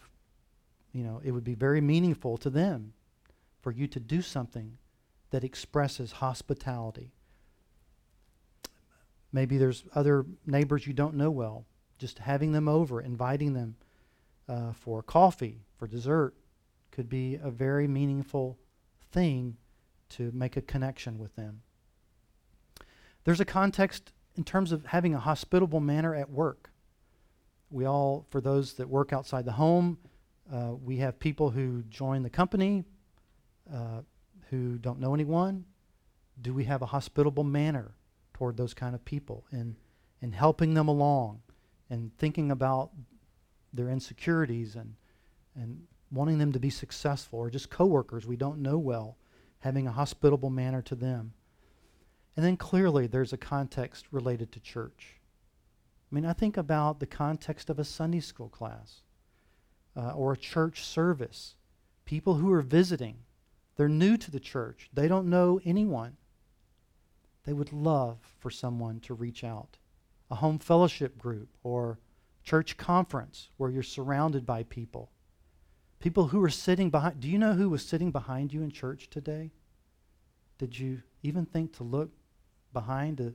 you 0.92 1.02
know, 1.02 1.20
it 1.24 1.32
would 1.32 1.42
be 1.42 1.54
very 1.54 1.80
meaningful 1.80 2.36
to 2.38 2.50
them 2.50 2.92
for 3.60 3.72
you 3.72 3.88
to 3.88 3.98
do 3.98 4.22
something 4.22 4.78
that 5.30 5.42
expresses 5.42 6.12
hospitality. 6.12 7.10
Maybe 9.32 9.58
there's 9.58 9.84
other 9.94 10.24
neighbors 10.46 10.86
you 10.86 10.92
don't 10.92 11.14
know 11.14 11.30
well. 11.30 11.66
Just 11.98 12.20
having 12.20 12.52
them 12.52 12.68
over, 12.68 13.00
inviting 13.00 13.54
them 13.54 13.76
uh, 14.48 14.72
for 14.72 15.02
coffee, 15.02 15.60
for 15.76 15.86
dessert, 15.86 16.34
could 16.90 17.08
be 17.08 17.36
a 17.36 17.50
very 17.50 17.86
meaningful 17.86 18.58
thing 19.12 19.56
to 20.10 20.30
make 20.32 20.56
a 20.56 20.62
connection 20.62 21.18
with 21.18 21.34
them. 21.36 21.60
There's 23.24 23.40
a 23.40 23.44
context 23.44 24.12
in 24.36 24.44
terms 24.44 24.72
of 24.72 24.86
having 24.86 25.14
a 25.14 25.18
hospitable 25.18 25.80
manner 25.80 26.14
at 26.14 26.30
work. 26.30 26.70
We 27.70 27.84
all, 27.84 28.26
for 28.30 28.40
those 28.40 28.74
that 28.74 28.88
work 28.88 29.12
outside 29.12 29.44
the 29.44 29.52
home, 29.52 29.98
uh, 30.50 30.72
we 30.82 30.96
have 30.98 31.18
people 31.18 31.50
who 31.50 31.82
join 31.90 32.22
the 32.22 32.30
company 32.30 32.84
uh, 33.72 34.00
who 34.50 34.78
don't 34.78 34.98
know 34.98 35.14
anyone. 35.14 35.64
Do 36.40 36.54
we 36.54 36.64
have 36.64 36.80
a 36.80 36.86
hospitable 36.86 37.44
manner 37.44 37.92
toward 38.32 38.56
those 38.56 38.72
kind 38.72 38.94
of 38.94 39.04
people 39.04 39.44
and, 39.50 39.76
and 40.22 40.34
helping 40.34 40.74
them 40.74 40.88
along 40.88 41.42
and 41.90 42.16
thinking 42.16 42.50
about 42.50 42.90
their 43.72 43.88
insecurities 43.88 44.74
and, 44.74 44.94
and 45.54 45.82
wanting 46.10 46.38
them 46.38 46.52
to 46.52 46.58
be 46.58 46.70
successful 46.70 47.38
or 47.38 47.50
just 47.50 47.70
coworkers 47.70 48.26
we 48.26 48.36
don't 48.36 48.62
know 48.62 48.78
well, 48.78 49.16
having 49.60 49.86
a 49.86 49.92
hospitable 49.92 50.50
manner 50.50 50.82
to 50.82 50.94
them. 50.94 51.32
And 52.36 52.44
then 52.44 52.56
clearly 52.56 53.06
there's 53.06 53.32
a 53.32 53.38
context 53.38 54.06
related 54.12 54.52
to 54.52 54.60
church. 54.60 55.16
I 56.10 56.14
mean, 56.14 56.24
I 56.24 56.32
think 56.32 56.56
about 56.56 57.00
the 57.00 57.06
context 57.06 57.68
of 57.68 57.78
a 57.78 57.84
Sunday 57.84 58.20
school 58.20 58.48
class 58.48 59.02
uh, 59.96 60.12
or 60.12 60.32
a 60.32 60.36
church 60.36 60.84
service. 60.84 61.56
People 62.04 62.34
who 62.34 62.50
are 62.52 62.62
visiting, 62.62 63.16
they're 63.76 63.88
new 63.88 64.16
to 64.16 64.30
the 64.30 64.40
church, 64.40 64.88
they 64.92 65.08
don't 65.08 65.28
know 65.28 65.60
anyone. 65.64 66.16
They 67.44 67.52
would 67.52 67.72
love 67.72 68.18
for 68.38 68.50
someone 68.50 69.00
to 69.00 69.14
reach 69.14 69.42
out. 69.42 69.78
A 70.30 70.36
home 70.36 70.58
fellowship 70.58 71.18
group 71.18 71.48
or 71.62 71.98
church 72.48 72.78
conference 72.78 73.50
where 73.58 73.68
you're 73.68 73.82
surrounded 73.82 74.46
by 74.46 74.62
people. 74.62 75.10
People 76.00 76.28
who 76.28 76.42
are 76.42 76.48
sitting 76.48 76.88
behind. 76.88 77.20
Do 77.20 77.28
you 77.28 77.38
know 77.38 77.52
who 77.52 77.68
was 77.68 77.84
sitting 77.84 78.10
behind 78.10 78.54
you 78.54 78.62
in 78.62 78.70
church 78.70 79.10
today? 79.10 79.50
Did 80.56 80.78
you 80.78 81.02
even 81.22 81.44
think 81.44 81.76
to 81.76 81.84
look 81.84 82.10
behind 82.72 83.18
to, 83.18 83.34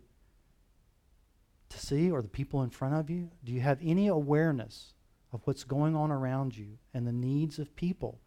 to 1.69 1.77
see, 1.77 2.09
or 2.09 2.23
the 2.23 2.27
people 2.27 2.63
in 2.63 2.71
front 2.71 2.95
of 2.95 3.11
you? 3.11 3.29
Do 3.43 3.51
you 3.51 3.61
have 3.61 3.77
any 3.83 4.07
awareness 4.07 4.95
of 5.31 5.41
what's 5.43 5.63
going 5.63 5.95
on 5.95 6.09
around 6.09 6.57
you 6.57 6.79
and 6.91 7.05
the 7.05 7.13
needs 7.13 7.59
of 7.59 7.75
people, 7.75 8.19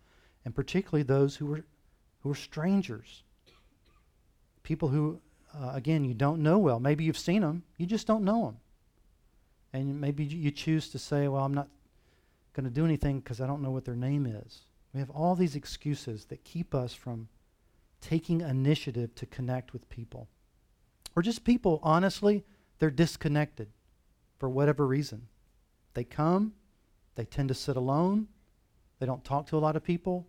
and 0.45 0.55
particularly 0.55 1.03
those 1.03 1.35
who 1.35 1.53
are, 1.53 1.65
who 2.21 2.31
are 2.31 2.37
strangers? 2.37 3.25
People 4.63 4.89
who, 4.89 5.21
uh, 5.53 5.73
again, 5.75 6.05
you 6.05 6.15
don't 6.15 6.45
know 6.45 6.59
well. 6.59 6.79
Maybe 6.79 7.03
you've 7.03 7.19
seen 7.19 7.43
them, 7.43 7.65
you 7.77 7.87
just 7.87 8.07
don't 8.07 8.25
know 8.25 8.45
them. 8.45 8.57
And 9.73 10.01
maybe 10.01 10.25
you 10.25 10.51
choose 10.51 10.89
to 10.91 10.99
say, 10.99 11.29
well, 11.29 11.45
I'm 11.45 11.55
not 11.55 11.69
going 12.55 12.65
to 12.65 12.71
do 12.71 12.85
anything 12.85 13.21
because 13.21 13.41
I 13.41 13.47
don't 13.47 13.63
know 13.63 13.71
what 13.71 13.85
their 13.85 13.97
name 13.97 14.27
is. 14.27 14.61
We 14.95 15.01
have 15.01 15.11
all 15.11 15.35
these 15.35 15.55
excuses 15.55 16.25
that 16.27 16.45
keep 16.45 16.75
us 16.75 16.95
from 16.95 17.29
taking 18.01 18.41
initiative 18.41 19.15
to 19.17 19.27
connect 19.27 19.73
with 19.73 19.89
people. 19.89 20.29
Or 21.15 21.23
just 21.23 21.45
people, 21.45 21.81
honestly, 21.83 22.45
they're 22.79 22.91
disconnected 22.91 23.69
for 24.39 24.49
whatever 24.49 24.87
reason. 24.87 25.29
They 25.95 26.05
come, 26.05 26.53
they 27.15 27.25
tend 27.25 27.49
to 27.49 27.55
sit 27.55 27.77
alone, 27.77 28.29
they 28.99 29.07
don't 29.07 29.25
talk 29.25 29.47
to 29.49 29.57
a 29.57 29.59
lot 29.59 29.77
of 29.77 29.85
people, 29.85 30.27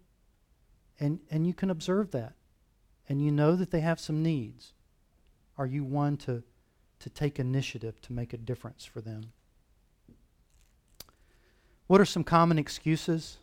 and, 1.00 1.20
and 1.30 1.46
you 1.46 1.54
can 1.54 1.70
observe 1.70 2.12
that. 2.12 2.34
And 3.10 3.22
you 3.22 3.32
know 3.32 3.56
that 3.56 3.72
they 3.72 3.80
have 3.82 4.00
some 4.00 4.22
needs. 4.22 4.74
Are 5.58 5.66
you 5.66 5.84
one 5.84 6.18
to, 6.18 6.44
to 7.00 7.10
take 7.10 7.40
initiative 7.40 8.02
to 8.02 8.14
make 8.14 8.34
a 8.34 8.38
difference 8.38 8.86
for 8.86 9.02
them? 9.02 9.32
What 11.88 12.02
are 12.02 12.06
some 12.06 12.24
common 12.24 12.58
excuses? 12.60 13.38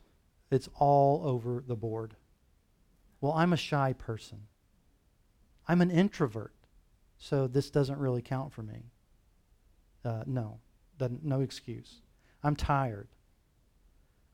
It's 0.50 0.68
all 0.76 1.26
over 1.26 1.64
the 1.66 1.76
board. 1.76 2.16
Well, 3.20 3.32
I'm 3.32 3.52
a 3.52 3.56
shy 3.56 3.94
person. 3.94 4.42
I'm 5.66 5.80
an 5.80 5.90
introvert, 5.90 6.52
so 7.16 7.46
this 7.46 7.70
doesn't 7.70 7.98
really 7.98 8.20
count 8.20 8.52
for 8.52 8.62
me. 8.62 8.90
Uh, 10.04 10.24
no, 10.26 10.58
no 11.22 11.40
excuse. 11.40 12.02
I'm 12.42 12.54
tired. 12.54 13.08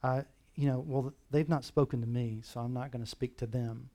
I, 0.03 0.25
you 0.57 0.67
know, 0.67 0.85
well, 0.85 1.15
they've 1.31 1.49
not 1.49 1.65
spoken 1.65 2.01
to 2.01 2.07
me, 2.07 2.41
so 2.43 2.61
I'm 2.61 2.75
not 2.75 2.91
going 2.91 3.05
to 3.05 3.11
speak 3.11 3.37
to 3.39 3.47
them. 3.47 3.91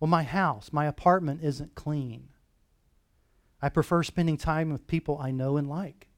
Well, 0.00 0.08
my 0.08 0.24
house, 0.24 0.70
my 0.72 0.86
apartment 0.86 1.44
isn't 1.44 1.76
clean. 1.76 2.28
I 3.64 3.70
prefer 3.70 4.02
spending 4.02 4.36
time 4.36 4.68
with 4.68 4.86
people 4.86 5.16
I 5.18 5.30
know 5.30 5.56
and 5.56 5.66
like. 5.66 6.08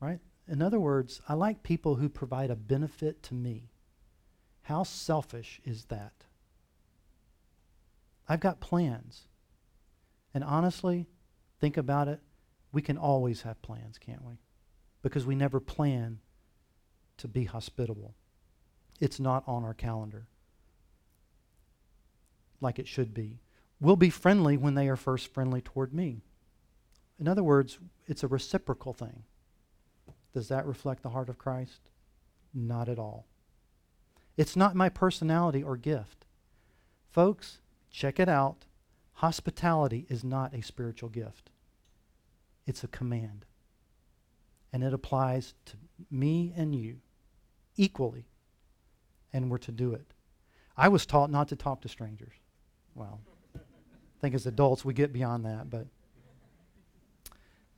Right? 0.00 0.20
In 0.46 0.62
other 0.62 0.78
words, 0.78 1.20
I 1.28 1.34
like 1.34 1.64
people 1.64 1.96
who 1.96 2.08
provide 2.08 2.52
a 2.52 2.54
benefit 2.54 3.20
to 3.24 3.34
me. 3.34 3.72
How 4.62 4.84
selfish 4.84 5.60
is 5.64 5.86
that? 5.86 6.12
I've 8.28 8.38
got 8.38 8.60
plans. 8.60 9.22
And 10.32 10.44
honestly, 10.44 11.08
think 11.58 11.76
about 11.76 12.06
it. 12.06 12.20
We 12.70 12.80
can 12.80 12.96
always 12.96 13.42
have 13.42 13.60
plans, 13.60 13.98
can't 13.98 14.24
we? 14.24 14.34
Because 15.02 15.26
we 15.26 15.34
never 15.34 15.58
plan 15.58 16.20
to 17.16 17.26
be 17.26 17.42
hospitable. 17.42 18.14
It's 19.00 19.18
not 19.18 19.42
on 19.48 19.64
our 19.64 19.74
calendar 19.74 20.28
like 22.60 22.78
it 22.78 22.86
should 22.86 23.12
be. 23.12 23.40
We'll 23.82 23.96
be 23.96 24.10
friendly 24.10 24.56
when 24.56 24.76
they 24.76 24.88
are 24.88 24.94
first 24.94 25.34
friendly 25.34 25.60
toward 25.60 25.92
me. 25.92 26.22
In 27.18 27.26
other 27.26 27.42
words, 27.42 27.80
it's 28.06 28.22
a 28.22 28.28
reciprocal 28.28 28.92
thing. 28.92 29.24
Does 30.32 30.46
that 30.46 30.66
reflect 30.66 31.02
the 31.02 31.10
heart 31.10 31.28
of 31.28 31.36
Christ? 31.36 31.90
Not 32.54 32.88
at 32.88 33.00
all. 33.00 33.26
It's 34.36 34.54
not 34.54 34.76
my 34.76 34.88
personality 34.88 35.64
or 35.64 35.76
gift. 35.76 36.26
Folks, 37.10 37.58
check 37.90 38.20
it 38.20 38.28
out. 38.28 38.66
Hospitality 39.14 40.06
is 40.08 40.22
not 40.22 40.54
a 40.54 40.62
spiritual 40.62 41.08
gift, 41.08 41.50
it's 42.64 42.84
a 42.84 42.88
command. 42.88 43.46
And 44.72 44.84
it 44.84 44.94
applies 44.94 45.54
to 45.66 45.76
me 46.08 46.54
and 46.56 46.72
you 46.72 47.00
equally. 47.76 48.28
And 49.32 49.50
we're 49.50 49.58
to 49.58 49.72
do 49.72 49.92
it. 49.92 50.14
I 50.76 50.86
was 50.86 51.04
taught 51.04 51.32
not 51.32 51.48
to 51.48 51.56
talk 51.56 51.80
to 51.80 51.88
strangers. 51.88 52.34
Well, 52.94 53.20
think 54.22 54.34
as 54.34 54.46
adults 54.46 54.84
we 54.84 54.94
get 54.94 55.12
beyond 55.12 55.44
that, 55.44 55.68
but. 55.68 55.86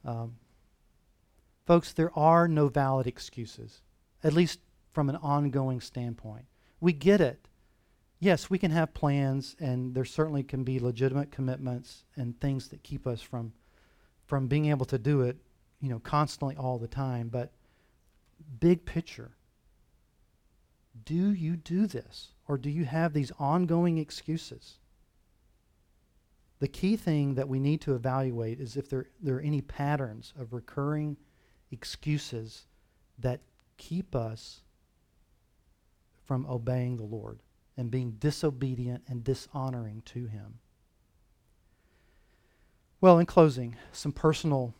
Um, 0.05 0.37
Folks, 1.67 1.95
there 1.95 2.17
are 2.17 2.47
no 2.47 2.69
valid 2.69 3.07
excuses, 3.07 3.81
at 4.23 4.35
least 4.35 4.61
from 4.93 5.09
an 5.09 5.17
ongoing 5.17 5.81
standpoint. 5.81 6.45
We 6.79 6.93
get 6.93 7.23
it. 7.23 7.49
Yes, 8.21 8.51
we 8.51 8.59
can 8.59 8.71
have 8.71 8.93
plans, 8.93 9.57
and 9.59 9.95
there 9.95 10.05
certainly 10.05 10.43
can 10.43 10.63
be 10.63 10.79
legitimate 10.79 11.33
commitments 11.33 12.05
and 12.17 12.39
things 12.39 12.69
that 12.69 12.83
keep 12.83 13.07
us 13.07 13.23
from, 13.23 13.55
from 14.27 14.47
being 14.47 14.67
able 14.67 14.85
to 14.87 14.99
do 14.99 15.23
it, 15.23 15.39
you 15.81 15.89
know, 15.89 15.99
constantly 15.99 16.55
all 16.55 16.79
the 16.79 16.87
time. 16.87 17.29
But 17.29 17.53
big 18.61 18.85
picture, 18.85 19.33
do 21.07 21.33
you 21.33 21.57
do 21.57 21.87
this, 21.87 22.29
or 22.47 22.59
do 22.59 22.69
you 22.69 22.85
have 22.85 23.15
these 23.15 23.33
ongoing 23.39 23.97
excuses? 23.97 24.75
The 26.61 26.69
key 26.69 26.97
thing 26.97 27.35
that 27.35 27.49
we 27.49 27.59
need 27.59 27.81
to 27.83 27.95
evaluate 27.95 28.61
is 28.61 28.77
if 28.77 28.89
there, 28.89 29.07
there 29.21 29.37
are 29.37 29.41
any 29.41 29.61
patterns 29.61 30.33
of 30.39 30.53
recurring 30.53 31.17
excuses 31.71 32.67
that 33.19 33.41
keep 33.77 34.15
us 34.15 34.61
from 36.25 36.47
obeying 36.47 36.97
the 36.97 37.05
Lord 37.05 37.41
and 37.77 37.91
being 37.91 38.13
disobedient 38.13 39.03
and 39.09 39.25
dishonoring 39.25 40.03
to 40.07 40.27
Him. 40.27 40.59
Well, 43.01 43.19
in 43.19 43.27
closing, 43.27 43.77
some 43.93 44.13
personal 44.13 44.75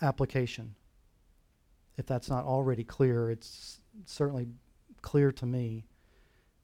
application. 0.00 0.74
If 1.96 2.06
that's 2.06 2.30
not 2.30 2.44
already 2.44 2.84
clear, 2.84 3.30
it's 3.30 3.80
certainly 4.04 4.48
clear 5.02 5.32
to 5.32 5.46
me 5.46 5.86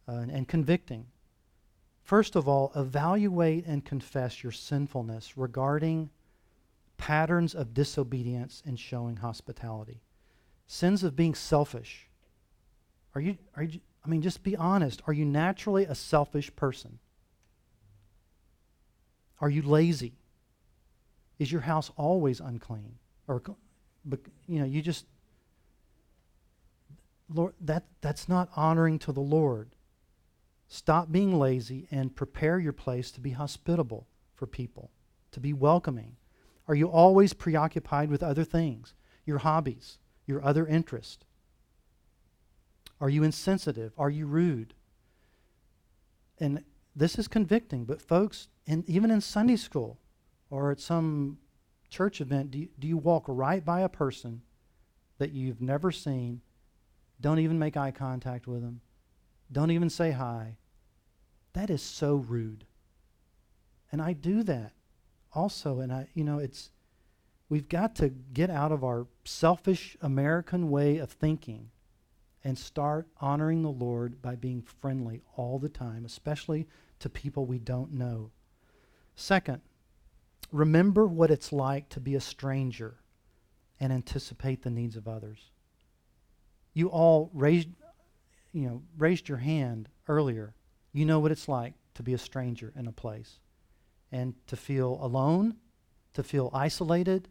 uh, 0.08 0.12
and, 0.12 0.30
and 0.30 0.48
convicting. 0.48 1.06
First 2.06 2.36
of 2.36 2.46
all, 2.46 2.70
evaluate 2.76 3.66
and 3.66 3.84
confess 3.84 4.44
your 4.44 4.52
sinfulness 4.52 5.36
regarding 5.36 6.10
patterns 6.98 7.52
of 7.52 7.74
disobedience 7.74 8.62
and 8.64 8.78
showing 8.78 9.16
hospitality. 9.16 10.00
Sins 10.68 11.02
of 11.02 11.16
being 11.16 11.34
selfish. 11.34 12.06
Are 13.16 13.20
you, 13.20 13.36
are 13.56 13.64
you, 13.64 13.80
I 14.04 14.08
mean, 14.08 14.22
just 14.22 14.44
be 14.44 14.54
honest. 14.54 15.02
Are 15.08 15.12
you 15.12 15.24
naturally 15.24 15.84
a 15.84 15.96
selfish 15.96 16.54
person? 16.54 17.00
Are 19.40 19.50
you 19.50 19.62
lazy? 19.62 20.12
Is 21.40 21.50
your 21.50 21.62
house 21.62 21.90
always 21.96 22.38
unclean? 22.38 22.94
Or, 23.26 23.42
you 24.46 24.60
know, 24.60 24.64
you 24.64 24.80
just, 24.80 25.06
Lord, 27.28 27.54
that, 27.62 27.82
that's 28.00 28.28
not 28.28 28.48
honoring 28.54 29.00
to 29.00 29.12
the 29.12 29.18
Lord. 29.18 29.70
Stop 30.68 31.12
being 31.12 31.38
lazy 31.38 31.86
and 31.90 32.14
prepare 32.14 32.58
your 32.58 32.72
place 32.72 33.10
to 33.12 33.20
be 33.20 33.30
hospitable 33.30 34.06
for 34.34 34.46
people, 34.46 34.90
to 35.32 35.40
be 35.40 35.52
welcoming 35.52 36.16
Are 36.68 36.74
you 36.74 36.88
always 36.90 37.32
preoccupied 37.32 38.10
with 38.10 38.22
other 38.22 38.44
things, 38.44 38.94
your 39.24 39.38
hobbies, 39.38 39.98
your 40.26 40.44
other 40.44 40.66
interests? 40.66 41.24
Are 43.00 43.08
you 43.08 43.22
insensitive? 43.22 43.92
Are 43.96 44.10
you 44.10 44.26
rude? 44.26 44.74
And 46.38 46.64
this 46.94 47.18
is 47.18 47.28
convicting, 47.28 47.84
but 47.84 48.02
folks, 48.02 48.48
in, 48.66 48.84
even 48.86 49.10
in 49.10 49.20
Sunday 49.20 49.56
school 49.56 49.98
or 50.50 50.72
at 50.72 50.80
some 50.80 51.38
church 51.88 52.20
event, 52.20 52.50
do 52.50 52.58
you, 52.58 52.68
do 52.78 52.88
you 52.88 52.96
walk 52.96 53.24
right 53.28 53.64
by 53.64 53.80
a 53.80 53.88
person 53.88 54.42
that 55.18 55.30
you've 55.30 55.60
never 55.60 55.92
seen? 55.92 56.40
Don't 57.20 57.38
even 57.38 57.58
make 57.58 57.76
eye 57.76 57.90
contact 57.90 58.46
with 58.46 58.62
them. 58.62 58.80
Don't 59.50 59.70
even 59.70 59.90
say 59.90 60.10
hi. 60.10 60.56
That 61.52 61.70
is 61.70 61.82
so 61.82 62.16
rude. 62.16 62.66
And 63.92 64.02
I 64.02 64.12
do 64.12 64.42
that 64.42 64.72
also. 65.32 65.80
And 65.80 65.92
I, 65.92 66.08
you 66.14 66.24
know, 66.24 66.38
it's, 66.38 66.70
we've 67.48 67.68
got 67.68 67.94
to 67.96 68.08
get 68.08 68.50
out 68.50 68.72
of 68.72 68.84
our 68.84 69.06
selfish 69.24 69.96
American 70.00 70.70
way 70.70 70.98
of 70.98 71.10
thinking 71.10 71.70
and 72.44 72.58
start 72.58 73.08
honoring 73.20 73.62
the 73.62 73.70
Lord 73.70 74.20
by 74.22 74.36
being 74.36 74.62
friendly 74.62 75.22
all 75.36 75.58
the 75.58 75.68
time, 75.68 76.04
especially 76.04 76.66
to 77.00 77.08
people 77.08 77.46
we 77.46 77.58
don't 77.58 77.92
know. 77.92 78.30
Second, 79.16 79.62
remember 80.52 81.06
what 81.06 81.30
it's 81.30 81.52
like 81.52 81.88
to 81.88 82.00
be 82.00 82.14
a 82.14 82.20
stranger 82.20 82.98
and 83.80 83.92
anticipate 83.92 84.62
the 84.62 84.70
needs 84.70 84.96
of 84.96 85.08
others. 85.08 85.50
You 86.72 86.88
all 86.88 87.30
raised, 87.34 87.68
you 88.56 88.66
know, 88.66 88.82
raised 88.96 89.28
your 89.28 89.36
hand 89.36 89.86
earlier. 90.08 90.54
You 90.94 91.04
know 91.04 91.20
what 91.20 91.30
it's 91.30 91.46
like 91.46 91.74
to 91.92 92.02
be 92.02 92.14
a 92.14 92.18
stranger 92.18 92.72
in 92.74 92.86
a 92.86 92.92
place 92.92 93.38
and 94.10 94.32
to 94.46 94.56
feel 94.56 94.98
alone, 95.02 95.56
to 96.14 96.22
feel 96.22 96.50
isolated, 96.54 97.28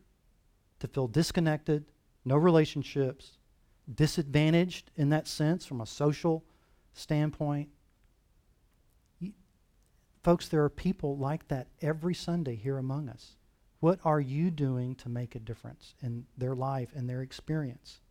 to 0.82 0.88
feel 0.88 1.08
disconnected, 1.08 1.86
no 2.26 2.36
relationships, 2.36 3.40
disadvantaged 3.92 4.92
in 4.98 5.10
that 5.10 5.28
sense 5.28 5.66
from 5.66 5.82
a 5.82 5.88
social 5.88 6.44
standpoint. 6.94 7.70
folks, 10.22 10.48
there 10.48 10.64
are 10.64 10.70
people 10.70 11.18
like 11.18 11.48
that 11.48 11.68
every 11.82 12.14
Sunday 12.14 12.56
here 12.56 12.78
among 12.78 13.10
us. 13.10 13.36
What 13.80 14.00
are 14.06 14.22
you 14.22 14.52
doing 14.52 14.94
to 14.96 15.10
make 15.10 15.34
a 15.34 15.40
difference 15.40 15.96
in 16.04 16.28
their 16.38 16.56
life 16.56 16.90
and 16.96 17.10
their 17.10 17.24
experience? 17.24 18.02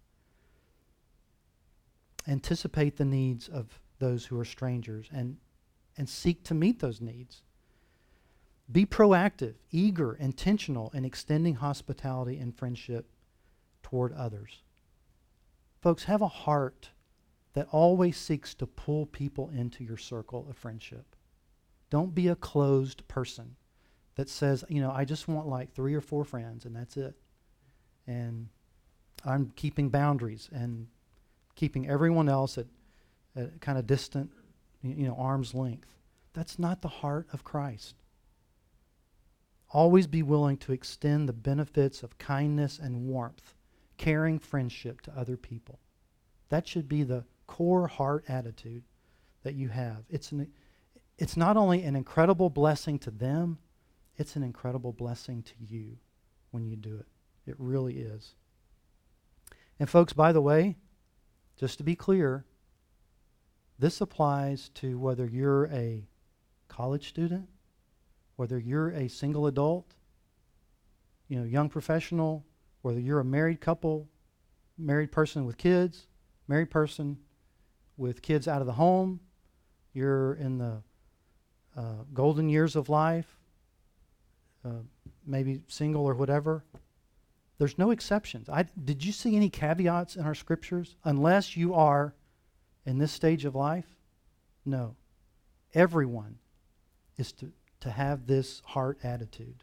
Anticipate 2.26 2.96
the 2.96 3.04
needs 3.04 3.48
of 3.48 3.80
those 3.98 4.26
who 4.26 4.38
are 4.38 4.44
strangers 4.44 5.08
and, 5.12 5.36
and 5.96 6.08
seek 6.08 6.42
to 6.44 6.54
meet 6.54 6.80
those 6.80 7.00
needs. 7.00 7.42
Be 8.70 8.86
proactive, 8.86 9.54
eager, 9.70 10.14
intentional 10.14 10.90
in 10.94 11.04
extending 11.04 11.56
hospitality 11.56 12.38
and 12.38 12.56
friendship 12.56 13.10
toward 13.82 14.12
others. 14.14 14.62
Folks, 15.82 16.04
have 16.04 16.22
a 16.22 16.28
heart 16.28 16.90
that 17.52 17.68
always 17.70 18.16
seeks 18.16 18.54
to 18.54 18.66
pull 18.66 19.06
people 19.06 19.50
into 19.50 19.84
your 19.84 19.98
circle 19.98 20.46
of 20.48 20.56
friendship. 20.56 21.14
Don't 21.90 22.14
be 22.14 22.28
a 22.28 22.36
closed 22.36 23.06
person 23.06 23.56
that 24.16 24.28
says, 24.28 24.64
you 24.68 24.80
know, 24.80 24.90
I 24.90 25.04
just 25.04 25.28
want 25.28 25.46
like 25.46 25.72
three 25.72 25.94
or 25.94 26.00
four 26.00 26.24
friends 26.24 26.64
and 26.64 26.74
that's 26.74 26.96
it. 26.96 27.14
And 28.06 28.48
I'm 29.24 29.52
keeping 29.56 29.90
boundaries 29.90 30.48
and 30.52 30.88
keeping 31.54 31.88
everyone 31.88 32.28
else 32.28 32.58
at, 32.58 32.66
at 33.36 33.60
kind 33.60 33.78
of 33.78 33.86
distant, 33.86 34.30
you 34.82 35.06
know, 35.06 35.16
arm's 35.18 35.54
length. 35.54 35.94
That's 36.32 36.58
not 36.58 36.82
the 36.82 36.88
heart 36.88 37.28
of 37.32 37.44
Christ. 37.44 37.94
Always 39.70 40.06
be 40.06 40.22
willing 40.22 40.56
to 40.58 40.72
extend 40.72 41.28
the 41.28 41.32
benefits 41.32 42.02
of 42.02 42.18
kindness 42.18 42.78
and 42.78 43.06
warmth 43.08 43.54
caring 43.96 44.38
friendship 44.38 45.00
to 45.02 45.18
other 45.18 45.36
people. 45.36 45.78
That 46.48 46.66
should 46.66 46.88
be 46.88 47.02
the 47.02 47.24
core 47.46 47.86
heart 47.88 48.24
attitude 48.28 48.84
that 49.42 49.54
you 49.54 49.68
have. 49.68 50.04
It's, 50.08 50.32
an, 50.32 50.50
it's 51.18 51.36
not 51.36 51.56
only 51.56 51.82
an 51.82 51.96
incredible 51.96 52.50
blessing 52.50 52.98
to 53.00 53.10
them, 53.10 53.58
it's 54.16 54.36
an 54.36 54.42
incredible 54.42 54.92
blessing 54.92 55.42
to 55.42 55.54
you 55.58 55.96
when 56.50 56.64
you 56.64 56.76
do 56.76 56.96
it. 56.96 57.06
It 57.46 57.56
really 57.58 57.98
is. 57.98 58.34
And, 59.78 59.90
folks, 59.90 60.12
by 60.12 60.32
the 60.32 60.40
way, 60.40 60.76
just 61.58 61.78
to 61.78 61.84
be 61.84 61.94
clear, 61.94 62.44
this 63.78 64.00
applies 64.00 64.70
to 64.74 64.98
whether 64.98 65.26
you're 65.26 65.66
a 65.66 66.06
college 66.68 67.08
student, 67.08 67.48
whether 68.36 68.58
you're 68.58 68.90
a 68.90 69.08
single 69.08 69.46
adult, 69.46 69.94
you 71.28 71.38
know, 71.38 71.44
young 71.44 71.68
professional, 71.68 72.44
whether 72.82 73.00
you're 73.00 73.20
a 73.20 73.24
married 73.24 73.60
couple, 73.60 74.08
married 74.76 75.12
person 75.12 75.44
with 75.44 75.56
kids, 75.56 76.06
married 76.48 76.70
person 76.70 77.18
with 77.96 78.22
kids 78.22 78.48
out 78.48 78.60
of 78.60 78.66
the 78.66 78.72
home, 78.72 79.20
you're 79.92 80.34
in 80.34 80.58
the 80.58 80.82
uh, 81.76 82.02
golden 82.12 82.48
years 82.48 82.76
of 82.76 82.88
life, 82.88 83.38
uh, 84.64 84.82
maybe 85.26 85.60
single 85.68 86.04
or 86.04 86.14
whatever. 86.14 86.64
There's 87.58 87.78
no 87.78 87.90
exceptions. 87.90 88.48
I, 88.48 88.64
did 88.84 89.04
you 89.04 89.12
see 89.12 89.36
any 89.36 89.48
caveats 89.48 90.16
in 90.16 90.24
our 90.24 90.34
scriptures? 90.34 90.96
Unless 91.04 91.56
you 91.56 91.74
are 91.74 92.14
in 92.84 92.98
this 92.98 93.12
stage 93.12 93.44
of 93.44 93.54
life? 93.54 93.96
No. 94.64 94.96
Everyone 95.72 96.38
is 97.16 97.32
to, 97.32 97.52
to 97.80 97.90
have 97.90 98.26
this 98.26 98.60
heart 98.64 98.98
attitude. 99.04 99.62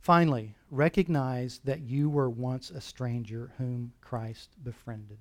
Finally, 0.00 0.54
recognize 0.70 1.60
that 1.64 1.80
you 1.80 2.08
were 2.08 2.30
once 2.30 2.70
a 2.70 2.80
stranger 2.80 3.52
whom 3.58 3.92
Christ 4.00 4.50
befriended. 4.62 5.18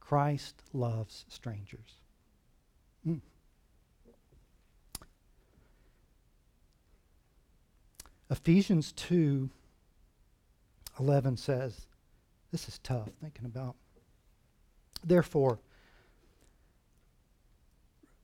Christ 0.00 0.62
loves 0.72 1.24
strangers. 1.28 2.00
Mm. 3.06 3.20
Ephesians 8.30 8.92
2 8.92 9.50
11 10.98 11.36
says, 11.36 11.86
This 12.50 12.68
is 12.68 12.78
tough 12.78 13.08
thinking 13.20 13.44
about. 13.44 13.76
Therefore, 15.04 15.60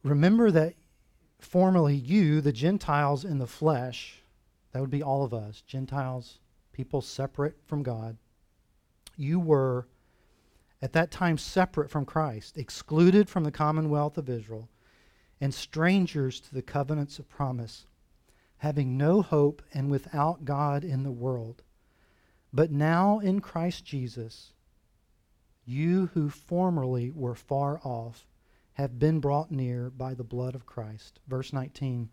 remember 0.03 0.51
that 0.51 0.75
formerly 1.39 1.95
you, 1.95 2.41
the 2.41 2.53
Gentiles 2.53 3.25
in 3.25 3.39
the 3.39 3.47
flesh, 3.47 4.23
that 4.73 4.81
would 4.81 4.91
be 4.91 5.03
all 5.03 5.23
of 5.23 5.35
us, 5.35 5.63
Gentiles, 5.63 6.39
people 6.73 7.03
separate 7.03 7.57
from 7.67 7.83
God. 7.83 8.17
You 9.17 9.39
were 9.39 9.87
at 10.81 10.95
that 10.95 11.11
time 11.11 11.39
separate 11.39 11.91
from 11.91 12.05
Christ, 12.05 12.57
excluded 12.57 13.29
from 13.29 13.45
the 13.45 13.53
commonwealth 13.53 14.19
of 14.19 14.29
Israel, 14.29 14.69
and 15.41 15.53
strangers 15.53 16.41
to 16.41 16.55
the 16.55 16.63
covenants 16.63 17.19
of 17.19 17.29
promise, 17.29 17.87
having 18.63 18.97
no 18.97 19.21
hope 19.23 19.61
and 19.75 19.91
without 19.91 20.45
God 20.45 20.85
in 20.85 21.03
the 21.03 21.11
world. 21.11 21.65
But 22.53 22.71
now 22.71 23.19
in 23.19 23.41
Christ 23.41 23.85
Jesus, 23.85 24.53
you 25.65 26.11
who 26.15 26.31
formerly 26.31 27.11
were 27.11 27.35
far 27.35 27.81
off 27.83 28.25
have 28.75 29.01
been 29.01 29.19
brought 29.19 29.51
near 29.51 29.91
by 29.91 30.15
the 30.15 30.23
blood 30.23 30.55
of 30.55 30.65
Christ. 30.65 31.19
Verse 31.27 31.53
19. 31.53 32.09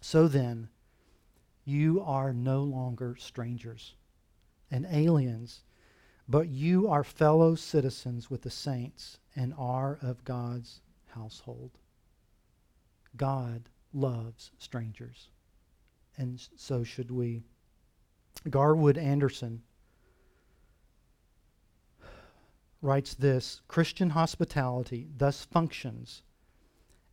So 0.00 0.28
then, 0.28 0.68
you 1.64 2.00
are 2.00 2.32
no 2.32 2.62
longer 2.62 3.16
strangers 3.18 3.96
and 4.70 4.86
aliens, 4.88 5.64
but 6.28 6.48
you 6.48 6.86
are 6.86 7.02
fellow 7.02 7.56
citizens 7.56 8.30
with 8.30 8.42
the 8.42 8.50
saints 8.50 9.18
and 9.34 9.52
are 9.58 9.98
of 10.00 10.24
God's 10.24 10.80
household. 11.06 11.72
God 13.16 13.68
loves 13.92 14.52
strangers, 14.58 15.28
and 16.16 16.40
so 16.56 16.84
should 16.84 17.10
we. 17.10 17.42
Garwood 18.48 18.98
Anderson 18.98 19.62
writes 22.80 23.14
this 23.14 23.60
Christian 23.68 24.10
hospitality 24.10 25.08
thus 25.16 25.44
functions 25.44 26.22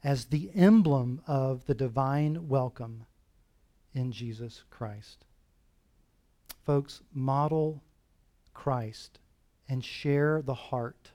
as 0.04 0.26
the 0.26 0.50
emblem 0.56 1.22
of 1.28 1.66
the 1.66 1.76
divine 1.76 2.48
welcome 2.48 3.06
in 3.94 4.12
Jesus 4.12 4.64
Christ. 4.70 5.26
Folks, 6.66 7.02
model 7.14 7.84
Christ 8.54 9.20
and 9.68 9.84
share 9.84 10.42
the 10.42 10.54
heart 10.54 11.12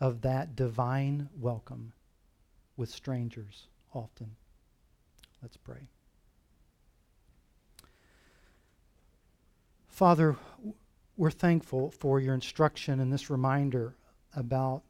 of 0.00 0.22
that 0.22 0.56
divine 0.56 1.28
welcome 1.38 1.92
with 2.76 2.88
strangers 2.88 3.68
often. 3.92 4.36
Let's 5.42 5.56
pray. 5.58 5.88
Father, 10.00 10.34
we're 11.18 11.30
thankful 11.30 11.90
for 11.90 12.20
your 12.20 12.32
instruction 12.32 13.00
and 13.00 13.12
this 13.12 13.28
reminder 13.28 13.96
about 14.34 14.82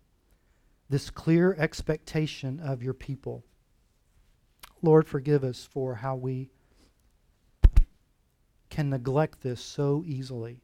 this 0.88 1.10
clear 1.10 1.52
expectation 1.58 2.60
of 2.60 2.80
your 2.80 2.94
people. 2.94 3.42
Lord, 4.82 5.08
forgive 5.08 5.42
us 5.42 5.64
for 5.68 5.96
how 5.96 6.14
we 6.14 6.52
can 8.68 8.90
neglect 8.90 9.40
this 9.40 9.60
so 9.60 10.04
easily 10.06 10.60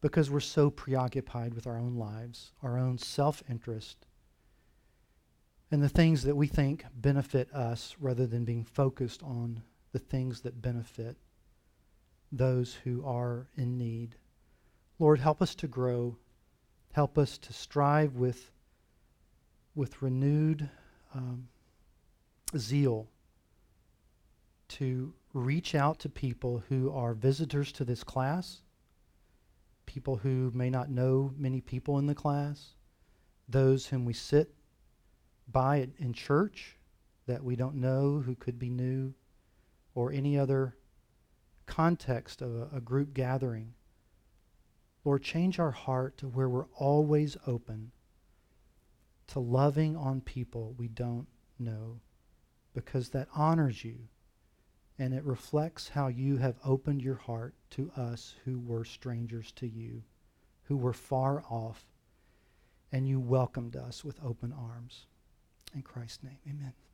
because 0.00 0.30
we're 0.30 0.38
so 0.38 0.70
preoccupied 0.70 1.52
with 1.52 1.66
our 1.66 1.76
own 1.76 1.96
lives, 1.96 2.52
our 2.62 2.78
own 2.78 2.98
self 2.98 3.42
interest, 3.50 4.06
and 5.72 5.82
the 5.82 5.88
things 5.88 6.22
that 6.22 6.36
we 6.36 6.46
think 6.46 6.84
benefit 6.94 7.52
us 7.52 7.96
rather 7.98 8.28
than 8.28 8.44
being 8.44 8.62
focused 8.62 9.24
on 9.24 9.64
the 9.90 9.98
things 9.98 10.42
that 10.42 10.62
benefit 10.62 11.16
those 12.32 12.74
who 12.84 13.04
are 13.04 13.48
in 13.56 13.76
need. 13.76 14.16
Lord, 14.98 15.20
help 15.20 15.42
us 15.42 15.54
to 15.56 15.68
grow. 15.68 16.16
Help 16.92 17.18
us 17.18 17.38
to 17.38 17.52
strive 17.52 18.16
with, 18.16 18.50
with 19.74 20.02
renewed 20.02 20.68
um, 21.14 21.48
zeal 22.56 23.08
to 24.68 25.12
reach 25.34 25.74
out 25.74 25.98
to 26.00 26.08
people 26.08 26.62
who 26.68 26.92
are 26.92 27.14
visitors 27.14 27.72
to 27.72 27.84
this 27.84 28.04
class, 28.04 28.62
people 29.86 30.16
who 30.16 30.50
may 30.54 30.70
not 30.70 30.90
know 30.90 31.32
many 31.36 31.60
people 31.60 31.98
in 31.98 32.06
the 32.06 32.14
class, 32.14 32.74
those 33.48 33.86
whom 33.86 34.04
we 34.04 34.12
sit 34.12 34.54
by 35.50 35.88
in 35.98 36.12
church 36.12 36.76
that 37.26 37.42
we 37.42 37.56
don't 37.56 37.74
know 37.74 38.22
who 38.24 38.34
could 38.36 38.58
be 38.58 38.70
new, 38.70 39.12
or 39.94 40.12
any 40.12 40.38
other 40.38 40.76
context 41.70 42.42
of 42.42 42.54
a, 42.54 42.76
a 42.76 42.80
group 42.80 43.14
gathering. 43.14 43.74
Lord, 45.04 45.22
change 45.22 45.58
our 45.58 45.70
heart 45.70 46.18
to 46.18 46.28
where 46.28 46.48
we're 46.48 46.66
always 46.74 47.36
open 47.46 47.92
to 49.28 49.38
loving 49.38 49.96
on 49.96 50.20
people 50.20 50.74
we 50.76 50.88
don't 50.88 51.28
know 51.58 52.00
because 52.74 53.10
that 53.10 53.28
honors 53.34 53.84
you 53.84 54.08
and 54.98 55.14
it 55.14 55.24
reflects 55.24 55.88
how 55.88 56.08
you 56.08 56.36
have 56.36 56.58
opened 56.64 57.00
your 57.00 57.14
heart 57.14 57.54
to 57.70 57.90
us 57.96 58.34
who 58.44 58.58
were 58.58 58.84
strangers 58.84 59.52
to 59.52 59.66
you, 59.66 60.02
who 60.64 60.76
were 60.76 60.92
far 60.92 61.42
off, 61.48 61.86
and 62.92 63.08
you 63.08 63.18
welcomed 63.18 63.76
us 63.76 64.04
with 64.04 64.22
open 64.22 64.52
arms. 64.52 65.06
In 65.74 65.82
Christ's 65.82 66.24
name, 66.24 66.38
amen. 66.46 66.74